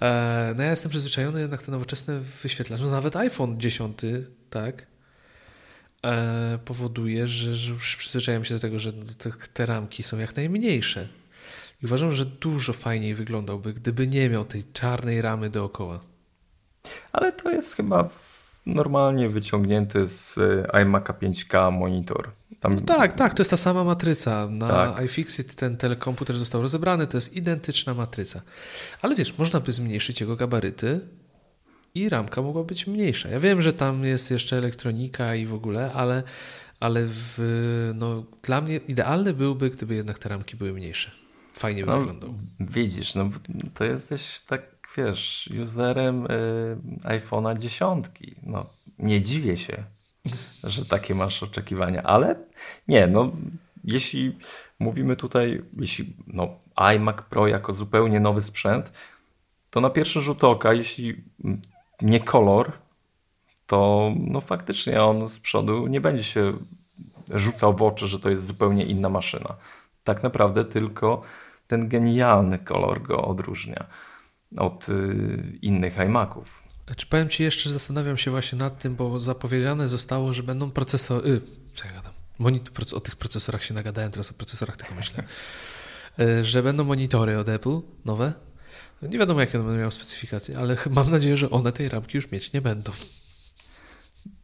E, 0.00 0.54
no 0.56 0.62
ja 0.62 0.70
jestem 0.70 0.90
przyzwyczajony 0.90 1.40
jednak 1.40 1.62
te 1.62 1.72
nowoczesne 1.72 2.20
wyświetlacze. 2.42 2.84
No 2.84 2.90
nawet 2.90 3.16
iPhone 3.16 3.60
10, 3.60 3.98
tak, 4.50 4.86
e, 6.04 6.58
powoduje, 6.64 7.26
że, 7.26 7.70
już 7.70 7.96
przyzwyczajam 7.96 8.44
się 8.44 8.54
do 8.54 8.60
tego, 8.60 8.78
że 8.78 8.92
te 9.52 9.66
ramki 9.66 10.02
są 10.02 10.18
jak 10.18 10.36
najmniejsze. 10.36 11.08
I 11.82 11.86
uważam, 11.86 12.12
że 12.12 12.26
dużo 12.26 12.72
fajniej 12.72 13.14
wyglądałby, 13.14 13.72
gdyby 13.72 14.06
nie 14.06 14.28
miał 14.28 14.44
tej 14.44 14.64
czarnej 14.72 15.22
ramy 15.22 15.50
dookoła. 15.50 16.00
Ale 17.12 17.32
to 17.32 17.50
jest 17.50 17.76
chyba 17.76 18.08
normalnie 18.66 19.28
wyciągnięty 19.28 20.06
z 20.06 20.38
y, 20.38 20.66
iMac'a 20.72 21.12
5K 21.12 21.72
monitor. 21.72 22.30
Tam... 22.60 22.72
No 22.74 22.80
tak, 22.80 23.12
tak, 23.12 23.34
to 23.34 23.40
jest 23.40 23.50
ta 23.50 23.56
sama 23.56 23.84
matryca. 23.84 24.48
Na 24.50 24.68
tak. 24.68 25.04
iFixit 25.04 25.54
ten 25.54 25.76
telekomputer 25.76 26.38
został 26.38 26.62
rozebrany, 26.62 27.06
to 27.06 27.16
jest 27.16 27.36
identyczna 27.36 27.94
matryca. 27.94 28.42
Ale 29.02 29.14
wiesz, 29.14 29.38
można 29.38 29.60
by 29.60 29.72
zmniejszyć 29.72 30.20
jego 30.20 30.36
gabaryty 30.36 31.00
i 31.94 32.08
ramka 32.08 32.42
mogła 32.42 32.64
być 32.64 32.86
mniejsza. 32.86 33.28
Ja 33.28 33.40
wiem, 33.40 33.62
że 33.62 33.72
tam 33.72 34.04
jest 34.04 34.30
jeszcze 34.30 34.56
elektronika 34.56 35.34
i 35.34 35.46
w 35.46 35.54
ogóle, 35.54 35.92
ale, 35.92 36.22
ale 36.80 37.02
w, 37.06 37.38
no, 37.94 38.24
dla 38.42 38.60
mnie 38.60 38.76
idealny 38.76 39.34
byłby, 39.34 39.70
gdyby 39.70 39.94
jednak 39.94 40.18
te 40.18 40.28
ramki 40.28 40.56
były 40.56 40.72
mniejsze. 40.72 41.10
Fajnie 41.54 41.84
by 41.84 41.90
no, 41.90 41.98
wyglądał. 41.98 42.34
Widzisz, 42.60 43.14
no 43.14 43.30
to 43.74 43.84
jesteś 43.84 44.40
tak, 44.40 44.62
wiesz, 44.96 45.50
userem 45.62 46.26
y, 46.26 46.28
iPhone'a 47.02 47.58
dziesiątki. 47.58 48.34
No, 48.42 48.66
nie 48.98 49.20
dziwię 49.20 49.58
się, 49.58 49.84
że 50.64 50.84
takie 50.84 51.14
masz 51.14 51.42
oczekiwania, 51.42 52.02
ale 52.02 52.36
nie, 52.88 53.06
no 53.06 53.32
jeśli 53.84 54.38
mówimy 54.78 55.16
tutaj, 55.16 55.62
jeśli 55.78 56.16
no, 56.26 56.48
iMac 56.94 57.16
Pro 57.30 57.48
jako 57.48 57.72
zupełnie 57.72 58.20
nowy 58.20 58.40
sprzęt, 58.40 58.92
to 59.70 59.80
na 59.80 59.90
pierwszy 59.90 60.20
rzut 60.20 60.44
oka, 60.44 60.72
jeśli 60.72 61.24
nie 62.02 62.20
kolor, 62.20 62.72
to 63.66 64.12
no 64.16 64.40
faktycznie 64.40 65.02
on 65.02 65.28
z 65.28 65.40
przodu 65.40 65.86
nie 65.86 66.00
będzie 66.00 66.24
się 66.24 66.52
rzucał 67.28 67.76
w 67.76 67.82
oczy, 67.82 68.06
że 68.06 68.20
to 68.20 68.30
jest 68.30 68.46
zupełnie 68.46 68.84
inna 68.84 69.08
maszyna. 69.08 69.56
Tak 70.04 70.22
naprawdę 70.22 70.64
tylko 70.64 71.22
ten 71.66 71.88
genialny 71.88 72.58
kolor 72.58 73.02
go 73.02 73.24
odróżnia 73.24 73.86
od 74.56 74.88
y, 74.88 75.58
innych 75.62 75.98
iMaców. 75.98 76.64
Czy 76.96 77.06
powiem 77.06 77.28
Ci 77.28 77.42
jeszcze, 77.42 77.70
zastanawiam 77.70 78.16
się 78.16 78.30
właśnie 78.30 78.58
nad 78.58 78.78
tym, 78.78 78.96
bo 78.96 79.20
zapowiedziane 79.20 79.88
zostało, 79.88 80.32
że 80.32 80.42
będą 80.42 80.70
procesory. 80.70 81.28
Yy, 81.28 81.40
co 81.74 81.86
ja 81.86 81.92
gadam? 81.92 82.12
Monitor, 82.38 82.84
o 82.94 83.00
tych 83.00 83.16
procesorach 83.16 83.64
się 83.64 83.74
nagadałem, 83.74 84.10
teraz 84.10 84.30
o 84.30 84.34
procesorach 84.34 84.76
tylko 84.76 84.94
myślę. 84.94 85.24
Yy, 86.18 86.44
że 86.44 86.62
będą 86.62 86.84
monitory 86.84 87.38
od 87.38 87.48
Apple 87.48 87.80
nowe. 88.04 88.32
Nie 89.02 89.18
wiadomo, 89.18 89.40
jakie 89.40 89.58
one 89.58 89.64
będą 89.64 89.78
miały 89.78 89.92
specyfikacje, 89.92 90.58
ale 90.58 90.76
mam 90.90 91.10
nadzieję, 91.10 91.36
że 91.36 91.50
one 91.50 91.72
tej 91.72 91.88
ramki 91.88 92.16
już 92.16 92.30
mieć 92.30 92.52
nie 92.52 92.60
będą. 92.60 92.92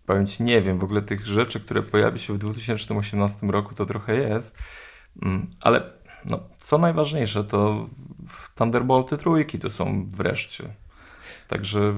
Powiem 0.07 0.27
Ci, 0.27 0.43
nie 0.43 0.63
wiem, 0.63 0.79
w 0.79 0.85
ogóle 0.85 1.03
tych 1.03 1.27
rzeczy, 1.27 1.61
które 1.61 1.83
pojawi 1.83 2.21
się 2.21 2.35
w 2.35 2.39
2018 2.39 3.47
roku, 3.47 3.75
to 3.75 3.87
trochę 3.87 4.17
jest, 4.17 4.59
mm, 5.23 5.51
ale 5.61 5.93
no, 6.25 6.41
co 6.59 6.79
najważniejsze, 6.79 7.45
to 7.45 7.87
Thunderbolty 8.55 9.17
trójki 9.17 9.59
to 9.59 9.71
są 9.71 10.09
wreszcie. 10.11 10.69
Także 11.49 11.95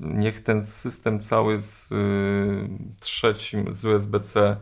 niech 0.00 0.40
ten 0.40 0.66
system 0.66 1.20
cały 1.20 1.60
z 1.60 1.92
y, 1.92 2.68
trzecim 3.00 3.74
z 3.74 3.84
USB-C 3.84 4.56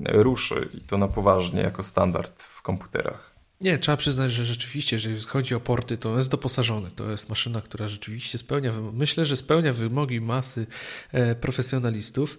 ruszy 0.00 0.68
i 0.74 0.80
to 0.80 0.98
na 0.98 1.08
poważnie 1.08 1.60
jako 1.60 1.82
standard 1.82 2.42
w 2.42 2.62
komputerach. 2.62 3.36
Nie, 3.60 3.78
trzeba 3.78 3.96
przyznać, 3.96 4.32
że 4.32 4.44
rzeczywiście, 4.44 4.96
jeżeli 4.96 5.20
chodzi 5.20 5.54
o 5.54 5.60
porty, 5.60 5.98
to 5.98 6.16
jest 6.16 6.30
doposażony. 6.30 6.90
To 6.90 7.10
jest 7.10 7.28
maszyna, 7.28 7.60
która 7.60 7.88
rzeczywiście 7.88 8.38
spełnia, 8.38 8.72
myślę, 8.92 9.24
że 9.24 9.36
spełnia 9.36 9.72
wymogi 9.72 10.20
masy 10.20 10.66
e, 11.12 11.34
profesjonalistów. 11.34 12.38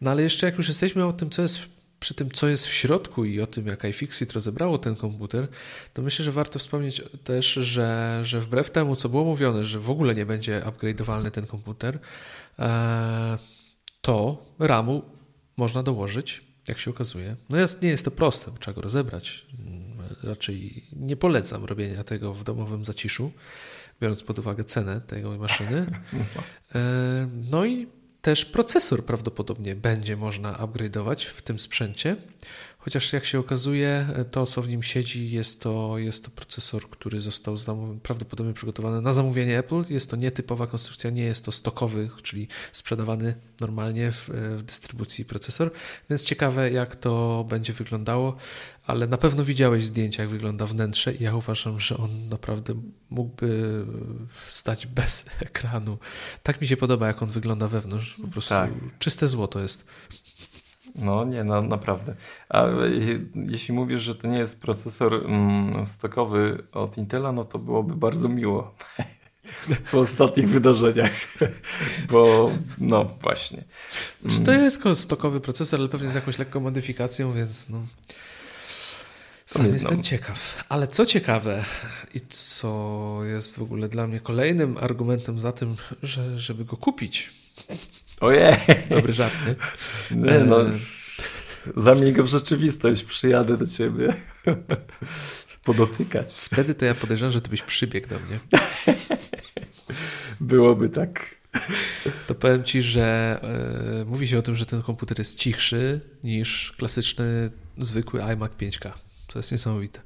No 0.00 0.10
ale 0.10 0.22
jeszcze 0.22 0.46
jak 0.46 0.58
już 0.58 0.68
jesteśmy 0.68 1.06
o 1.06 1.12
tym, 1.12 1.30
co 1.30 1.42
jest 1.42 1.77
przy 2.00 2.14
tym, 2.14 2.30
co 2.30 2.48
jest 2.48 2.66
w 2.66 2.72
środku 2.72 3.24
i 3.24 3.40
o 3.40 3.46
tym, 3.46 3.66
jak 3.66 3.84
iFixit 3.84 4.32
rozebrało 4.32 4.78
ten 4.78 4.96
komputer, 4.96 5.48
to 5.94 6.02
myślę, 6.02 6.24
że 6.24 6.32
warto 6.32 6.58
wspomnieć 6.58 7.02
też, 7.24 7.52
że, 7.52 8.20
że 8.22 8.40
wbrew 8.40 8.70
temu, 8.70 8.96
co 8.96 9.08
było 9.08 9.24
mówione, 9.24 9.64
że 9.64 9.80
w 9.80 9.90
ogóle 9.90 10.14
nie 10.14 10.26
będzie 10.26 10.62
upgrade'owalny 10.66 11.30
ten 11.30 11.46
komputer, 11.46 11.98
e, 12.58 13.38
to 14.00 14.46
RAMu 14.58 15.02
można 15.56 15.82
dołożyć, 15.82 16.44
jak 16.68 16.78
się 16.78 16.90
okazuje. 16.90 17.36
No 17.48 17.58
jest, 17.58 17.82
nie 17.82 17.88
jest 17.88 18.04
to 18.04 18.10
proste, 18.10 18.50
trzeba 18.60 18.74
go 18.74 18.80
rozebrać. 18.80 19.46
Raczej 20.22 20.84
nie 20.92 21.16
polecam 21.16 21.64
robienia 21.64 22.04
tego 22.04 22.34
w 22.34 22.44
domowym 22.44 22.84
zaciszu, 22.84 23.32
biorąc 24.00 24.22
pod 24.22 24.38
uwagę 24.38 24.64
cenę 24.64 25.00
tej 25.00 25.24
maszyny. 25.24 25.86
E, 26.74 27.28
no 27.50 27.64
i 27.64 27.86
też 28.28 28.44
procesor 28.44 29.04
prawdopodobnie 29.04 29.74
będzie 29.74 30.16
można 30.16 30.52
upgrade'ować 30.52 31.24
w 31.24 31.42
tym 31.42 31.58
sprzęcie, 31.58 32.16
chociaż 32.88 33.12
jak 33.12 33.24
się 33.24 33.38
okazuje, 33.38 34.06
to 34.30 34.46
co 34.46 34.62
w 34.62 34.68
nim 34.68 34.82
siedzi 34.82 35.30
jest 35.30 35.60
to, 35.60 35.98
jest 35.98 36.24
to 36.24 36.30
procesor, 36.30 36.90
który 36.90 37.20
został 37.20 37.56
prawdopodobnie 38.02 38.54
przygotowany 38.54 39.02
na 39.02 39.12
zamówienie 39.12 39.58
Apple. 39.58 39.84
Jest 39.90 40.10
to 40.10 40.16
nietypowa 40.16 40.66
konstrukcja, 40.66 41.10
nie 41.10 41.22
jest 41.22 41.44
to 41.44 41.52
stokowy, 41.52 42.10
czyli 42.22 42.48
sprzedawany 42.72 43.34
normalnie 43.60 44.12
w, 44.12 44.30
w 44.56 44.62
dystrybucji 44.62 45.24
procesor, 45.24 45.70
więc 46.10 46.22
ciekawe 46.22 46.70
jak 46.70 46.96
to 46.96 47.44
będzie 47.48 47.72
wyglądało, 47.72 48.36
ale 48.86 49.06
na 49.06 49.18
pewno 49.18 49.44
widziałeś 49.44 49.86
zdjęcia, 49.86 50.22
jak 50.22 50.30
wygląda 50.30 50.66
wnętrze 50.66 51.14
i 51.14 51.22
ja 51.22 51.36
uważam, 51.36 51.80
że 51.80 51.96
on 51.96 52.28
naprawdę 52.28 52.74
mógłby 53.10 53.84
stać 54.48 54.86
bez 54.86 55.24
ekranu. 55.40 55.98
Tak 56.42 56.60
mi 56.60 56.66
się 56.66 56.76
podoba, 56.76 57.06
jak 57.06 57.22
on 57.22 57.30
wygląda 57.30 57.68
wewnątrz. 57.68 58.14
Po 58.22 58.28
prostu 58.28 58.54
tak. 58.54 58.70
czyste 58.98 59.28
złoto 59.28 59.60
jest. 59.60 59.84
No 60.98 61.24
nie, 61.24 61.44
no, 61.44 61.62
naprawdę. 61.62 62.14
A 62.48 62.64
jeśli 63.34 63.74
mówisz, 63.74 64.02
że 64.02 64.14
to 64.14 64.28
nie 64.28 64.38
jest 64.38 64.60
procesor 64.60 65.14
mm, 65.14 65.86
stokowy 65.86 66.62
od 66.72 66.98
Intela, 66.98 67.32
no 67.32 67.44
to 67.44 67.58
byłoby 67.58 67.96
bardzo 67.96 68.28
miło 68.28 68.74
po 69.90 70.00
ostatnich 70.00 70.48
wydarzeniach. 70.48 71.12
Bo 72.12 72.50
no 72.78 73.04
właśnie. 73.22 73.64
Czy 74.28 74.40
to 74.40 74.52
jest 74.52 74.82
stokowy 74.94 75.40
procesor, 75.40 75.80
ale 75.80 75.88
pewnie 75.88 76.10
z 76.10 76.14
jakąś 76.14 76.38
lekką 76.38 76.60
modyfikacją, 76.60 77.32
więc 77.32 77.68
no. 77.68 77.82
Sam 79.46 79.66
no. 79.66 79.72
jestem 79.72 80.02
ciekaw. 80.02 80.64
Ale 80.68 80.86
co 80.86 81.06
ciekawe 81.06 81.64
i 82.14 82.20
co 82.20 83.20
jest 83.24 83.58
w 83.58 83.62
ogóle 83.62 83.88
dla 83.88 84.06
mnie 84.06 84.20
kolejnym 84.20 84.76
argumentem 84.76 85.38
za 85.38 85.52
tym, 85.52 85.76
że, 86.02 86.38
żeby 86.38 86.64
go 86.64 86.76
kupić. 86.76 87.30
Ojej. 88.20 88.56
Dobry 88.88 89.12
żart, 89.12 89.34
nie? 89.46 90.16
nie 90.16 90.38
no, 90.38 90.62
e, 90.62 90.72
Zamień 91.76 92.12
go 92.12 92.24
w 92.24 92.28
rzeczywistość, 92.28 93.04
przyjadę 93.04 93.56
do 93.56 93.66
ciebie. 93.66 94.16
Podotykać. 95.64 96.34
Wtedy 96.34 96.74
to 96.74 96.84
ja 96.84 96.94
podejrzewam, 96.94 97.32
że 97.32 97.40
ty 97.40 97.50
byś 97.50 97.62
przybiegł 97.62 98.08
do 98.08 98.16
mnie. 98.18 98.38
Byłoby 100.40 100.88
tak. 100.88 101.38
To 102.26 102.34
powiem 102.34 102.64
ci, 102.64 102.82
że 102.82 103.40
y, 104.02 104.04
mówi 104.04 104.28
się 104.28 104.38
o 104.38 104.42
tym, 104.42 104.54
że 104.54 104.66
ten 104.66 104.82
komputer 104.82 105.18
jest 105.18 105.38
cichszy 105.38 106.00
niż 106.24 106.74
klasyczny, 106.78 107.50
zwykły 107.78 108.22
iMac 108.22 108.52
5K. 108.52 108.92
To 109.26 109.38
jest 109.38 109.52
niesamowite. 109.52 110.00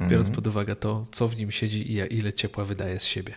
Biorąc 0.00 0.12
mm 0.12 0.32
-hmm. 0.32 0.34
pod 0.34 0.46
uwagę 0.46 0.76
to, 0.76 1.06
co 1.12 1.28
w 1.28 1.36
nim 1.36 1.50
siedzi 1.50 1.92
i 1.92 2.16
ile 2.18 2.32
ciepła 2.32 2.64
wydaje 2.64 3.00
z 3.00 3.04
siebie. 3.04 3.34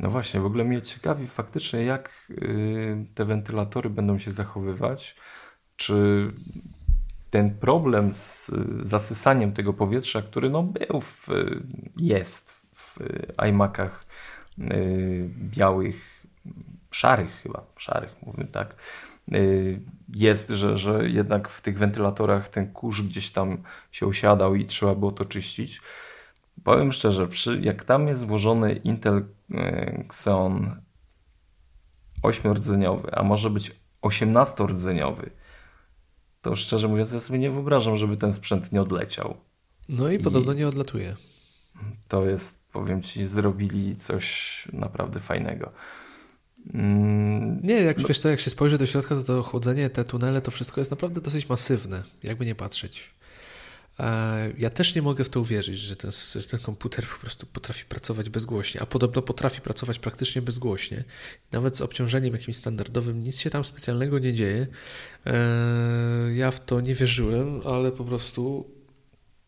No 0.00 0.10
właśnie, 0.10 0.40
w 0.40 0.46
ogóle 0.46 0.64
mnie 0.64 0.82
ciekawi 0.82 1.26
faktycznie, 1.26 1.84
jak 1.84 2.28
y, 2.30 3.06
te 3.14 3.24
wentylatory 3.24 3.90
będą 3.90 4.18
się 4.18 4.32
zachowywać. 4.32 5.16
Czy 5.76 6.30
ten 7.30 7.58
problem 7.58 8.12
z 8.12 8.50
zasysaniem 8.80 9.52
tego 9.52 9.72
powietrza, 9.72 10.22
który 10.22 10.50
no 10.50 10.62
był, 10.62 11.00
w, 11.00 11.28
jest 11.96 12.60
w 12.74 12.98
iMacach 13.48 14.04
y, 14.58 15.30
białych, 15.34 16.26
szarych 16.90 17.30
chyba, 17.42 17.66
szarych 17.76 18.16
mówimy 18.22 18.44
tak, 18.44 18.76
y, 19.32 19.80
jest, 20.08 20.48
że, 20.50 20.78
że 20.78 21.08
jednak 21.08 21.48
w 21.48 21.62
tych 21.62 21.78
wentylatorach 21.78 22.48
ten 22.48 22.72
kurz 22.72 23.02
gdzieś 23.02 23.32
tam 23.32 23.62
się 23.92 24.06
osiadał 24.06 24.54
i 24.54 24.66
trzeba 24.66 24.94
było 24.94 25.12
to 25.12 25.24
czyścić. 25.24 25.80
Powiem 26.64 26.92
szczerze, 26.92 27.28
przy, 27.28 27.60
jak 27.60 27.84
tam 27.84 28.08
jest 28.08 28.26
włożony 28.26 28.72
Intel 28.72 29.16
y, 29.16 29.37
Xeon 29.50 30.82
8-rdzeniowy, 32.22 33.08
a 33.12 33.22
może 33.22 33.50
być 33.50 33.76
18-rdzeniowy, 34.02 35.30
to 36.42 36.56
szczerze 36.56 36.88
mówiąc, 36.88 37.12
ja 37.12 37.20
sobie 37.20 37.38
nie 37.38 37.50
wyobrażam, 37.50 37.96
żeby 37.96 38.16
ten 38.16 38.32
sprzęt 38.32 38.72
nie 38.72 38.82
odleciał. 38.82 39.36
No 39.88 40.10
i, 40.10 40.14
I 40.14 40.18
podobno 40.18 40.52
nie 40.52 40.68
odlatuje. 40.68 41.16
To 42.08 42.26
jest, 42.26 42.68
powiem 42.72 43.02
ci, 43.02 43.26
zrobili 43.26 43.96
coś 43.96 44.68
naprawdę 44.72 45.20
fajnego. 45.20 45.72
Mm, 46.74 47.60
nie, 47.62 47.74
jak 47.74 47.98
no. 47.98 48.08
wiesz 48.08 48.18
co, 48.18 48.28
jak 48.28 48.40
się 48.40 48.50
spojrzy 48.50 48.78
do 48.78 48.86
środka, 48.86 49.14
to 49.14 49.22
to 49.22 49.42
chłodzenie, 49.42 49.90
te 49.90 50.04
tunele, 50.04 50.40
to 50.40 50.50
wszystko 50.50 50.80
jest 50.80 50.90
naprawdę 50.90 51.20
dosyć 51.20 51.48
masywne, 51.48 52.02
jakby 52.22 52.46
nie 52.46 52.54
patrzeć. 52.54 53.14
Ja 54.58 54.70
też 54.70 54.94
nie 54.94 55.02
mogę 55.02 55.24
w 55.24 55.28
to 55.28 55.40
uwierzyć, 55.40 55.78
że 55.78 55.96
ten, 55.96 56.10
że 56.34 56.48
ten 56.48 56.60
komputer 56.60 57.06
po 57.06 57.18
prostu 57.18 57.46
potrafi 57.46 57.84
pracować 57.84 58.30
bezgłośnie, 58.30 58.82
a 58.82 58.86
podobno 58.86 59.22
potrafi 59.22 59.60
pracować 59.60 59.98
praktycznie 59.98 60.42
bezgłośnie. 60.42 61.04
Nawet 61.52 61.76
z 61.76 61.80
obciążeniem 61.80 62.32
jakimś 62.32 62.56
standardowym 62.56 63.20
nic 63.20 63.40
się 63.40 63.50
tam 63.50 63.64
specjalnego 63.64 64.18
nie 64.18 64.34
dzieje. 64.34 64.66
Ja 66.34 66.50
w 66.50 66.64
to 66.64 66.80
nie 66.80 66.94
wierzyłem, 66.94 67.60
ale 67.66 67.92
po 67.92 68.04
prostu 68.04 68.70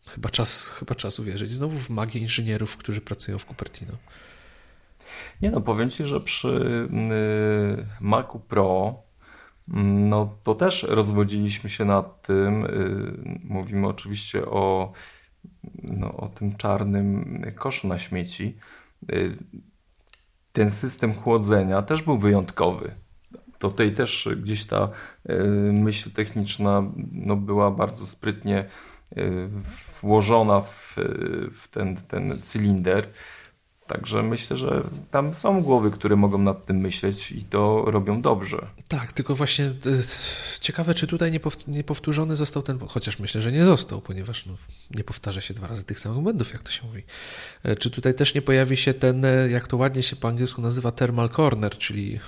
chyba 0.07 0.29
czas, 0.29 0.67
chyba 0.69 0.95
czas 0.95 1.19
uwierzyć 1.19 1.53
znowu 1.53 1.79
w 1.79 1.89
magię 1.89 2.21
inżynierów, 2.21 2.77
którzy 2.77 3.01
pracują 3.01 3.39
w 3.39 3.45
Cupertino. 3.45 3.93
Nie 5.41 5.51
no, 5.51 5.61
powiem 5.61 5.89
Ci, 5.89 6.05
że 6.05 6.19
przy 6.19 6.47
y, 6.47 7.85
Macu 8.01 8.39
Pro 8.39 9.03
no 9.67 10.35
to 10.43 10.55
też 10.55 10.83
rozwodziliśmy 10.83 11.69
się 11.69 11.85
nad 11.85 12.21
tym. 12.21 12.65
Y, 12.65 13.39
mówimy 13.43 13.87
oczywiście 13.87 14.45
o, 14.45 14.93
no, 15.83 16.17
o 16.17 16.27
tym 16.27 16.55
czarnym 16.55 17.41
koszu 17.55 17.87
na 17.87 17.99
śmieci. 17.99 18.57
Y, 19.11 19.37
ten 20.53 20.71
system 20.71 21.13
chłodzenia 21.13 21.81
też 21.81 22.01
był 22.01 22.17
wyjątkowy. 22.17 22.95
Tutaj 23.59 23.93
też 23.93 24.29
gdzieś 24.37 24.65
ta 24.65 24.89
myśl 25.71 26.11
techniczna 26.11 26.83
no, 27.11 27.35
była 27.35 27.71
bardzo 27.71 28.05
sprytnie 28.05 28.65
włożona 30.01 30.61
w, 30.61 30.95
w 31.51 31.67
ten, 31.67 31.95
ten 31.95 32.41
cylinder. 32.41 33.07
Także 33.93 34.23
myślę, 34.23 34.57
że 34.57 34.83
tam 35.11 35.33
są 35.33 35.61
głowy, 35.63 35.91
które 35.91 36.15
mogą 36.15 36.37
nad 36.37 36.65
tym 36.65 36.77
myśleć 36.77 37.31
i 37.31 37.43
to 37.43 37.83
robią 37.85 38.21
dobrze. 38.21 38.67
Tak, 38.87 39.13
tylko 39.13 39.35
właśnie 39.35 39.65
e, 39.65 39.71
ciekawe, 40.59 40.93
czy 40.93 41.07
tutaj 41.07 41.39
nie 41.67 41.83
powtórzony 41.83 42.35
został 42.35 42.63
ten, 42.63 42.79
chociaż 42.79 43.19
myślę, 43.19 43.41
że 43.41 43.51
nie 43.51 43.63
został, 43.63 44.01
ponieważ 44.01 44.45
no, 44.45 44.53
nie 44.91 45.03
powtarza 45.03 45.41
się 45.41 45.53
dwa 45.53 45.67
razy 45.67 45.83
tych 45.83 45.99
samych 45.99 46.23
błędów, 46.23 46.53
jak 46.53 46.63
to 46.63 46.71
się 46.71 46.87
mówi. 46.87 47.03
E, 47.63 47.75
czy 47.75 47.89
tutaj 47.89 48.13
też 48.13 48.33
nie 48.33 48.41
pojawi 48.41 48.77
się 48.77 48.93
ten, 48.93 49.25
e, 49.25 49.49
jak 49.49 49.67
to 49.67 49.77
ładnie 49.77 50.03
się 50.03 50.15
po 50.15 50.27
angielsku 50.27 50.61
nazywa, 50.61 50.91
thermal 50.91 51.29
corner, 51.29 51.77
czyli 51.77 52.19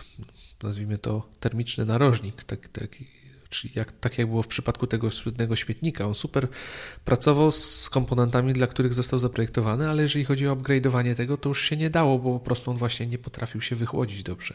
nazwijmy 0.64 0.98
to 0.98 1.28
termiczny 1.40 1.86
narożnik, 1.86 2.44
taki, 2.44 2.70
taki 2.70 3.06
czyli 3.54 3.74
jak, 3.76 3.92
tak 3.92 4.18
jak 4.18 4.28
było 4.28 4.44
w 4.44 4.48
przypadku 4.48 4.88
tego 4.88 5.12
słynnego 5.12 5.56
śmietnika. 5.56 6.06
On 6.06 6.14
super 6.14 6.48
pracował 7.06 7.52
z 7.52 7.90
komponentami, 7.90 8.54
dla 8.54 8.68
których 8.68 8.94
został 8.94 9.20
zaprojektowany, 9.20 9.90
ale 9.90 10.02
jeżeli 10.02 10.26
chodzi 10.26 10.48
o 10.48 10.56
upgrade'owanie 10.56 11.16
tego, 11.16 11.38
to 11.38 11.50
już 11.50 11.62
się 11.62 11.78
nie 11.78 11.90
dało, 11.90 12.20
bo 12.20 12.40
po 12.40 12.46
prostu 12.46 12.72
on 12.72 12.78
właśnie 12.78 13.08
nie 13.08 13.18
potrafił 13.18 13.62
się 13.62 13.76
wychłodzić 13.76 14.24
dobrze. 14.24 14.54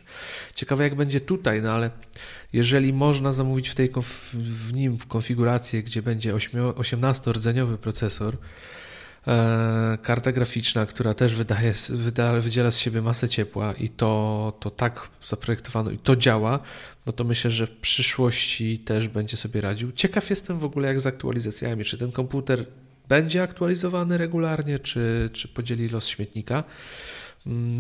Ciekawe 0.55 0.85
jak 0.85 0.95
będzie 0.95 1.21
tutaj, 1.21 1.63
no 1.63 1.73
ale 1.73 1.91
jeżeli 2.53 2.93
można 2.93 3.33
zamówić 3.33 3.69
w, 3.69 3.75
tej, 3.75 3.91
w 4.33 4.73
nim 4.73 4.99
w 4.99 5.07
konfigurację, 5.07 5.83
gdzie 5.83 6.03
będzie 6.03 6.35
18-rdzeniowy 6.35 7.77
procesor, 7.77 8.37
karta 10.03 10.33
graficzna, 10.33 10.87
która 10.87 11.15
też 11.15 11.35
wydaje, 11.35 11.75
wyda, 11.91 12.41
wydziela 12.41 12.71
z 12.71 12.79
siebie 12.79 13.03
masę 13.03 13.29
ciepła 13.29 13.73
i 13.73 13.89
to, 13.89 14.53
to 14.61 14.71
tak 14.71 15.09
zaprojektowano 15.25 15.91
i 15.91 15.99
to 15.99 16.17
działa, 16.17 16.61
no 17.07 17.13
to 17.13 17.25
myślę, 17.25 17.51
że 17.51 17.67
w 17.67 17.71
przyszłości 17.71 18.79
też 18.79 19.09
będzie 19.09 19.37
sobie 19.37 19.61
radził. 19.61 19.93
Ciekaw 19.93 20.31
jestem 20.31 20.59
w 20.59 20.65
ogóle 20.65 20.89
jak 20.89 21.01
z 21.01 21.07
aktualizacjami, 21.07 21.85
czy 21.85 21.99
ten 21.99 22.13
komputer 22.13 22.65
będzie 23.09 23.43
aktualizowany 23.43 24.19
regularnie, 24.19 24.79
czy, 24.79 25.31
czy 25.33 25.49
podzieli 25.49 25.89
los 25.89 26.07
śmietnika. 26.07 26.65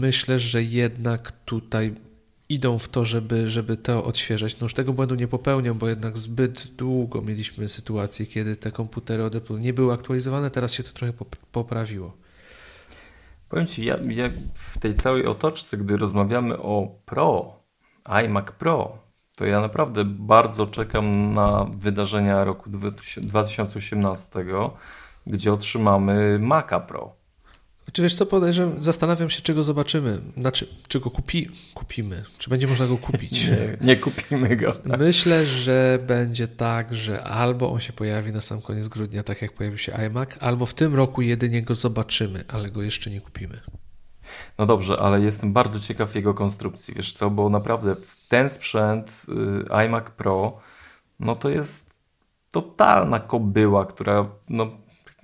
Myślę, 0.00 0.38
że 0.38 0.62
jednak 0.62 1.32
tutaj 1.44 1.94
idą 2.48 2.78
w 2.78 2.88
to, 2.88 3.04
żeby, 3.04 3.50
żeby 3.50 3.76
to 3.76 4.04
odświeżać. 4.04 4.60
No 4.60 4.64
już 4.64 4.74
tego 4.74 4.92
błędu 4.92 5.14
nie 5.14 5.28
popełnią, 5.28 5.74
bo 5.74 5.88
jednak 5.88 6.18
zbyt 6.18 6.66
długo 6.66 7.22
mieliśmy 7.22 7.68
sytuację, 7.68 8.26
kiedy 8.26 8.56
te 8.56 8.72
komputery 8.72 9.24
od 9.24 9.34
Apple 9.34 9.58
nie 9.58 9.72
były 9.72 9.92
aktualizowane, 9.92 10.50
teraz 10.50 10.72
się 10.72 10.82
to 10.82 10.92
trochę 10.92 11.12
poprawiło. 11.52 12.16
Powiem 13.48 13.66
Ci, 13.66 13.84
ja, 13.84 13.98
ja 14.08 14.30
w 14.54 14.78
tej 14.78 14.94
całej 14.94 15.26
otoczce, 15.26 15.76
gdy 15.76 15.96
rozmawiamy 15.96 16.58
o 16.58 16.88
Pro, 17.06 17.52
iMac 18.24 18.46
Pro, 18.58 18.98
to 19.36 19.44
ja 19.44 19.60
naprawdę 19.60 20.04
bardzo 20.04 20.66
czekam 20.66 21.34
na 21.34 21.66
wydarzenia 21.78 22.44
roku 22.44 22.70
2018, 23.16 24.44
gdzie 25.26 25.52
otrzymamy 25.52 26.38
Maca 26.38 26.80
Pro. 26.80 27.17
Czy 27.92 28.02
wiesz 28.02 28.14
co, 28.14 28.26
podejrzewam, 28.26 28.82
zastanawiam 28.82 29.30
się, 29.30 29.42
czego 29.42 29.62
zobaczymy. 29.62 30.20
Znaczy, 30.36 30.68
czy 30.88 31.00
go 31.00 31.10
kupi, 31.10 31.48
kupimy, 31.74 32.24
czy 32.38 32.50
będzie 32.50 32.66
można 32.66 32.86
go 32.86 32.96
kupić. 32.96 33.46
nie, 33.48 33.76
nie 33.80 33.96
kupimy 33.96 34.56
go. 34.56 34.72
Myślę, 34.98 35.46
że 35.46 35.98
będzie 36.06 36.48
tak, 36.48 36.94
że 36.94 37.24
albo 37.24 37.72
on 37.72 37.80
się 37.80 37.92
pojawi 37.92 38.32
na 38.32 38.40
sam 38.40 38.60
koniec 38.60 38.88
grudnia, 38.88 39.22
tak 39.22 39.42
jak 39.42 39.52
pojawił 39.52 39.78
się 39.78 39.94
iMac, 39.94 40.28
albo 40.40 40.66
w 40.66 40.74
tym 40.74 40.94
roku 40.94 41.22
jedynie 41.22 41.62
go 41.62 41.74
zobaczymy, 41.74 42.44
ale 42.48 42.70
go 42.70 42.82
jeszcze 42.82 43.10
nie 43.10 43.20
kupimy. 43.20 43.60
No 44.58 44.66
dobrze, 44.66 44.96
ale 45.00 45.20
jestem 45.20 45.52
bardzo 45.52 45.80
ciekaw 45.80 46.14
jego 46.14 46.34
konstrukcji, 46.34 46.94
wiesz 46.94 47.12
co, 47.12 47.30
bo 47.30 47.48
naprawdę 47.48 47.96
ten 48.28 48.48
sprzęt 48.48 49.22
y, 49.68 49.84
iMac 49.84 50.04
Pro, 50.10 50.60
no 51.20 51.36
to 51.36 51.48
jest 51.48 51.90
totalna 52.50 53.20
kobyła, 53.20 53.86
która 53.86 54.30
no 54.48 54.70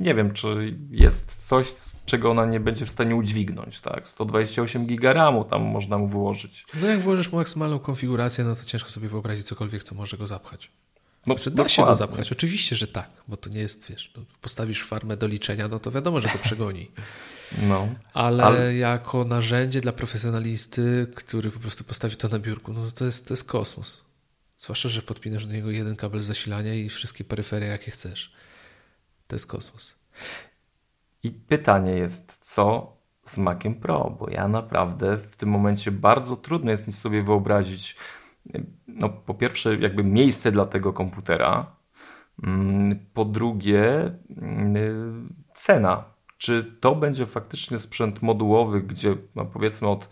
nie 0.00 0.14
wiem, 0.14 0.32
czy 0.32 0.76
jest 0.90 1.36
coś, 1.48 1.72
czego 2.06 2.30
ona 2.30 2.46
nie 2.46 2.60
będzie 2.60 2.86
w 2.86 2.90
stanie 2.90 3.16
udźwignąć, 3.16 3.80
tak? 3.80 4.08
128 4.08 4.86
giga 4.86 5.12
RAMu 5.12 5.44
tam 5.44 5.62
można 5.62 5.98
mu 5.98 6.08
wyłożyć. 6.08 6.66
No 6.80 6.86
jak 6.86 7.00
włożysz 7.00 7.32
mu 7.32 7.38
maksymalną 7.38 7.78
konfigurację, 7.78 8.44
no 8.44 8.56
to 8.56 8.64
ciężko 8.64 8.90
sobie 8.90 9.08
wyobrazić 9.08 9.46
cokolwiek, 9.46 9.84
co 9.84 9.94
może 9.94 10.16
go 10.16 10.26
zapchać. 10.26 10.70
No, 11.26 11.34
znaczy, 11.34 11.50
da 11.50 11.68
się 11.68 11.84
go 11.84 11.94
zapchać, 11.94 12.32
oczywiście, 12.32 12.76
że 12.76 12.86
tak, 12.86 13.10
bo 13.28 13.36
to 13.36 13.50
nie 13.50 13.60
jest, 13.60 13.90
wiesz, 13.90 14.12
no, 14.16 14.22
postawisz 14.40 14.82
farmę 14.82 15.16
do 15.16 15.26
liczenia, 15.26 15.68
no 15.68 15.78
to 15.78 15.90
wiadomo, 15.90 16.20
że 16.20 16.28
go 16.28 16.38
przegoni. 16.38 16.90
No, 17.62 17.88
ale, 18.12 18.44
ale, 18.44 18.76
jako 18.76 19.24
narzędzie 19.24 19.80
dla 19.80 19.92
profesjonalisty, 19.92 21.06
który 21.14 21.50
po 21.50 21.60
prostu 21.60 21.84
postawi 21.84 22.16
to 22.16 22.28
na 22.28 22.38
biurku, 22.38 22.72
no 22.72 22.80
to 22.94 23.04
jest, 23.04 23.28
to 23.28 23.34
jest 23.34 23.44
kosmos. 23.44 24.04
Zwłaszcza, 24.56 24.88
że 24.88 25.02
podpinasz 25.02 25.46
do 25.46 25.52
niego 25.52 25.70
jeden 25.70 25.96
kabel 25.96 26.22
zasilania 26.22 26.74
i 26.74 26.88
wszystkie 26.88 27.24
peryferie, 27.24 27.66
jakie 27.66 27.90
chcesz. 27.90 28.32
To 29.26 29.34
jest 29.34 29.46
kosmos. 29.46 29.98
I 31.22 31.30
pytanie 31.30 31.92
jest, 31.92 32.38
co 32.40 32.96
z 33.22 33.38
Maciem 33.38 33.74
Pro? 33.74 34.16
Bo 34.18 34.30
ja 34.30 34.48
naprawdę 34.48 35.16
w 35.16 35.36
tym 35.36 35.48
momencie 35.48 35.90
bardzo 35.90 36.36
trudno 36.36 36.70
jest 36.70 36.86
mi 36.86 36.92
sobie 36.92 37.22
wyobrazić, 37.22 37.96
no 38.88 39.08
po 39.08 39.34
pierwsze, 39.34 39.76
jakby 39.76 40.04
miejsce 40.04 40.52
dla 40.52 40.66
tego 40.66 40.92
komputera, 40.92 41.76
mm, 42.42 43.06
po 43.14 43.24
drugie, 43.24 44.12
mm, 44.36 45.34
cena. 45.54 46.04
Czy 46.38 46.76
to 46.80 46.94
będzie 46.94 47.26
faktycznie 47.26 47.78
sprzęt 47.78 48.22
modułowy, 48.22 48.82
gdzie 48.82 49.16
no 49.34 49.44
powiedzmy 49.44 49.88
od 49.88 50.08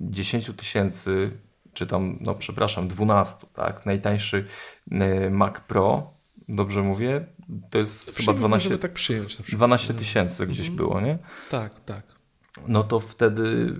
10 0.00 0.52
tysięcy, 0.52 1.30
czy 1.72 1.86
tam, 1.86 2.18
no 2.20 2.34
przepraszam, 2.34 2.88
12, 2.88 3.46
tak? 3.54 3.86
Najtańszy 3.86 4.46
y, 4.92 5.30
Mac 5.30 5.60
Pro, 5.60 6.17
dobrze 6.48 6.82
mówię, 6.82 7.26
to 7.70 7.78
jest 7.78 8.16
chyba 8.16 8.32
12, 8.32 8.78
tak 8.78 8.92
przyjąć 8.92 9.36
12 9.36 9.94
tysięcy 9.94 10.46
gdzieś 10.46 10.68
mhm. 10.68 10.76
było, 10.76 11.00
nie? 11.00 11.18
Tak, 11.50 11.80
tak. 11.80 12.18
No 12.66 12.84
to 12.84 12.98
wtedy, 12.98 13.74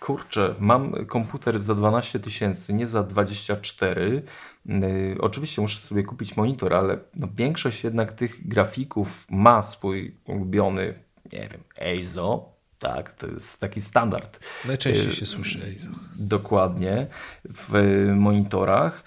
kurczę, 0.00 0.54
mam 0.58 1.06
komputer 1.06 1.62
za 1.62 1.74
12 1.74 2.20
tysięcy, 2.20 2.74
nie 2.74 2.86
za 2.86 3.02
24. 3.02 4.22
Yy, 4.66 5.16
oczywiście 5.20 5.62
muszę 5.62 5.80
sobie 5.80 6.02
kupić 6.02 6.36
monitor, 6.36 6.74
ale 6.74 6.98
no 7.14 7.28
większość 7.36 7.84
jednak 7.84 8.12
tych 8.12 8.48
grafików 8.48 9.26
ma 9.30 9.62
swój 9.62 10.16
ulubiony, 10.24 10.94
nie 11.32 11.48
wiem, 11.48 11.60
EIZO, 11.78 12.52
tak, 12.78 13.12
to 13.12 13.26
jest 13.26 13.60
taki 13.60 13.80
standard. 13.80 14.40
Najczęściej 14.64 15.06
yy, 15.06 15.12
się 15.12 15.26
słyszy 15.26 15.64
EIZO. 15.64 15.90
Dokładnie, 16.18 17.06
w 17.44 17.72
monitorach. 18.16 19.04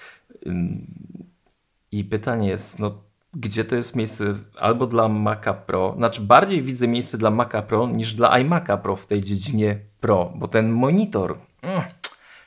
I 1.92 2.04
pytanie 2.04 2.50
jest, 2.50 2.80
no 2.80 3.02
gdzie 3.34 3.66
to 3.66 3.76
jest 3.76 3.96
miejsce 3.96 4.34
albo 4.60 4.88
dla 4.88 5.08
Maca 5.08 5.54
Pro, 5.54 5.94
znaczy 5.98 6.22
bardziej 6.22 6.62
widzę 6.62 6.88
miejsce 6.88 7.18
dla 7.18 7.32
Maca 7.32 7.62
Pro 7.62 7.88
niż 7.88 8.14
dla 8.14 8.30
iMac'a 8.30 8.78
Pro 8.78 8.96
w 8.96 9.08
tej 9.08 9.24
dziedzinie 9.24 9.80
Pro, 10.00 10.34
bo 10.36 10.48
ten 10.48 10.72
monitor 10.72 11.38
mm, 11.62 11.82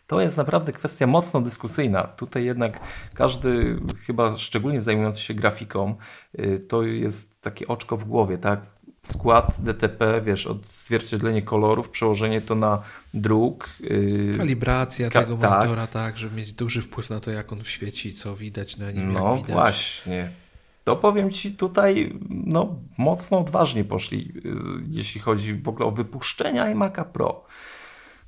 to 0.07 0.21
jest 0.21 0.37
naprawdę 0.37 0.73
kwestia 0.73 1.07
mocno 1.07 1.41
dyskusyjna. 1.41 2.03
Tutaj 2.03 2.45
jednak 2.45 2.81
każdy, 3.15 3.81
chyba 4.07 4.39
szczególnie 4.39 4.81
zajmujący 4.81 5.21
się 5.21 5.35
grafiką, 5.35 5.97
y, 6.39 6.65
to 6.69 6.83
jest 6.83 7.43
takie 7.43 7.69
oczko 7.69 7.97
w 7.97 8.05
głowie, 8.05 8.39
tak? 8.39 8.61
Skład 9.07 9.57
DTP, 9.59 10.21
wiesz, 10.21 10.47
odzwierciedlenie 10.47 11.43
kolorów, 11.43 11.89
przełożenie 11.89 12.41
to 12.41 12.55
na 12.55 12.83
druk. 13.15 13.69
Y, 13.81 14.35
Kalibracja 14.39 15.11
Ka 15.11 15.21
tego 15.21 15.37
tak. 15.37 15.51
monitora, 15.51 15.87
tak, 15.87 16.19
żeby 16.19 16.37
mieć 16.37 16.53
duży 16.53 16.83
wpływ 16.83 17.11
na 17.11 17.21
to, 17.21 17.31
jak 17.31 17.53
on 17.53 17.65
świeci, 17.65 18.15
co 18.15 18.37
widać 18.37 18.77
na 18.77 18.91
nim, 18.91 19.13
no, 19.13 19.31
jak 19.31 19.47
widać. 19.47 19.57
właśnie 19.57 20.43
to 20.85 20.97
powiem 20.97 21.31
Ci 21.31 21.53
tutaj 21.53 22.19
no, 22.29 22.77
mocno 22.99 23.39
odważnie 23.39 23.85
poszli, 23.85 24.33
y, 24.47 24.51
jeśli 24.91 25.21
chodzi 25.21 25.55
w 25.55 25.69
ogóle 25.69 25.87
o 25.87 25.91
wypuszczenia 25.91 26.75
iMac'a 26.75 27.05
Pro. 27.05 27.45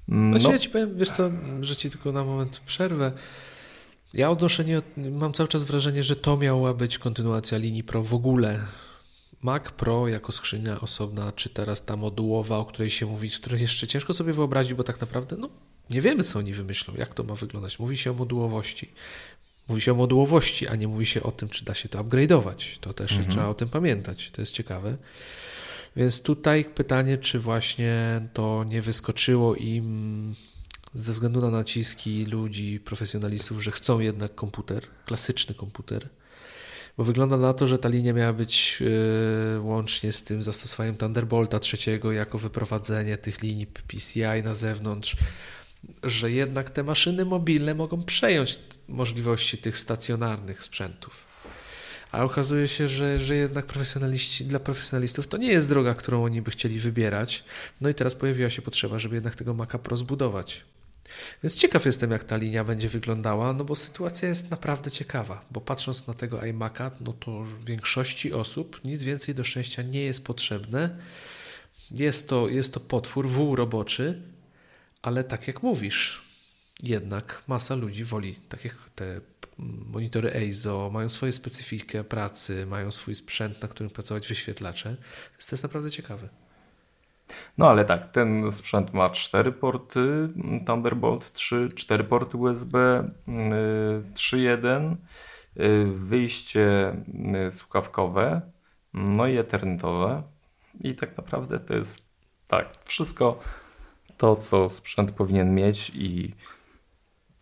No. 0.09 0.39
Znaczy 0.39 0.53
ja 0.53 0.59
Ci 0.59 0.70
powiem, 0.70 0.99
wiesz 0.99 1.11
co, 1.11 1.31
że 1.61 1.77
Ci 1.77 1.91
tylko 1.91 2.12
na 2.12 2.25
moment 2.25 2.61
przerwę. 2.66 3.12
Ja 4.14 4.31
odnoszę 4.31 4.64
nie, 4.64 4.83
mam 4.97 5.33
cały 5.33 5.49
czas 5.49 5.62
wrażenie, 5.62 6.05
że 6.05 6.16
to 6.16 6.37
miała 6.37 6.75
być 6.75 6.99
kontynuacja 6.99 7.59
linii 7.59 7.85
Pro 7.85 8.03
w 8.03 8.14
ogóle. 8.14 8.61
Mac 9.45 9.70
Pro 9.70 10.09
jako 10.09 10.32
skrzynia 10.32 10.80
osobna, 10.80 11.32
czy 11.32 11.51
teraz 11.51 11.84
ta 11.84 11.97
modułowa, 11.97 12.57
o 12.57 12.64
której 12.64 12.90
się 12.90 13.07
mówi, 13.07 13.30
której 13.30 13.61
jeszcze 13.62 13.86
ciężko 13.86 14.12
sobie 14.12 14.32
wyobrazić, 14.32 14.74
bo 14.74 14.82
tak 14.82 15.01
naprawdę 15.01 15.36
no, 15.36 15.49
nie 15.90 16.01
wiemy, 16.01 16.24
co 16.24 16.38
oni 16.38 16.53
wymyślą, 16.53 16.95
jak 16.97 17.14
to 17.14 17.24
ma 17.24 17.34
wyglądać. 17.34 17.78
Mówi 17.78 17.97
się 17.97 18.11
o 18.11 18.14
modułowości. 18.14 18.92
Mówi 19.68 19.80
się 19.80 19.92
o 19.92 19.95
modułowości, 19.95 20.68
a 20.68 20.76
nie 20.76 20.88
mówi 20.88 21.07
się 21.07 21.22
o 21.22 21.32
tym, 21.32 21.49
czy 21.49 21.64
da 21.64 21.74
się 21.74 21.88
to 21.88 22.05
upgrade'ować. 22.05 22.78
To 22.80 22.92
też 22.92 23.12
mhm. 23.12 23.30
trzeba 23.30 23.47
o 23.47 23.55
tym 23.55 23.68
pamiętać. 23.68 24.30
To 24.30 24.42
jest 24.42 24.53
ciekawe. 24.53 24.97
Więc 25.97 26.22
tutaj 26.22 26.64
pytanie, 26.64 27.18
czy 27.18 27.38
właśnie 27.38 28.20
to 28.32 28.64
nie 28.68 28.82
wyskoczyło 28.82 29.55
im 29.55 30.34
ze 30.95 31.12
względu 31.12 31.40
na 31.40 31.51
naciski 31.51 32.26
ludzi, 32.26 32.80
profesjonalistów, 32.80 33.62
że 33.62 33.70
chcą 33.70 34.01
jednak 34.01 34.34
komputer, 34.34 34.86
klasyczny 35.05 35.55
komputer, 35.55 36.09
bo 36.97 37.05
wygląda 37.05 37.36
na 37.36 37.55
to, 37.55 37.66
że 37.66 37.78
ta 37.78 37.88
linia 37.88 38.12
miała 38.12 38.32
być 38.32 38.80
yy, 38.80 39.61
łącznie 39.61 40.12
z 40.12 40.22
tym 40.22 40.42
zastosowaniem 40.42 40.97
Thunderbolta 40.97 41.61
trzeciego 41.61 42.12
jako 42.12 42.38
wyprowadzenie 42.38 43.16
tych 43.16 43.42
linii 43.42 43.66
PCI 43.66 44.42
na 44.45 44.55
zewnątrz, 44.55 45.16
że 46.03 46.30
jednak 46.30 46.70
te 46.70 46.82
maszyny 46.82 47.24
mobilne 47.24 47.74
mogą 47.74 48.03
przejąć 48.03 48.59
możliwości 48.88 49.59
tych 49.59 49.78
stacjonarnych 49.78 50.62
sprzętów. 50.62 51.24
A 52.12 52.24
okazuje 52.24 52.68
się, 52.68 52.88
że, 52.88 53.20
że 53.20 53.36
jednak 53.36 53.66
profesjonaliści, 53.66 54.45
dla 54.45 54.59
profesjonalistów 54.59 55.26
to 55.26 55.36
nie 55.36 55.53
jest 55.53 55.68
droga, 55.68 55.95
którą 55.95 56.24
oni 56.24 56.42
by 56.42 56.51
chcieli 56.51 56.80
wybierać. 56.80 57.45
No 57.80 57.88
i 57.88 57.95
teraz 57.95 58.14
pojawiła 58.14 58.51
się 58.51 58.62
potrzeba, 58.62 58.99
żeby 58.99 59.14
jednak 59.14 59.34
tego 59.34 59.55
Maca 59.55 59.78
Pro 59.78 59.97
zbudować. 59.97 60.64
Więc 61.42 61.55
ciekaw 61.55 61.86
jestem, 61.86 62.11
jak 62.11 62.24
ta 62.24 62.36
linia 62.36 62.64
będzie 62.64 62.88
wyglądała, 62.88 63.52
no 63.52 63.64
bo 63.64 63.76
sytuacja 63.76 64.28
jest 64.28 64.50
naprawdę 64.50 64.90
ciekawa, 64.90 65.44
bo 65.50 65.61
patrząc 65.61 66.07
na 66.07 66.14
tego 66.14 66.38
iMac'a, 66.38 66.90
no 67.00 67.12
to 67.12 67.44
większości 67.66 68.32
osób 68.32 68.80
nic 68.84 69.02
więcej 69.02 69.34
do 69.34 69.44
szczęścia 69.44 69.82
nie 69.82 70.00
jest 70.00 70.24
potrzebne. 70.24 70.98
Jest 71.90 72.28
to, 72.28 72.48
jest 72.48 72.74
to 72.74 72.80
potwór, 72.80 73.28
wół 73.28 73.57
roboczy, 73.57 74.22
ale 75.02 75.24
tak 75.24 75.46
jak 75.48 75.62
mówisz, 75.62 76.22
jednak 76.82 77.42
masa 77.46 77.74
ludzi 77.74 78.05
woli, 78.05 78.34
tak 78.48 78.64
jak 78.64 78.74
te 78.94 79.20
monitory 79.59 80.32
EIZO, 80.34 80.90
mają 80.92 81.09
swoją 81.09 81.32
specyfikę 81.32 82.05
pracy, 82.05 82.66
mają 82.66 82.90
swój 82.90 83.14
sprzęt, 83.14 83.62
na 83.62 83.68
którym 83.68 83.90
pracować 83.90 84.28
wyświetlacze. 84.28 84.88
Więc 85.30 85.46
to 85.46 85.57
jest 85.57 85.62
naprawdę 85.62 85.90
ciekawe. 85.90 86.28
No 87.59 87.68
ale 87.68 87.85
tak, 87.85 88.07
ten 88.12 88.53
sprzęt 88.53 88.95
ma 88.95 89.11
cztery 89.11 89.53
porty 89.53 90.29
Thunderbolt 90.66 91.33
3, 91.33 91.68
cztery 91.75 92.05
porty 92.05 92.37
USB 92.37 92.79
3.1, 94.14 94.97
y, 95.57 95.62
y, 95.62 95.85
wyjście 95.95 96.97
y, 97.47 97.51
słuchawkowe, 97.51 98.41
no 98.95 99.27
i 99.27 99.37
ethernetowe. 99.37 100.22
I 100.81 100.95
tak 100.95 101.16
naprawdę 101.16 101.59
to 101.59 101.75
jest 101.75 102.03
tak, 102.49 102.68
wszystko 102.85 103.39
to, 104.16 104.37
co 104.37 104.68
sprzęt 104.68 105.12
powinien 105.12 105.55
mieć 105.55 105.91
i, 105.95 106.35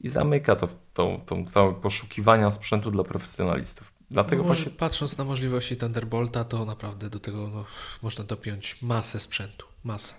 i 0.00 0.08
zamyka 0.08 0.56
to 0.56 0.68
tą, 0.94 1.20
tą 1.26 1.46
całe 1.46 1.74
poszukiwania 1.74 2.50
sprzętu 2.50 2.90
dla 2.90 3.04
profesjonalistów. 3.04 3.92
Dlatego 4.10 4.42
no 4.42 4.46
właśnie... 4.46 4.70
Patrząc 4.70 5.18
na 5.18 5.24
możliwości 5.24 5.76
Thunderbolta, 5.76 6.44
to 6.44 6.64
naprawdę 6.64 7.10
do 7.10 7.20
tego 7.20 7.48
no, 7.54 7.64
można 8.02 8.24
dopiąć 8.24 8.82
masę 8.82 9.20
sprzętu. 9.20 9.71
Masę. 9.84 10.14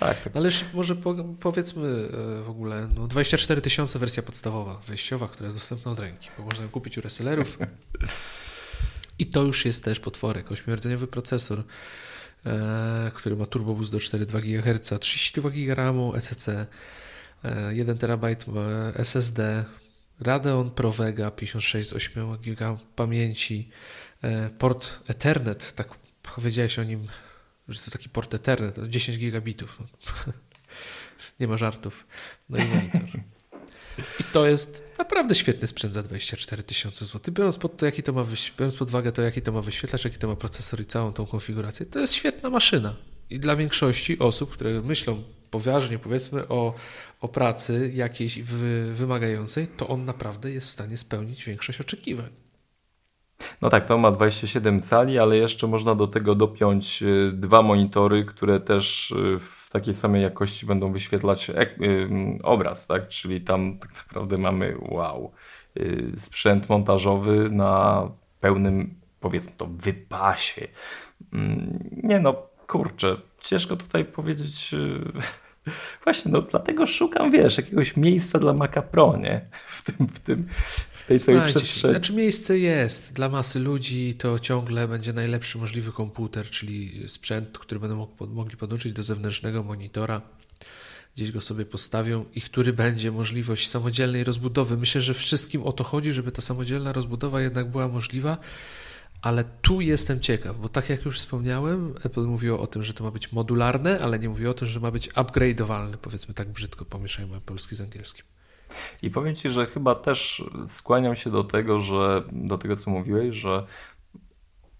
Tak, 0.00 0.22
tak. 0.22 0.36
Ale 0.36 0.48
może 0.74 0.96
po, 0.96 1.14
powiedzmy 1.40 1.88
e, 1.88 2.42
w 2.42 2.50
ogóle, 2.50 2.88
no 2.94 3.06
24 3.06 3.60
tysiące 3.60 3.98
wersja 3.98 4.22
podstawowa, 4.22 4.80
wejściowa, 4.86 5.28
która 5.28 5.46
jest 5.46 5.56
dostępna 5.56 5.92
od 5.92 6.00
ręki, 6.00 6.28
bo 6.38 6.44
można 6.44 6.64
ją 6.64 6.70
kupić 6.70 6.98
u 6.98 7.00
resellerów. 7.00 7.58
I 9.18 9.26
to 9.26 9.42
już 9.42 9.64
jest 9.64 9.84
też 9.84 10.00
potworek, 10.00 10.50
8-rdzeniowy 10.50 11.06
procesor, 11.06 11.64
e, 12.46 13.10
który 13.14 13.36
ma 13.36 13.46
turbo 13.46 13.74
boost 13.74 13.92
do 13.92 13.98
4,2 13.98 14.40
GHz, 14.40 15.00
32 15.00 15.50
GB 15.50 15.74
RAMu, 15.74 16.14
ECC, 16.14 16.48
e, 16.48 17.74
1 17.74 17.98
TB 17.98 18.24
SSD, 18.94 19.64
Radeon 20.20 20.70
Pro 20.70 20.92
Vega 20.92 21.30
56 21.30 21.88
z 21.88 21.92
8 21.92 22.36
GB 22.38 22.76
pamięci, 22.96 23.70
e, 24.22 24.50
port 24.50 25.00
Ethernet, 25.08 25.72
tak 25.72 25.88
powiedziałeś 26.34 26.78
o 26.78 26.84
nim, 26.84 27.08
że 27.68 27.80
to 27.80 27.90
taki 27.90 28.08
port 28.08 28.34
Ethernet, 28.34 28.74
to 28.74 28.88
10 28.88 29.18
gigabitów. 29.18 29.78
Nie 31.40 31.48
ma 31.48 31.56
żartów. 31.56 32.06
No 32.48 32.58
i 32.58 32.64
monitor. 32.64 33.02
I 34.20 34.24
to 34.32 34.46
jest 34.46 34.82
naprawdę 34.98 35.34
świetny 35.34 35.68
sprzęt 35.68 35.94
za 35.94 36.02
24 36.02 36.62
tysiące 36.62 37.04
złotych. 37.04 37.34
Biorąc 37.34 37.58
pod, 37.58 37.76
to, 37.76 37.86
jaki 37.86 38.02
to 38.02 38.12
ma 38.12 38.24
biorąc 38.58 38.76
pod 38.76 38.88
uwagę 38.88 39.12
to, 39.12 39.22
jaki 39.22 39.42
to 39.42 39.52
ma 39.52 39.60
wyświetlacz, 39.60 40.04
jaki 40.04 40.18
to 40.18 40.28
ma 40.28 40.36
procesor 40.36 40.80
i 40.80 40.86
całą 40.86 41.12
tą 41.12 41.26
konfigurację, 41.26 41.86
to 41.86 42.00
jest 42.00 42.14
świetna 42.14 42.50
maszyna. 42.50 42.96
I 43.30 43.40
dla 43.40 43.56
większości 43.56 44.18
osób, 44.18 44.50
które 44.50 44.82
myślą 44.82 45.22
poważnie, 45.50 45.98
powiedzmy, 45.98 46.48
o, 46.48 46.74
o 47.20 47.28
pracy 47.28 47.92
jakiejś 47.94 48.38
wy, 48.38 48.94
wymagającej, 48.94 49.68
to 49.68 49.88
on 49.88 50.04
naprawdę 50.04 50.50
jest 50.50 50.66
w 50.66 50.70
stanie 50.70 50.96
spełnić 50.96 51.44
większość 51.44 51.80
oczekiwań. 51.80 52.45
No 53.62 53.70
tak, 53.70 53.86
to 53.86 53.98
ma 53.98 54.10
27 54.10 54.80
cali, 54.80 55.18
ale 55.18 55.36
jeszcze 55.36 55.66
można 55.66 55.94
do 55.94 56.06
tego 56.06 56.34
dopiąć 56.34 57.02
y, 57.02 57.32
dwa 57.32 57.62
monitory, 57.62 58.24
które 58.24 58.60
też 58.60 59.10
y, 59.10 59.38
w 59.38 59.70
takiej 59.72 59.94
samej 59.94 60.22
jakości 60.22 60.66
będą 60.66 60.92
wyświetlać 60.92 61.50
y, 61.50 61.54
obraz, 62.42 62.86
tak? 62.86 63.08
Czyli 63.08 63.40
tam 63.40 63.78
tak 63.78 63.94
naprawdę 63.96 64.38
mamy 64.38 64.76
wow, 64.80 65.32
sprzęt 66.16 66.68
montażowy 66.68 67.50
na 67.50 68.02
pełnym, 68.40 68.94
powiedzmy 69.20 69.52
to, 69.56 69.66
wypasie. 69.66 70.68
Mm, 71.32 71.90
nie 72.02 72.20
no, 72.20 72.34
kurczę, 72.66 73.16
ciężko 73.40 73.76
tutaj 73.76 74.04
powiedzieć 74.04 74.74
Właśnie, 76.04 76.32
no 76.32 76.42
dlatego 76.42 76.86
szukam, 76.86 77.30
wiesz, 77.30 77.56
jakiegoś 77.56 77.96
miejsca 77.96 78.38
dla 78.38 78.52
Maca 78.52 78.82
Pro, 78.82 79.16
nie? 79.16 79.40
W, 79.66 79.82
tym, 79.82 80.08
w, 80.08 80.20
tym, 80.20 80.46
w 80.92 81.06
tej 81.06 81.20
całej 81.20 81.40
przestrzeni. 81.50 81.94
Znaczy 81.94 82.12
miejsce 82.12 82.58
jest. 82.58 83.12
Dla 83.12 83.28
masy 83.28 83.58
ludzi 83.58 84.14
to 84.14 84.38
ciągle 84.38 84.88
będzie 84.88 85.12
najlepszy 85.12 85.58
możliwy 85.58 85.92
komputer, 85.92 86.46
czyli 86.50 87.08
sprzęt, 87.08 87.58
który 87.58 87.80
będą 87.80 88.08
mogli 88.20 88.56
podłączyć 88.56 88.92
do 88.92 89.02
zewnętrznego 89.02 89.62
monitora, 89.62 90.22
gdzieś 91.16 91.32
go 91.32 91.40
sobie 91.40 91.64
postawią 91.64 92.24
i 92.34 92.40
który 92.40 92.72
będzie 92.72 93.12
możliwość 93.12 93.68
samodzielnej 93.68 94.24
rozbudowy. 94.24 94.76
Myślę, 94.76 95.00
że 95.00 95.14
wszystkim 95.14 95.62
o 95.62 95.72
to 95.72 95.84
chodzi, 95.84 96.12
żeby 96.12 96.32
ta 96.32 96.42
samodzielna 96.42 96.92
rozbudowa 96.92 97.40
jednak 97.40 97.70
była 97.70 97.88
możliwa, 97.88 98.38
ale 99.22 99.44
tu 99.44 99.80
jestem 99.80 100.20
ciekaw, 100.20 100.56
bo 100.56 100.68
tak 100.68 100.90
jak 100.90 101.04
już 101.04 101.18
wspomniałem, 101.18 101.94
Apple 102.04 102.26
mówiło 102.26 102.60
o 102.60 102.66
tym, 102.66 102.82
że 102.82 102.94
to 102.94 103.04
ma 103.04 103.10
być 103.10 103.32
modularne, 103.32 103.98
ale 104.02 104.18
nie 104.18 104.28
mówiło 104.28 104.50
o 104.50 104.54
tym, 104.54 104.68
że 104.68 104.80
ma 104.80 104.90
być 104.90 105.10
upgrade'owalne, 105.10 105.96
powiedzmy 105.96 106.34
tak 106.34 106.48
brzydko, 106.48 106.84
pomieszajmy 106.84 107.40
polski 107.40 107.76
z 107.76 107.80
angielskim. 107.80 108.24
I 109.02 109.10
powiem 109.10 109.34
Ci, 109.34 109.50
że 109.50 109.66
chyba 109.66 109.94
też 109.94 110.44
skłaniam 110.66 111.16
się 111.16 111.30
do 111.30 111.44
tego, 111.44 111.80
że 111.80 112.22
do 112.32 112.58
tego 112.58 112.76
co 112.76 112.90
mówiłeś, 112.90 113.36
że 113.36 113.66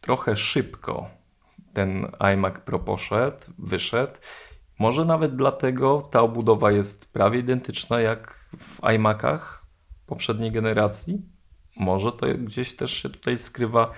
trochę 0.01 0.37
szybko 0.37 1.11
ten 1.73 2.07
iMac 2.19 2.55
Pro 2.65 2.79
poszedł, 2.79 3.37
wyszedł. 3.59 4.13
Może 4.79 5.05
nawet 5.05 5.37
dlatego 5.37 6.09
ta 6.11 6.21
obudowa 6.21 6.73
jest 6.73 7.13
prawie 7.13 7.39
identyczna 7.39 8.01
jak 8.01 8.49
w 8.59 8.81
iMacach 8.95 9.67
poprzedniej 10.07 10.53
generacji. 10.53 11.23
Może 11.77 12.13
to 12.13 12.27
gdzieś 12.39 12.77
też 12.77 12.93
się 12.93 13.11
tutaj 13.11 13.39
skrywa 13.39 13.93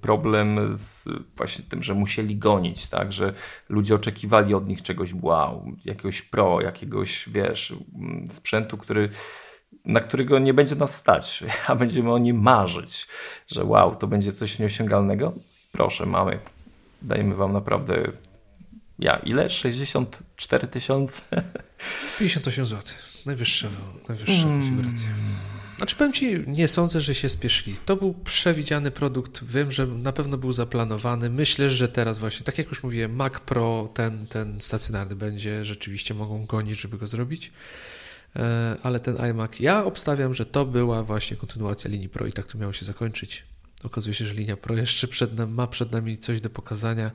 problem 0.00 0.76
z 0.76 1.08
właśnie 1.36 1.64
tym, 1.64 1.82
że 1.82 1.94
musieli 1.94 2.36
gonić, 2.36 2.88
tak, 2.88 3.12
że 3.12 3.32
ludzie 3.68 3.94
oczekiwali 3.94 4.54
od 4.54 4.66
nich 4.66 4.82
czegoś 4.82 5.14
wow, 5.22 5.72
jakiegoś 5.84 6.22
pro, 6.22 6.60
jakiegoś, 6.60 7.28
wiesz, 7.32 7.74
mm, 7.94 8.28
sprzętu, 8.30 8.78
który 8.78 9.08
na 9.84 10.00
którego 10.00 10.38
nie 10.38 10.54
będzie 10.54 10.74
nas 10.74 10.94
stać, 10.94 11.44
a 11.68 11.74
będziemy 11.74 12.12
o 12.12 12.18
nim 12.18 12.42
marzyć, 12.42 13.08
że 13.46 13.64
wow, 13.64 13.96
to 13.96 14.06
będzie 14.06 14.32
coś 14.32 14.58
nieosiągalnego. 14.58 15.32
Proszę, 15.72 16.06
mamy. 16.06 16.38
Dajemy 17.02 17.34
wam 17.34 17.52
naprawdę 17.52 18.02
ja, 18.98 19.16
ile? 19.16 19.50
64 19.50 20.68
tysiące? 20.68 21.22
58 22.18 22.66
zł. 22.66 22.82
Najwyższa, 23.26 23.68
najwyższa 24.08 24.42
hmm. 24.42 25.59
Znaczy 25.80 25.96
powiem 25.96 26.12
Ci, 26.12 26.44
nie 26.46 26.68
sądzę, 26.68 27.00
że 27.00 27.14
się 27.14 27.28
spieszyli. 27.28 27.76
To 27.84 27.96
był 27.96 28.14
przewidziany 28.14 28.90
produkt, 28.90 29.44
wiem, 29.44 29.72
że 29.72 29.86
na 29.86 30.12
pewno 30.12 30.38
był 30.38 30.52
zaplanowany. 30.52 31.30
Myślę, 31.30 31.70
że 31.70 31.88
teraz 31.88 32.18
właśnie, 32.18 32.44
tak 32.44 32.58
jak 32.58 32.68
już 32.68 32.82
mówiłem, 32.82 33.14
Mac 33.14 33.32
Pro, 33.32 33.90
ten, 33.94 34.26
ten 34.26 34.60
stacjonarny 34.60 35.16
będzie, 35.16 35.64
rzeczywiście 35.64 36.14
mogą 36.14 36.46
gonić, 36.46 36.80
żeby 36.80 36.98
go 36.98 37.06
zrobić. 37.06 37.52
E, 38.36 38.76
ale 38.82 39.00
ten 39.00 39.20
iMac, 39.20 39.60
ja 39.60 39.84
obstawiam, 39.84 40.34
że 40.34 40.46
to 40.46 40.66
była 40.66 41.02
właśnie 41.02 41.36
kontynuacja 41.36 41.90
linii 41.90 42.08
Pro 42.08 42.26
i 42.26 42.32
tak 42.32 42.46
to 42.46 42.58
miało 42.58 42.72
się 42.72 42.84
zakończyć. 42.84 43.44
Okazuje 43.84 44.14
się, 44.14 44.24
że 44.24 44.34
linia 44.34 44.56
Pro 44.56 44.76
jeszcze 44.76 45.08
przed 45.08 45.36
nami, 45.36 45.52
ma 45.52 45.66
przed 45.66 45.92
nami 45.92 46.18
coś 46.18 46.40
do 46.40 46.50
pokazania. 46.50 47.10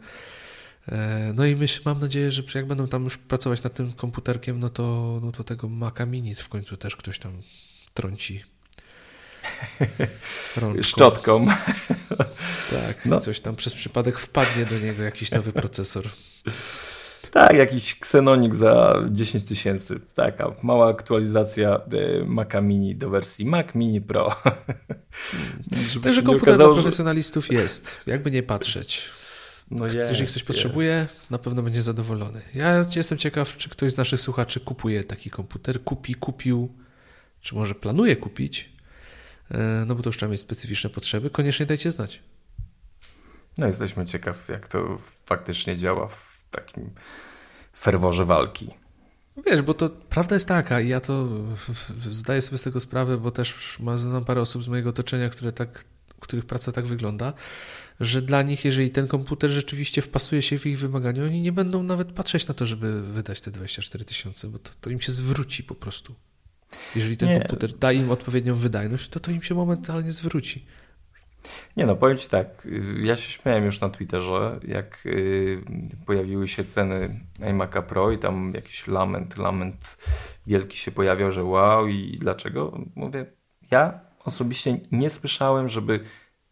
E, 0.87 1.33
no 1.35 1.45
i 1.45 1.55
myśl, 1.55 1.81
mam 1.85 1.99
nadzieję, 1.99 2.31
że 2.31 2.43
jak 2.55 2.67
będą 2.67 2.87
tam 2.87 3.03
już 3.03 3.17
pracować 3.17 3.63
nad 3.63 3.73
tym 3.73 3.93
komputerkiem, 3.93 4.59
no 4.59 4.69
to, 4.69 5.19
no 5.23 5.31
to 5.31 5.43
tego 5.43 5.69
Maca 5.69 6.05
Mini 6.05 6.35
w 6.35 6.49
końcu 6.49 6.77
też 6.77 6.95
ktoś 6.95 7.19
tam 7.19 7.31
trąci 7.93 8.54
Rączką. 10.61 10.83
Szczotką. 10.83 11.45
Tak, 12.71 13.05
no. 13.05 13.19
coś 13.19 13.39
tam 13.39 13.55
przez 13.55 13.73
przypadek 13.73 14.19
wpadnie 14.19 14.65
do 14.65 14.79
niego 14.79 15.03
jakiś 15.03 15.31
nowy 15.31 15.53
procesor. 15.53 16.03
Tak, 17.31 17.55
jakiś 17.55 17.93
Xenonik 17.93 18.55
za 18.55 19.03
10 19.11 19.45
tysięcy. 19.45 19.99
Taka 20.15 20.51
mała 20.63 20.89
aktualizacja 20.89 21.81
e, 21.93 22.25
Maca 22.25 22.61
Mini 22.61 22.95
do 22.95 23.09
wersji 23.09 23.45
Mac 23.45 23.67
Mini 23.75 24.01
Pro. 24.01 24.35
Także 26.03 26.21
komputer 26.21 26.49
okazało, 26.49 26.73
dla 26.73 26.81
profesjonalistów 26.81 27.51
jest, 27.51 28.01
jakby 28.07 28.31
nie 28.31 28.43
patrzeć. 28.43 29.09
No 29.71 29.85
jest, 29.85 29.97
Jeżeli 29.97 30.27
ktoś 30.27 30.43
potrzebuje, 30.43 31.07
na 31.29 31.37
pewno 31.37 31.61
będzie 31.61 31.81
zadowolony. 31.81 32.41
Ja 32.53 32.85
jestem 32.95 33.17
ciekaw, 33.17 33.57
czy 33.57 33.69
ktoś 33.69 33.91
z 33.91 33.97
naszych 33.97 34.21
słuchaczy 34.21 34.59
kupuje 34.59 35.03
taki 35.03 35.29
komputer, 35.29 35.83
kupi, 35.83 36.15
kupił, 36.15 36.69
czy 37.41 37.55
może 37.55 37.75
planuje 37.75 38.15
kupić, 38.15 38.74
no 39.85 39.95
bo 39.95 40.03
to 40.03 40.09
już 40.09 40.17
trzeba 40.17 40.31
mieć 40.31 40.41
specyficzne 40.41 40.89
potrzeby. 40.89 41.29
Koniecznie 41.29 41.65
dajcie 41.65 41.91
znać. 41.91 42.23
No 43.57 43.67
jesteśmy 43.67 44.05
ciekaw, 44.05 44.49
jak 44.49 44.67
to 44.67 44.97
faktycznie 45.25 45.77
działa 45.77 46.07
w 46.07 46.39
takim 46.51 46.91
ferworze 47.79 48.25
walki. 48.25 48.69
Wiesz, 49.45 49.61
bo 49.61 49.73
to 49.73 49.89
prawda 49.89 50.35
jest 50.35 50.47
taka 50.47 50.81
i 50.81 50.89
ja 50.89 50.99
to 50.99 51.27
zdaję 52.11 52.41
sobie 52.41 52.57
z 52.57 52.61
tego 52.61 52.79
sprawę, 52.79 53.17
bo 53.17 53.31
też 53.31 53.77
znam 53.95 54.25
parę 54.25 54.41
osób 54.41 54.63
z 54.63 54.67
mojego 54.67 54.89
otoczenia, 54.89 55.29
które 55.29 55.51
tak, 55.51 55.85
których 56.19 56.45
praca 56.45 56.71
tak 56.71 56.85
wygląda, 56.85 57.33
że 57.99 58.21
dla 58.21 58.41
nich, 58.41 58.65
jeżeli 58.65 58.89
ten 58.89 59.07
komputer 59.07 59.49
rzeczywiście 59.49 60.01
wpasuje 60.01 60.41
się 60.41 60.59
w 60.59 60.65
ich 60.65 60.79
wymagania, 60.79 61.23
oni 61.23 61.41
nie 61.41 61.51
będą 61.51 61.83
nawet 61.83 62.11
patrzeć 62.11 62.47
na 62.47 62.53
to, 62.53 62.65
żeby 62.65 63.01
wydać 63.01 63.41
te 63.41 63.51
24 63.51 64.05
tysiące, 64.05 64.47
bo 64.47 64.59
to, 64.59 64.71
to, 64.81 64.89
im 64.89 65.01
się 65.01 65.11
zwróci 65.11 65.63
po 65.63 65.75
prostu. 65.75 66.15
Jeżeli 66.95 67.17
ten 67.17 67.29
nie. 67.29 67.39
komputer 67.39 67.73
da 67.73 67.91
im 67.91 68.11
odpowiednią 68.11 68.55
wydajność, 68.55 69.09
to 69.09 69.19
to 69.19 69.31
im 69.31 69.41
się 69.41 69.55
momentalnie 69.55 70.11
zwróci. 70.11 70.65
Nie 71.77 71.85
no, 71.85 71.95
powiem 71.95 72.17
Ci 72.17 72.29
tak, 72.29 72.67
ja 73.03 73.15
się 73.15 73.31
śmiałem 73.31 73.65
już 73.65 73.81
na 73.81 73.89
Twitterze, 73.89 74.59
jak 74.67 75.05
y, 75.05 75.61
pojawiły 76.05 76.47
się 76.47 76.63
ceny 76.63 77.19
iMac'a 77.39 77.81
Pro 77.81 78.11
i 78.11 78.17
tam 78.17 78.51
jakiś 78.55 78.87
lament, 78.87 79.37
lament 79.37 79.97
wielki 80.47 80.77
się 80.77 80.91
pojawiał, 80.91 81.31
że 81.31 81.43
wow 81.43 81.87
i 81.87 82.17
dlaczego? 82.21 82.79
Mówię, 82.95 83.25
ja 83.71 83.99
osobiście 84.25 84.79
nie 84.91 85.09
słyszałem, 85.09 85.69
żeby 85.69 85.99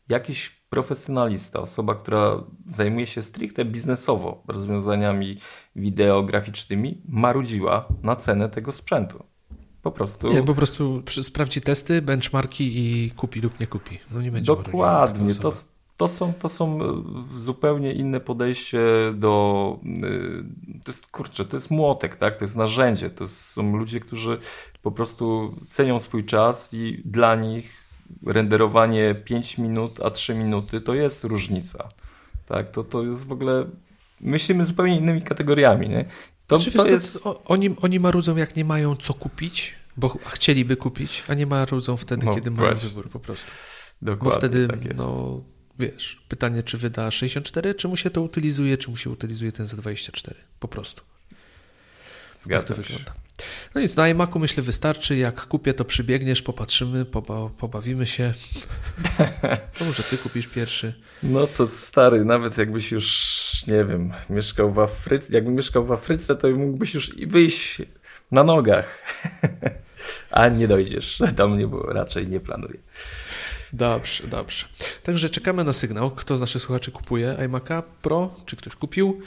jakiś 0.09 0.63
profesjonalista, 0.69 1.59
osoba, 1.59 1.95
która 1.95 2.43
zajmuje 2.65 3.07
się 3.07 3.21
stricte 3.21 3.65
biznesowo 3.65 4.43
rozwiązaniami 4.47 5.37
wideograficznymi, 5.75 7.01
marudziła 7.07 7.87
na 8.03 8.15
cenę 8.15 8.49
tego 8.49 8.71
sprzętu. 8.71 9.23
Po 9.83 9.91
prostu. 9.91 10.27
Nie, 10.27 10.43
po 10.43 10.55
prostu 10.55 11.03
sprawdzi 11.21 11.61
testy, 11.61 12.01
benchmarki 12.01 12.71
i 12.75 13.11
kupi 13.11 13.41
lub 13.41 13.59
nie 13.59 13.67
kupi. 13.67 13.99
No 14.11 14.21
nie 14.21 14.31
będzie 14.31 14.55
Dokładnie. 14.55 15.35
To, 15.35 15.51
to, 15.97 16.07
są, 16.07 16.33
to 16.33 16.49
są 16.49 16.79
e, 16.83 17.03
zupełnie 17.37 17.93
inne 17.93 18.19
podejście 18.19 18.79
do. 19.15 19.79
E, 19.85 20.79
to 20.83 20.91
jest 20.91 21.07
kurczę, 21.07 21.45
to 21.45 21.57
jest 21.57 21.71
młotek, 21.71 22.15
tak? 22.15 22.37
To 22.37 22.43
jest 22.43 22.55
narzędzie. 22.55 23.09
To 23.09 23.27
są 23.27 23.77
ludzie, 23.77 23.99
którzy 23.99 24.39
po 24.81 24.91
prostu 24.91 25.55
cenią 25.67 25.99
swój 25.99 26.25
czas 26.25 26.73
i 26.73 27.01
dla 27.05 27.35
nich 27.35 27.83
renderowanie 28.25 29.15
5 29.15 29.57
minut, 29.57 29.99
a 30.03 30.09
3 30.09 30.35
minuty 30.35 30.81
to 30.81 30.93
jest 30.93 31.23
różnica. 31.23 31.87
Tak? 32.47 32.71
To, 32.71 32.83
to 32.83 33.03
jest 33.03 33.27
w 33.27 33.31
ogóle. 33.31 33.65
Myślimy 34.21 34.65
zupełnie 34.65 34.97
innymi 34.97 35.21
kategoriami. 35.21 35.89
Nie? 35.89 36.05
To, 36.47 36.59
znaczy, 36.59 36.77
to 36.77 36.87
jest... 36.87 37.19
oni, 37.45 37.75
oni 37.81 37.99
marudzą, 37.99 38.35
jak 38.35 38.55
nie 38.55 38.65
mają 38.65 38.95
co 38.95 39.13
kupić, 39.13 39.75
bo 39.97 40.17
chcieliby 40.25 40.77
kupić, 40.77 41.23
a 41.27 41.33
nie 41.33 41.45
marudzą 41.45 41.97
wtedy, 41.97 42.25
no, 42.25 42.35
kiedy 42.35 42.51
właśnie. 42.51 42.75
mają 42.75 42.89
wybór 42.89 43.09
po 43.09 43.19
prostu. 43.19 43.51
Dokładnie, 44.01 44.29
bo 44.29 44.35
wtedy, 44.35 44.67
tak 44.67 44.97
no, 44.97 45.41
wiesz, 45.79 46.25
pytanie, 46.29 46.63
czy 46.63 46.77
wyda 46.77 47.11
64, 47.11 47.75
czy 47.75 47.87
mu 47.87 47.97
się 47.97 48.09
to 48.09 48.21
utylizuje, 48.21 48.77
czy 48.77 48.89
mu 48.89 48.97
się 48.97 49.09
utylizuje 49.09 49.51
ten 49.51 49.65
za 49.67 49.77
24, 49.77 50.35
po 50.59 50.67
prostu. 50.67 51.03
Zgadza 52.43 52.67
tak 52.67 52.77
to 52.77 52.83
się. 52.83 52.93
wygląda. 52.93 53.13
No 53.75 53.81
nic, 53.81 53.95
na 53.95 54.09
iMacu 54.09 54.39
myślę 54.39 54.63
wystarczy. 54.63 55.15
Jak 55.17 55.47
kupię, 55.47 55.73
to 55.73 55.85
przybiegniesz, 55.85 56.41
popatrzymy, 56.41 57.05
poba 57.05 57.49
pobawimy 57.49 58.07
się. 58.07 58.33
To 59.79 59.85
może 59.85 60.03
ty 60.03 60.17
kupisz 60.17 60.47
pierwszy. 60.47 60.93
No 61.23 61.47
to 61.47 61.67
stary, 61.67 62.25
nawet 62.25 62.57
jakbyś 62.57 62.91
już, 62.91 63.67
nie 63.67 63.85
wiem, 63.85 64.13
mieszkał 64.29 64.73
w 64.73 64.79
Afryce, 64.79 65.33
jakbym 65.33 65.55
mieszkał 65.55 65.85
w 65.85 65.91
Afryce, 65.91 66.35
to 66.35 66.47
mógłbyś 66.49 66.93
już 66.93 67.15
wyjść 67.27 67.81
na 68.31 68.43
nogach. 68.43 68.85
A 70.31 70.47
nie 70.47 70.67
dojdziesz 70.67 71.21
do 71.35 71.47
mnie, 71.47 71.67
bo 71.67 71.79
raczej 71.81 72.27
nie 72.27 72.39
planuję. 72.39 72.79
Dobrze, 73.73 74.27
dobrze. 74.27 74.65
Także 75.03 75.29
czekamy 75.29 75.63
na 75.63 75.73
sygnał. 75.73 76.11
Kto 76.11 76.37
z 76.37 76.41
naszych 76.41 76.61
słuchaczy 76.61 76.91
kupuje 76.91 77.35
iMac'a 77.39 77.83
Pro? 78.01 78.35
Czy 78.45 78.55
ktoś 78.55 78.75
kupił? 78.75 79.21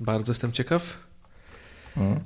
Bardzo 0.00 0.30
jestem 0.30 0.52
ciekaw. 0.52 0.98
Mhm. 1.96 2.20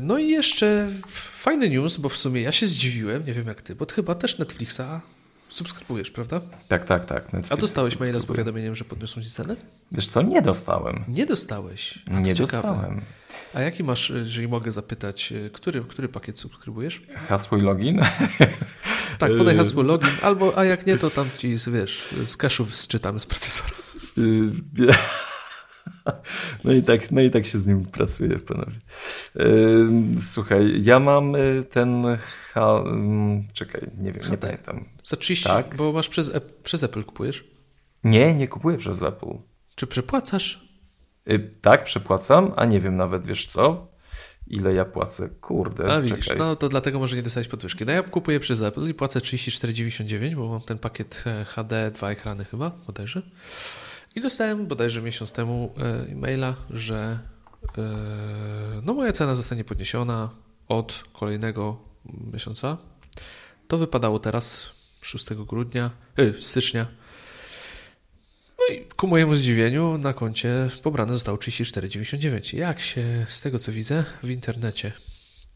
No 0.00 0.18
i 0.18 0.28
jeszcze 0.28 0.88
fajny 1.08 1.70
news, 1.70 1.96
bo 1.96 2.08
w 2.08 2.16
sumie 2.16 2.42
ja 2.42 2.52
się 2.52 2.66
zdziwiłem, 2.66 3.26
nie 3.26 3.32
wiem 3.32 3.46
jak 3.46 3.62
ty, 3.62 3.74
bo 3.74 3.86
ty 3.86 3.94
chyba 3.94 4.14
też 4.14 4.38
Netflixa 4.38 5.00
subskrybujesz, 5.48 6.10
prawda? 6.10 6.40
Tak, 6.68 6.84
tak, 6.84 7.04
tak. 7.04 7.32
Netflix 7.32 7.52
A 7.52 7.56
dostałeś 7.56 8.00
maila 8.00 8.20
z 8.20 8.26
powiadomieniem, 8.26 8.74
że 8.74 8.84
podniosą 8.84 9.22
ci 9.22 9.30
cenę? 9.30 9.56
Wiesz 9.92 10.06
co, 10.06 10.22
nie 10.22 10.42
dostałem. 10.42 11.04
Nie 11.08 11.26
dostałeś? 11.26 11.98
A 12.10 12.20
nie 12.20 12.34
dostałem. 12.34 13.00
A 13.54 13.60
jaki 13.60 13.84
masz, 13.84 14.10
jeżeli 14.10 14.48
mogę 14.48 14.72
zapytać, 14.72 15.32
który, 15.52 15.80
który 15.80 16.08
pakiet 16.08 16.38
subskrybujesz? 16.38 17.02
Hasło 17.28 17.58
i 17.58 17.60
login? 17.60 18.00
Tak, 19.18 19.36
podaj 19.38 19.54
y- 19.54 19.58
hasło 19.58 19.82
login, 19.82 20.10
albo, 20.22 20.58
a 20.58 20.64
jak 20.64 20.86
nie, 20.86 20.98
to 20.98 21.10
tam 21.10 21.28
ci, 21.38 21.56
wiesz, 21.72 22.14
z 22.24 22.36
cashów 22.36 22.74
zczytamy 22.74 23.20
z 23.20 23.26
procesora. 23.26 23.70
No 26.64 26.72
i 26.72 26.82
tak, 26.82 27.10
no 27.10 27.20
i 27.20 27.30
tak 27.30 27.46
się 27.46 27.58
z 27.58 27.66
nim 27.66 27.84
pracuje 27.84 28.38
panowie. 28.38 28.72
Słuchaj, 30.20 30.82
ja 30.84 31.00
mam 31.00 31.34
y, 31.34 31.64
ten 31.70 32.04
ha, 32.52 32.84
czekaj, 33.52 33.90
nie 33.98 34.12
wiem, 34.12 34.30
nie 34.30 34.38
pamiętam. 34.38 34.84
Za 35.04 35.16
30, 35.16 35.48
tak? 35.48 35.76
bo 35.76 35.92
masz 35.92 36.08
przez, 36.08 36.32
przez 36.62 36.82
Apple 36.82 37.04
kupujesz? 37.04 37.44
Nie, 38.04 38.34
nie 38.34 38.48
kupuję 38.48 38.78
przez 38.78 39.02
Apple. 39.02 39.38
Czy 39.74 39.86
przepłacasz? 39.86 40.68
Y, 41.30 41.50
tak, 41.60 41.84
przepłacam, 41.84 42.52
a 42.56 42.64
nie 42.64 42.80
wiem 42.80 42.96
nawet, 42.96 43.26
wiesz 43.26 43.46
co? 43.46 43.88
Ile 44.46 44.74
ja 44.74 44.84
płacę? 44.84 45.28
Kurde, 45.28 45.92
A 45.92 46.00
widzisz, 46.00 46.24
czekaj. 46.24 46.38
no 46.38 46.56
to 46.56 46.68
dlatego 46.68 46.98
może 46.98 47.16
nie 47.16 47.22
dostać 47.22 47.48
podwyżki. 47.48 47.84
No 47.86 47.92
ja 47.92 48.02
kupuję 48.02 48.40
przez 48.40 48.62
Apple 48.62 48.88
i 48.88 48.94
płacę 48.94 49.20
34,99, 49.20 50.34
bo 50.34 50.48
mam 50.48 50.60
ten 50.60 50.78
pakiet 50.78 51.24
e, 51.26 51.44
HD, 51.44 51.90
dwa 51.90 52.10
ekrany 52.10 52.44
chyba, 52.44 52.70
bodajże. 52.86 53.22
I 54.16 54.20
dostałem 54.20 54.66
bodajże 54.66 55.02
miesiąc 55.02 55.32
temu 55.32 55.74
e, 55.78 56.12
e-maila, 56.12 56.54
że 56.70 57.18
e, 57.78 57.82
no 58.82 58.94
moja 58.94 59.12
cena 59.12 59.34
zostanie 59.34 59.64
podniesiona 59.64 60.30
od 60.68 61.04
kolejnego 61.12 61.80
miesiąca. 62.32 62.76
To 63.68 63.78
wypadało 63.78 64.18
teraz 64.18 64.70
6 65.00 65.26
grudnia, 65.34 65.90
yy, 66.16 66.34
stycznia. 66.40 66.86
No 68.58 68.74
i 68.74 68.84
ku 68.84 69.06
mojemu 69.06 69.34
zdziwieniu 69.34 69.98
na 69.98 70.12
koncie 70.12 70.68
pobrane 70.82 71.12
zostało 71.12 71.38
34,99. 71.38 72.56
Jak 72.56 72.80
się 72.80 73.26
z 73.28 73.40
tego 73.40 73.58
co 73.58 73.72
widzę 73.72 74.04
w 74.22 74.30
internecie 74.30 74.92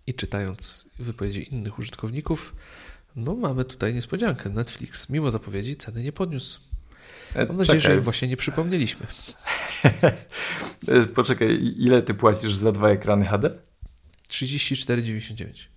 i 0.06 0.14
czytając 0.14 0.90
wypowiedzi 0.98 1.54
innych 1.54 1.78
użytkowników, 1.78 2.54
no 3.16 3.36
mamy 3.36 3.64
tutaj 3.64 3.94
niespodziankę. 3.94 4.50
Netflix 4.50 5.08
mimo 5.08 5.30
zapowiedzi 5.30 5.76
ceny 5.76 6.02
nie 6.02 6.12
podniósł. 6.12 6.69
E, 7.34 7.46
Mam 7.46 7.56
nadzieję, 7.56 7.80
Czekaj. 7.80 7.96
że 7.96 8.00
właśnie 8.00 8.28
nie 8.28 8.36
przypomnieliśmy. 8.36 9.06
E, 10.88 11.02
poczekaj, 11.16 11.74
ile 11.78 12.02
ty 12.02 12.14
płacisz 12.14 12.54
za 12.54 12.72
dwa 12.72 12.88
ekrany 12.90 13.24
HD? 13.26 13.50
34,99. 14.28 15.68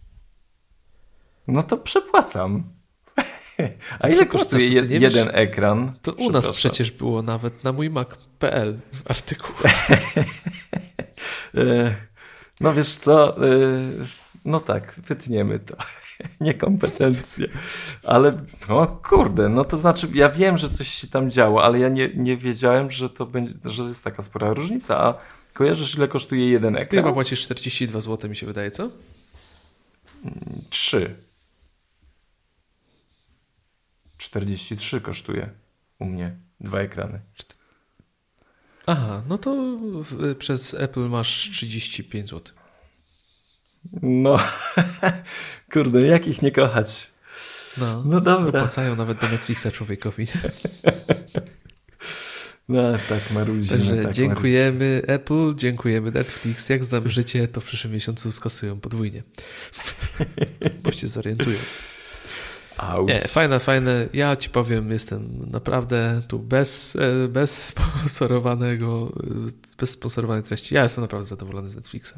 No 1.47 1.63
to 1.63 1.77
przepłacam. 1.77 2.63
A 3.99 4.09
ile 4.09 4.25
kosztuje 4.25 4.67
je, 4.67 4.99
jeden 4.99 5.29
ekran? 5.33 5.93
To 6.01 6.13
u 6.13 6.29
nas 6.29 6.51
przecież 6.51 6.91
było 6.91 7.21
nawet 7.21 7.63
na 7.63 7.71
mój 7.73 7.89
Mac.pl 7.89 8.79
w 8.93 9.11
artykuł. 9.11 9.55
E, 11.57 11.95
no 12.61 12.73
wiesz 12.73 12.95
co, 12.95 13.35
no 14.45 14.59
tak, 14.59 14.95
wytniemy 15.07 15.59
to. 15.59 15.77
niekompetencje. 16.39 17.47
Ale 18.03 18.37
no 18.69 18.87
kurde, 18.87 19.49
no 19.49 19.65
to 19.65 19.77
znaczy 19.77 20.07
ja 20.13 20.29
wiem, 20.29 20.57
że 20.57 20.69
coś 20.69 20.87
się 20.87 21.07
tam 21.07 21.31
działo, 21.31 21.63
ale 21.63 21.79
ja 21.79 21.89
nie, 21.89 22.09
nie 22.15 22.37
wiedziałem, 22.37 22.91
że 22.91 23.09
to 23.09 23.25
będzie, 23.25 23.53
że 23.65 23.83
jest 23.83 24.03
taka 24.03 24.23
spora 24.23 24.53
różnica. 24.53 24.99
A 24.99 25.13
kojarzysz 25.53 25.95
ile 25.95 26.07
kosztuje 26.07 26.49
jeden 26.49 26.75
ekran? 26.75 26.89
Ty 26.89 26.97
chyba 26.97 27.13
płacisz 27.13 27.41
42 27.41 28.01
zł 28.01 28.29
mi 28.29 28.35
się 28.35 28.45
wydaje, 28.45 28.71
co? 28.71 28.89
Trzy. 30.69 31.15
43 34.17 35.01
kosztuje 35.01 35.49
u 35.99 36.05
mnie 36.05 36.35
dwa 36.59 36.79
ekrany. 36.79 37.19
Aha, 38.85 39.23
no 39.29 39.37
to 39.37 39.79
przez 40.39 40.73
Apple 40.73 41.09
masz 41.09 41.49
35 41.51 42.29
zł. 42.29 42.55
No, 44.01 44.39
kurde, 45.73 46.07
jak 46.07 46.27
ich 46.27 46.41
nie 46.41 46.51
kochać? 46.51 47.11
No, 47.77 48.03
no 48.05 48.21
dobra. 48.21 48.51
Dopłacają 48.51 48.95
nawet 48.95 49.21
do 49.21 49.29
Netflixa 49.29 49.67
człowiekowi. 49.71 50.27
No, 52.69 52.93
tak 53.09 53.31
marudzimy. 53.31 53.77
Także 53.77 54.03
tak 54.03 54.13
dziękujemy 54.13 54.89
marudzimy. 54.89 55.15
Apple, 55.15 55.55
dziękujemy 55.55 56.11
Netflix. 56.11 56.69
Jak 56.69 56.83
znam 56.83 57.09
życie, 57.09 57.47
to 57.47 57.61
w 57.61 57.65
przyszłym 57.65 57.93
miesiącu 57.93 58.31
skasują 58.31 58.79
podwójnie. 58.79 59.23
Bo 60.83 60.91
się 60.91 61.07
zorientują. 61.07 61.57
Auć. 62.77 63.07
Nie, 63.07 63.21
fajne, 63.21 63.59
fajne. 63.59 64.07
Ja 64.13 64.35
ci 64.35 64.49
powiem, 64.49 64.91
jestem 64.91 65.49
naprawdę 65.51 66.21
tu 66.27 66.39
bez, 66.39 66.95
e, 66.95 67.27
bez 67.27 67.63
sponsorowanego, 67.73 69.13
bez 69.77 69.89
sponsorowanej 69.89 70.43
treści. 70.43 70.75
Ja 70.75 70.83
jestem 70.83 71.01
naprawdę 71.01 71.27
zadowolony 71.27 71.69
z 71.69 71.75
Netflixa. 71.75 72.13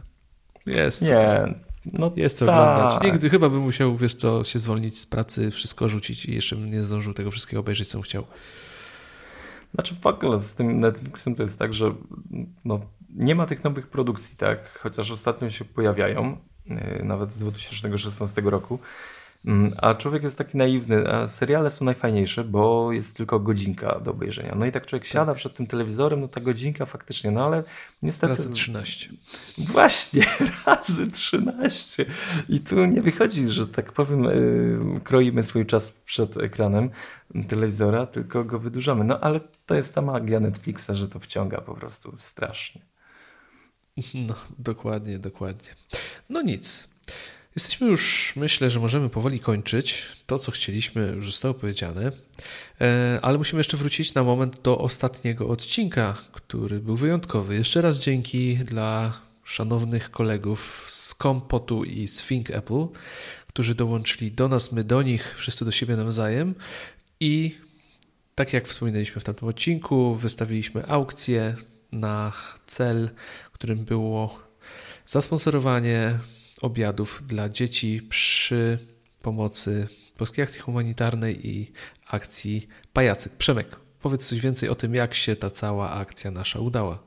Jest 0.66 1.02
Nie, 1.02 1.08
super. 1.08 1.60
no 1.94 2.12
Jest 2.16 2.38
co 2.38 2.46
tak. 2.46 2.56
oglądać. 2.56 3.04
Nigdy 3.04 3.30
chyba 3.30 3.50
bym 3.50 3.62
musiał, 3.62 3.98
wiesz 3.98 4.16
co, 4.16 4.44
się 4.44 4.60
zwolnić 4.60 5.00
z 5.00 5.06
pracy, 5.06 5.52
wszystko 5.52 5.90
rzucić 5.90 6.26
i 6.26 6.34
jeszcze 6.34 6.56
bym 6.56 6.72
nie 6.72 6.84
zdążył 6.84 7.14
tego 7.14 7.32
wszystkiego 7.32 7.60
obejrzeć, 7.60 7.88
co 7.88 7.98
bym 7.98 8.04
chciał. 8.04 8.26
Znaczy 9.74 9.96
w 10.02 10.06
ogóle 10.06 10.40
z 10.40 10.56
tym 10.56 10.80
Netflixem 10.80 11.36
to 11.36 11.44
jest 11.44 11.60
tak, 11.60 11.74
że 11.74 11.94
no, 12.66 12.80
nie 13.10 13.36
ma 13.36 13.46
tych 13.46 13.64
nowych 13.64 13.88
produkcji, 13.88 14.38
tak? 14.38 14.80
Chociaż 14.80 15.12
ostatnio 15.12 15.50
się 15.50 15.66
pojawiają, 15.66 16.38
yy, 16.66 17.02
nawet 17.04 17.32
z 17.32 17.40
2016 17.40 18.42
roku. 18.42 18.80
Mm, 19.46 19.74
A 19.78 19.96
człowiek 19.96 20.24
jest 20.24 20.38
taki 20.38 20.58
naiwny, 20.58 21.12
a 21.14 21.28
seriale 21.28 21.70
są 21.70 21.86
najfajniejsze, 21.86 22.44
bo 22.44 22.92
jest 22.92 23.18
tylko 23.18 23.40
godzinka 23.40 24.00
do 24.00 24.12
obejrzenia. 24.12 24.56
No 24.56 24.66
i 24.66 24.72
tak 24.72 24.86
człowiek 24.86 25.08
siada 25.08 25.34
przed 25.34 25.54
tym 25.54 25.68
telewizorem, 25.68 26.22
no 26.22 26.28
ta 26.28 26.42
godzinka 26.42 26.86
faktycznie, 26.86 27.32
no 27.32 27.46
ale 27.46 27.64
niestety... 28.02 28.34
Razy 28.34 28.50
13. 28.50 29.10
Właśnie, 29.58 30.26
razy 30.66 31.12
13. 31.12 32.06
I 32.50 32.60
tu 32.60 32.86
nie 32.86 33.02
wychodzi, 33.02 33.50
że 33.50 33.68
tak 33.68 33.92
powiem, 33.92 34.24
yy, 34.24 35.02
kroimy 35.04 35.44
swój 35.44 35.66
czas 35.66 35.92
przed 35.92 36.38
ekranem 36.38 36.90
telewizora, 37.48 38.06
tylko 38.06 38.44
go 38.44 38.60
wydłużamy. 38.60 39.04
No 39.04 39.20
ale 39.20 39.40
to 39.66 39.76
jest 39.76 39.96
ta 39.96 40.02
magia 40.02 40.40
Netflixa, 40.40 40.90
że 40.94 41.08
to 41.08 41.20
wciąga 41.20 41.62
po 41.62 41.74
prostu 41.74 42.14
strasznie. 42.18 42.82
No, 44.14 44.36
dokładnie, 44.60 45.20
dokładnie. 45.20 45.70
No 46.30 46.42
nic. 46.42 46.96
Jesteśmy 47.56 47.88
już, 47.88 48.34
myślę, 48.36 48.70
że 48.70 48.80
możemy 48.80 49.10
powoli 49.10 49.40
kończyć. 49.40 50.06
To, 50.26 50.40
co 50.40 50.52
chcieliśmy, 50.52 51.14
już 51.16 51.26
zostało 51.26 51.54
powiedziane, 51.54 52.12
E, 52.82 53.20
ale 53.22 53.38
musimy 53.38 53.60
jeszcze 53.60 53.78
wrócić 53.78 54.14
na 54.14 54.24
moment 54.24 54.62
do 54.62 54.78
ostatniego 54.78 55.48
odcinka, 55.48 56.18
który 56.32 56.80
był 56.80 56.96
wyjątkowy. 56.96 57.56
Jeszcze 57.56 57.82
raz 57.82 58.00
dzięki 58.00 58.56
dla 58.58 59.20
szanownych 59.44 60.12
kolegów 60.12 60.86
z 60.88 61.16
Kompotu 61.16 61.84
i 61.84 62.08
z 62.08 62.24
Think 62.24 62.52
Apple, 62.52 62.88
którzy 63.48 63.76
dołączyli 63.76 64.32
do 64.32 64.48
nas, 64.48 64.72
my 64.72 64.84
do 64.84 65.02
nich, 65.02 65.36
wszyscy 65.38 65.66
do 65.66 65.72
siebie 65.72 65.96
nawzajem 65.96 66.56
i 67.20 67.56
tak 68.36 68.54
jak 68.54 68.68
wspominaliśmy 68.68 69.22
w 69.22 69.24
tamtym 69.24 69.48
odcinku, 69.48 70.16
wystawiliśmy 70.16 70.88
aukcję 70.88 71.56
na 71.92 72.32
cel, 72.66 73.10
którym 73.52 73.86
było 73.86 74.40
zasponsorowanie 75.06 76.20
obiadów 76.62 77.24
dla 77.26 77.50
dzieci 77.50 78.02
przy 78.10 78.80
pomocy 79.22 79.88
Polskiej 80.18 80.44
Akcji 80.44 80.62
Humanitarnej 80.62 81.48
i 81.48 81.72
akcji 82.08 82.68
Pajacyk. 82.94 83.34
Przemek, 83.34 83.76
powiedz 84.02 84.28
coś 84.28 84.40
więcej 84.40 84.70
o 84.70 84.76
tym, 84.76 84.96
jak 84.96 85.14
się 85.14 85.36
ta 85.36 85.50
cała 85.50 85.92
akcja 85.92 86.32
nasza 86.32 86.60
udała. 86.60 87.00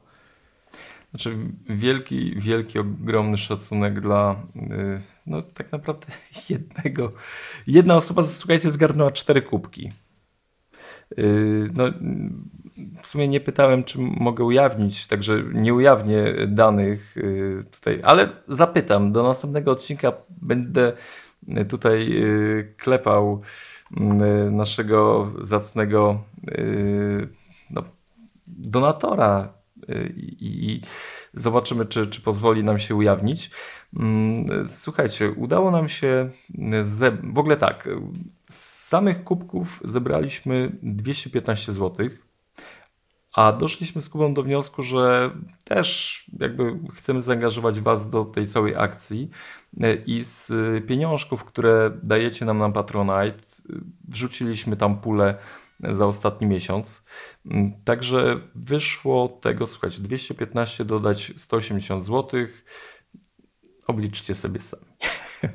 Znaczy 1.11 1.39
wielki, 1.69 2.35
wielki, 2.41 2.79
ogromny 2.79 3.37
szacunek 3.37 4.01
dla 4.01 4.43
yy, 4.55 5.03
no 5.27 5.43
tak 5.43 5.73
naprawdę 5.73 6.07
jednego. 6.49 7.13
Jedna 7.67 7.97
osoba, 7.97 8.23
słuchajcie, 8.23 8.71
zgarnęła 8.71 9.13
cztery 9.13 9.43
kubki. 9.43 9.91
Yy, 11.17 11.71
no, 11.75 11.85
w 13.03 13.07
sumie 13.07 13.29
nie 13.29 13.41
pytałem, 13.41 13.85
czy 13.85 13.99
mogę 14.01 14.45
ujawnić, 14.45 15.07
także 15.07 15.43
nie 15.55 15.75
ujawnię 15.75 16.35
danych 16.49 17.17
yy, 17.17 17.65
tutaj, 17.71 18.01
ale 18.03 18.29
zapytam. 18.49 19.13
Do 19.13 19.23
następnego 19.23 19.71
odcinka 19.71 20.13
będę 20.29 20.93
tutaj 21.69 22.09
yy, 22.09 22.75
klepał 22.77 23.41
naszego 24.51 25.33
zacnego 25.41 26.23
no, 27.71 27.83
donatora 28.47 29.53
i, 30.17 30.71
i 30.71 30.81
zobaczymy, 31.35 31.87
czy, 31.87 32.07
czy 32.07 32.21
pozwoli 32.21 32.65
nam 32.65 32.79
się 32.79 32.95
ujawnić. 32.95 33.51
Mm, 33.97 34.69
Słuchajcie, 34.69 35.31
udało 35.31 35.71
nam 35.71 35.89
się 35.89 36.31
ze... 36.83 37.11
w 37.11 37.39
ogóle 37.39 37.57
tak. 37.57 37.89
Z 38.47 38.89
samych 38.89 39.25
kubków 39.25 39.81
zebraliśmy 39.85 40.73
215 40.83 41.73
zł, 41.73 42.09
a 43.35 43.53
doszliśmy 43.53 44.03
z 44.03 44.09
Kubą 44.09 44.35
do 44.35 44.43
wniosku, 44.43 44.83
że 44.83 45.31
też 45.65 46.25
jakby 46.39 46.79
chcemy 46.95 47.21
zaangażować 47.21 47.81
Was 47.81 48.11
do 48.11 48.25
tej 48.25 48.47
całej 48.47 48.77
akcji 48.77 49.31
i 50.07 50.25
z 50.25 50.53
pieniążków, 50.87 51.45
które 51.45 51.91
dajecie 52.03 52.45
nam 52.45 52.59
na 52.59 52.71
Patronite, 52.71 53.49
wrzuciliśmy 54.09 54.77
tam 54.77 55.01
pulę 55.01 55.39
za 55.81 56.07
ostatni 56.07 56.47
miesiąc. 56.47 57.05
Także 57.85 58.41
wyszło 58.55 59.29
tego, 59.29 59.67
słuchajcie, 59.67 60.01
215 60.01 60.85
dodać 60.85 61.33
180 61.37 62.05
zł. 62.05 62.41
Obliczcie 63.87 64.35
sobie 64.35 64.61
sami. 64.61 64.85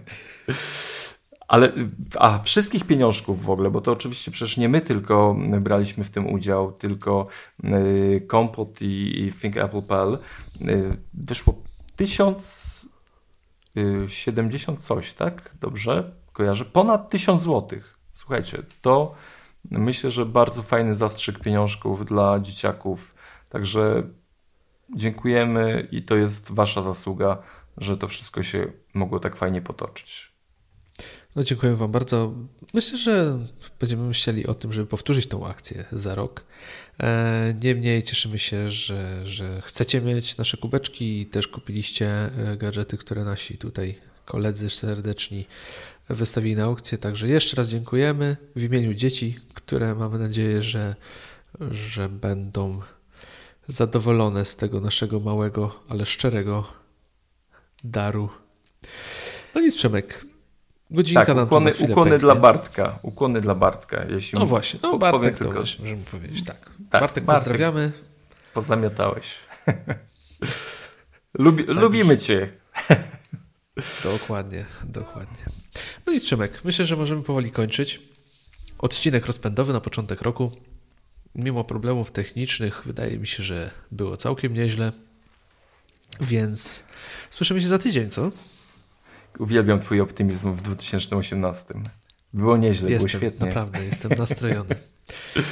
Ale 1.47 1.71
a 2.19 2.39
wszystkich 2.39 2.84
pieniążków 2.84 3.45
w 3.45 3.49
ogóle, 3.49 3.69
bo 3.69 3.82
to 3.82 3.91
oczywiście 3.91 4.32
przecież 4.32 4.57
nie 4.57 4.69
my 4.69 4.82
tylko 4.82 5.38
braliśmy 5.61 6.03
w 6.03 6.09
tym 6.09 6.34
udział, 6.34 6.71
tylko 6.71 7.28
y, 7.63 8.26
Kompot 8.28 8.82
i, 8.82 9.21
i 9.21 9.32
ThinkApple.pl 9.32 10.17
y, 10.61 10.97
wyszło 11.13 11.55
1070 11.95 14.80
coś, 14.80 15.13
tak? 15.13 15.55
Dobrze? 15.61 16.11
Kojarzę? 16.34 16.65
Ponad 16.65 17.11
1000 17.11 17.41
złotych. 17.41 17.99
Słuchajcie, 18.11 18.63
to 18.82 19.15
myślę, 19.72 20.11
że 20.11 20.26
bardzo 20.26 20.61
fajny 20.64 20.95
zastrzyk 20.95 21.39
pieniążków 21.39 22.05
dla 22.05 22.39
dzieciaków. 22.39 23.16
Także 23.49 24.03
dziękujemy 24.95 25.88
i 25.91 26.03
to 26.03 26.16
jest 26.16 26.51
Wasza 26.51 26.82
zasługa, 26.82 27.38
że 27.78 27.97
to 27.97 28.07
wszystko 28.07 28.43
się 28.43 28.72
mogło 28.93 29.20
tak 29.20 29.36
fajnie 29.36 29.61
potoczyć. 29.61 30.34
No 31.36 31.43
dziękuję 31.43 31.76
Wam 31.76 31.91
bardzo. 31.91 32.34
Myślę, 32.74 32.97
że 32.97 33.39
będziemy 33.80 34.03
myśleli 34.03 34.47
o 34.47 34.53
tym, 34.53 34.74
żeby 34.74 34.88
powtórzyć 34.88 35.28
tą 35.28 35.47
akcję 35.47 35.86
za 35.91 36.16
rok. 36.16 36.45
E, 36.99 37.55
Niemniej 37.64 38.03
cieszymy 38.03 38.39
się, 38.39 38.70
że, 38.70 39.28
że 39.28 39.61
chcecie 39.61 40.01
mieć 40.01 40.38
nasze 40.38 40.57
kubeczki 40.57 41.22
i 41.22 41.26
też 41.26 41.47
kupiliście 41.47 42.07
e, 42.07 42.57
gadżety, 42.57 42.97
które 42.97 43.24
nasi 43.24 43.57
tutaj 43.57 43.95
koledzy 44.26 44.70
serdeczni 44.70 45.47
wystawili 46.10 46.56
na 46.56 46.64
aukcję. 46.64 46.97
Także 46.97 47.28
jeszcze 47.28 47.56
raz 47.58 47.68
dziękujemy 47.70 48.38
w 48.56 48.64
imieniu 48.64 48.93
dzieci, 48.93 49.39
które 49.54 49.95
mamy 49.95 50.20
nadzieję, 50.20 50.64
że, 50.64 50.95
że 51.72 52.10
będą 52.10 52.82
zadowolone 53.68 54.45
z 54.45 54.56
tego 54.56 54.80
naszego 54.82 55.20
małego, 55.20 55.80
ale 55.89 56.06
szczerego 56.06 56.68
daru. 57.84 58.30
No 59.56 59.62
nic, 59.62 59.76
Przemek. 59.76 60.26
Godzinka 60.91 61.26
tak, 61.26 61.36
nam 61.36 61.45
ukłony, 61.45 61.72
chwilę 61.72 61.91
ukłony 61.91 62.12
pęknie. 62.12 62.26
dla 62.26 62.36
Bartka. 62.36 62.99
Ukłony 63.01 63.41
dla 63.41 63.56
Bartka. 63.56 64.06
Jeśli 64.10 64.39
No 64.39 64.45
właśnie, 64.45 64.80
no 64.84 64.97
Bartek 64.97 65.34
to 65.34 65.39
tylko, 65.43 65.54
właśnie 65.54 65.84
możemy 65.84 66.04
powiedzieć, 66.04 66.43
tak. 66.45 66.58
Tak, 66.89 67.01
Bartek, 67.01 67.24
Bartek. 67.24 67.43
pozdrawiamy. 67.43 67.91
Pozamiatałeś. 68.54 69.26
Lubi, 71.34 71.66
Tak. 71.66 71.76
lubimy 71.78 72.18
Cię. 72.18 72.49
Dokładnie, 74.04 74.66
dokładnie. 74.84 75.45
No 76.08 76.14
i 76.14 76.20
Przemek, 76.20 76.62
myślę, 76.64 76.86
że 76.86 76.95
możemy 76.95 77.24
powoli 77.24 77.51
kończyć. 77.51 77.99
Odcinek 78.78 79.26
rozpędowy 79.26 79.74
na 79.74 79.82
początek 79.82 80.22
roku. 80.22 80.51
Mimo 81.36 81.64
problemów 81.64 82.12
technicznych, 82.12 82.82
wydaje 82.86 83.20
mi 83.20 83.28
się, 83.28 83.43
że 83.43 83.72
było 83.91 84.18
całkiem 84.18 84.54
nieźle. 84.54 84.91
Więc 86.22 86.84
słyszymy 87.30 87.62
się 87.62 87.68
za 87.68 87.78
tydzień, 87.78 88.10
co? 88.10 88.32
Uwielbiam 89.39 89.80
Twój 89.80 90.01
optymizm 90.01 90.54
w 90.54 90.62
2018. 90.62 91.74
Było 92.34 92.58
nieźle, 92.58 92.91
Jestem, 92.91 93.08
było 93.10 93.20
świetnie. 93.20 93.47
naprawdę, 93.47 93.86
jestem 93.86 94.12
nastrojony. 94.18 94.76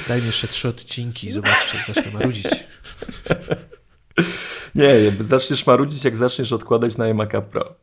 Daj 0.08 0.20
mi 0.20 0.26
jeszcze 0.26 0.48
trzy 0.48 0.68
odcinki 0.68 1.26
i 1.26 1.32
zobaczcie, 1.32 1.76
jak 1.76 1.86
zacznę 1.86 2.12
marudzić. 2.12 2.46
Nie, 4.74 5.12
zaczniesz 5.20 5.66
marudzić, 5.66 6.04
jak 6.04 6.16
zaczniesz 6.16 6.52
odkładać 6.52 6.96
na 6.96 7.04
iMac'a 7.04 7.42
Pro. 7.42 7.74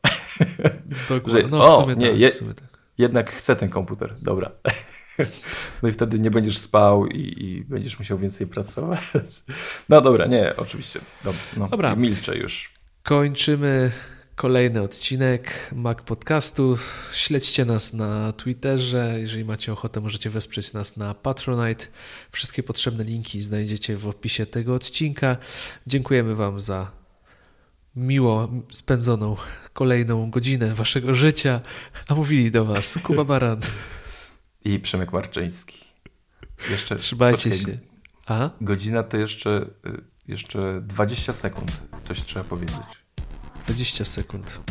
Dokładnie. 1.10 1.50
No 1.50 1.72
w 1.72 1.82
sumie, 1.82 1.96
nie, 1.96 2.10
tak, 2.10 2.20
je- 2.20 2.32
w 2.32 2.36
sumie 2.36 2.54
tak. 2.54 2.80
Jednak 2.98 3.32
chcę 3.32 3.56
ten 3.56 3.70
komputer, 3.70 4.16
dobra. 4.22 4.52
No 5.84 5.90
i 5.90 5.92
wtedy 5.92 6.20
nie 6.20 6.32
będziesz 6.32 6.58
spał 6.58 7.08
i, 7.08 7.44
i 7.44 7.66
będziesz 7.66 8.00
musiał 8.00 8.18
więcej 8.18 8.48
pracować. 8.48 9.00
No 9.90 10.02
dobra, 10.02 10.26
nie, 10.26 10.54
oczywiście. 10.58 11.00
Dobra, 11.24 11.40
no, 11.58 11.68
Dobra. 11.68 11.96
Milczę 11.96 12.38
już. 12.38 12.74
Kończymy, 13.04 13.92
kolejny 14.36 14.82
odcinek 14.82 15.70
Mac 15.76 16.02
Podcastu. 16.02 16.78
Śledźcie 17.14 17.66
nas 17.66 17.94
na 17.94 18.32
Twitterze. 18.34 19.16
Jeżeli 19.20 19.46
macie 19.46 19.74
ochotę, 19.74 20.02
możecie 20.02 20.30
wesprzeć 20.30 20.74
nas 20.74 20.98
na 20.98 21.14
Patronite. 21.14 21.86
Wszystkie 22.32 22.64
potrzebne 22.64 23.04
linki 23.04 23.42
znajdziecie 23.42 23.98
w 23.98 24.08
opisie 24.08 24.46
tego 24.46 24.74
odcinka. 24.74 25.38
Dziękujemy 25.88 26.36
Wam 26.36 26.60
za 26.60 26.92
miło 27.96 28.48
spędzoną 28.72 29.36
kolejną 29.74 30.30
godzinę 30.32 30.76
Waszego 30.76 31.14
życia. 31.14 31.62
A 32.08 32.16
mówili 32.16 32.52
do 32.52 32.66
Was 32.66 33.00
Kuba 33.04 33.24
Baran 33.24 33.60
i 34.66 34.80
Przemek 34.80 35.14
Marczyński. 35.14 35.80
Jeszcze, 36.72 36.96
Trzymajcie 36.96 37.50
poczekaj, 37.50 37.74
się. 37.74 37.80
A? 38.26 38.50
Godzina 38.62 39.04
to 39.04 39.18
jeszcze, 39.18 39.70
y, 39.86 40.02
jeszcze 40.28 40.82
20 40.82 41.34
sekund. 41.34 41.82
Coś 42.08 42.22
trzeba 42.22 42.46
powiedzieć. 42.46 42.78
20 43.68 44.06
sekund. 44.06 44.62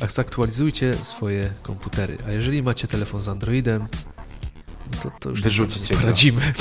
Yy, 0.00 0.08
zaktualizujcie 0.08 0.94
swoje 0.94 1.52
komputery. 1.62 2.18
A 2.28 2.32
jeżeli 2.32 2.62
macie 2.62 2.88
telefon 2.88 3.20
z 3.20 3.28
Androidem, 3.28 3.88
no 4.92 5.00
to, 5.02 5.10
to 5.20 5.30
już 5.30 5.42
Wyrzućcie 5.42 5.96
poradzimy. 5.96 6.52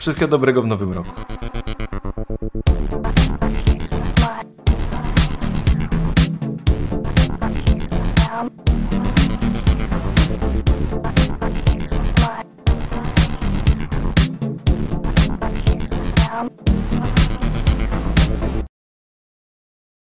Wszystkiego 0.00 0.28
dobrego 0.28 0.62
w 0.62 0.66
nowym 0.66 0.92
roku. 0.92 1.22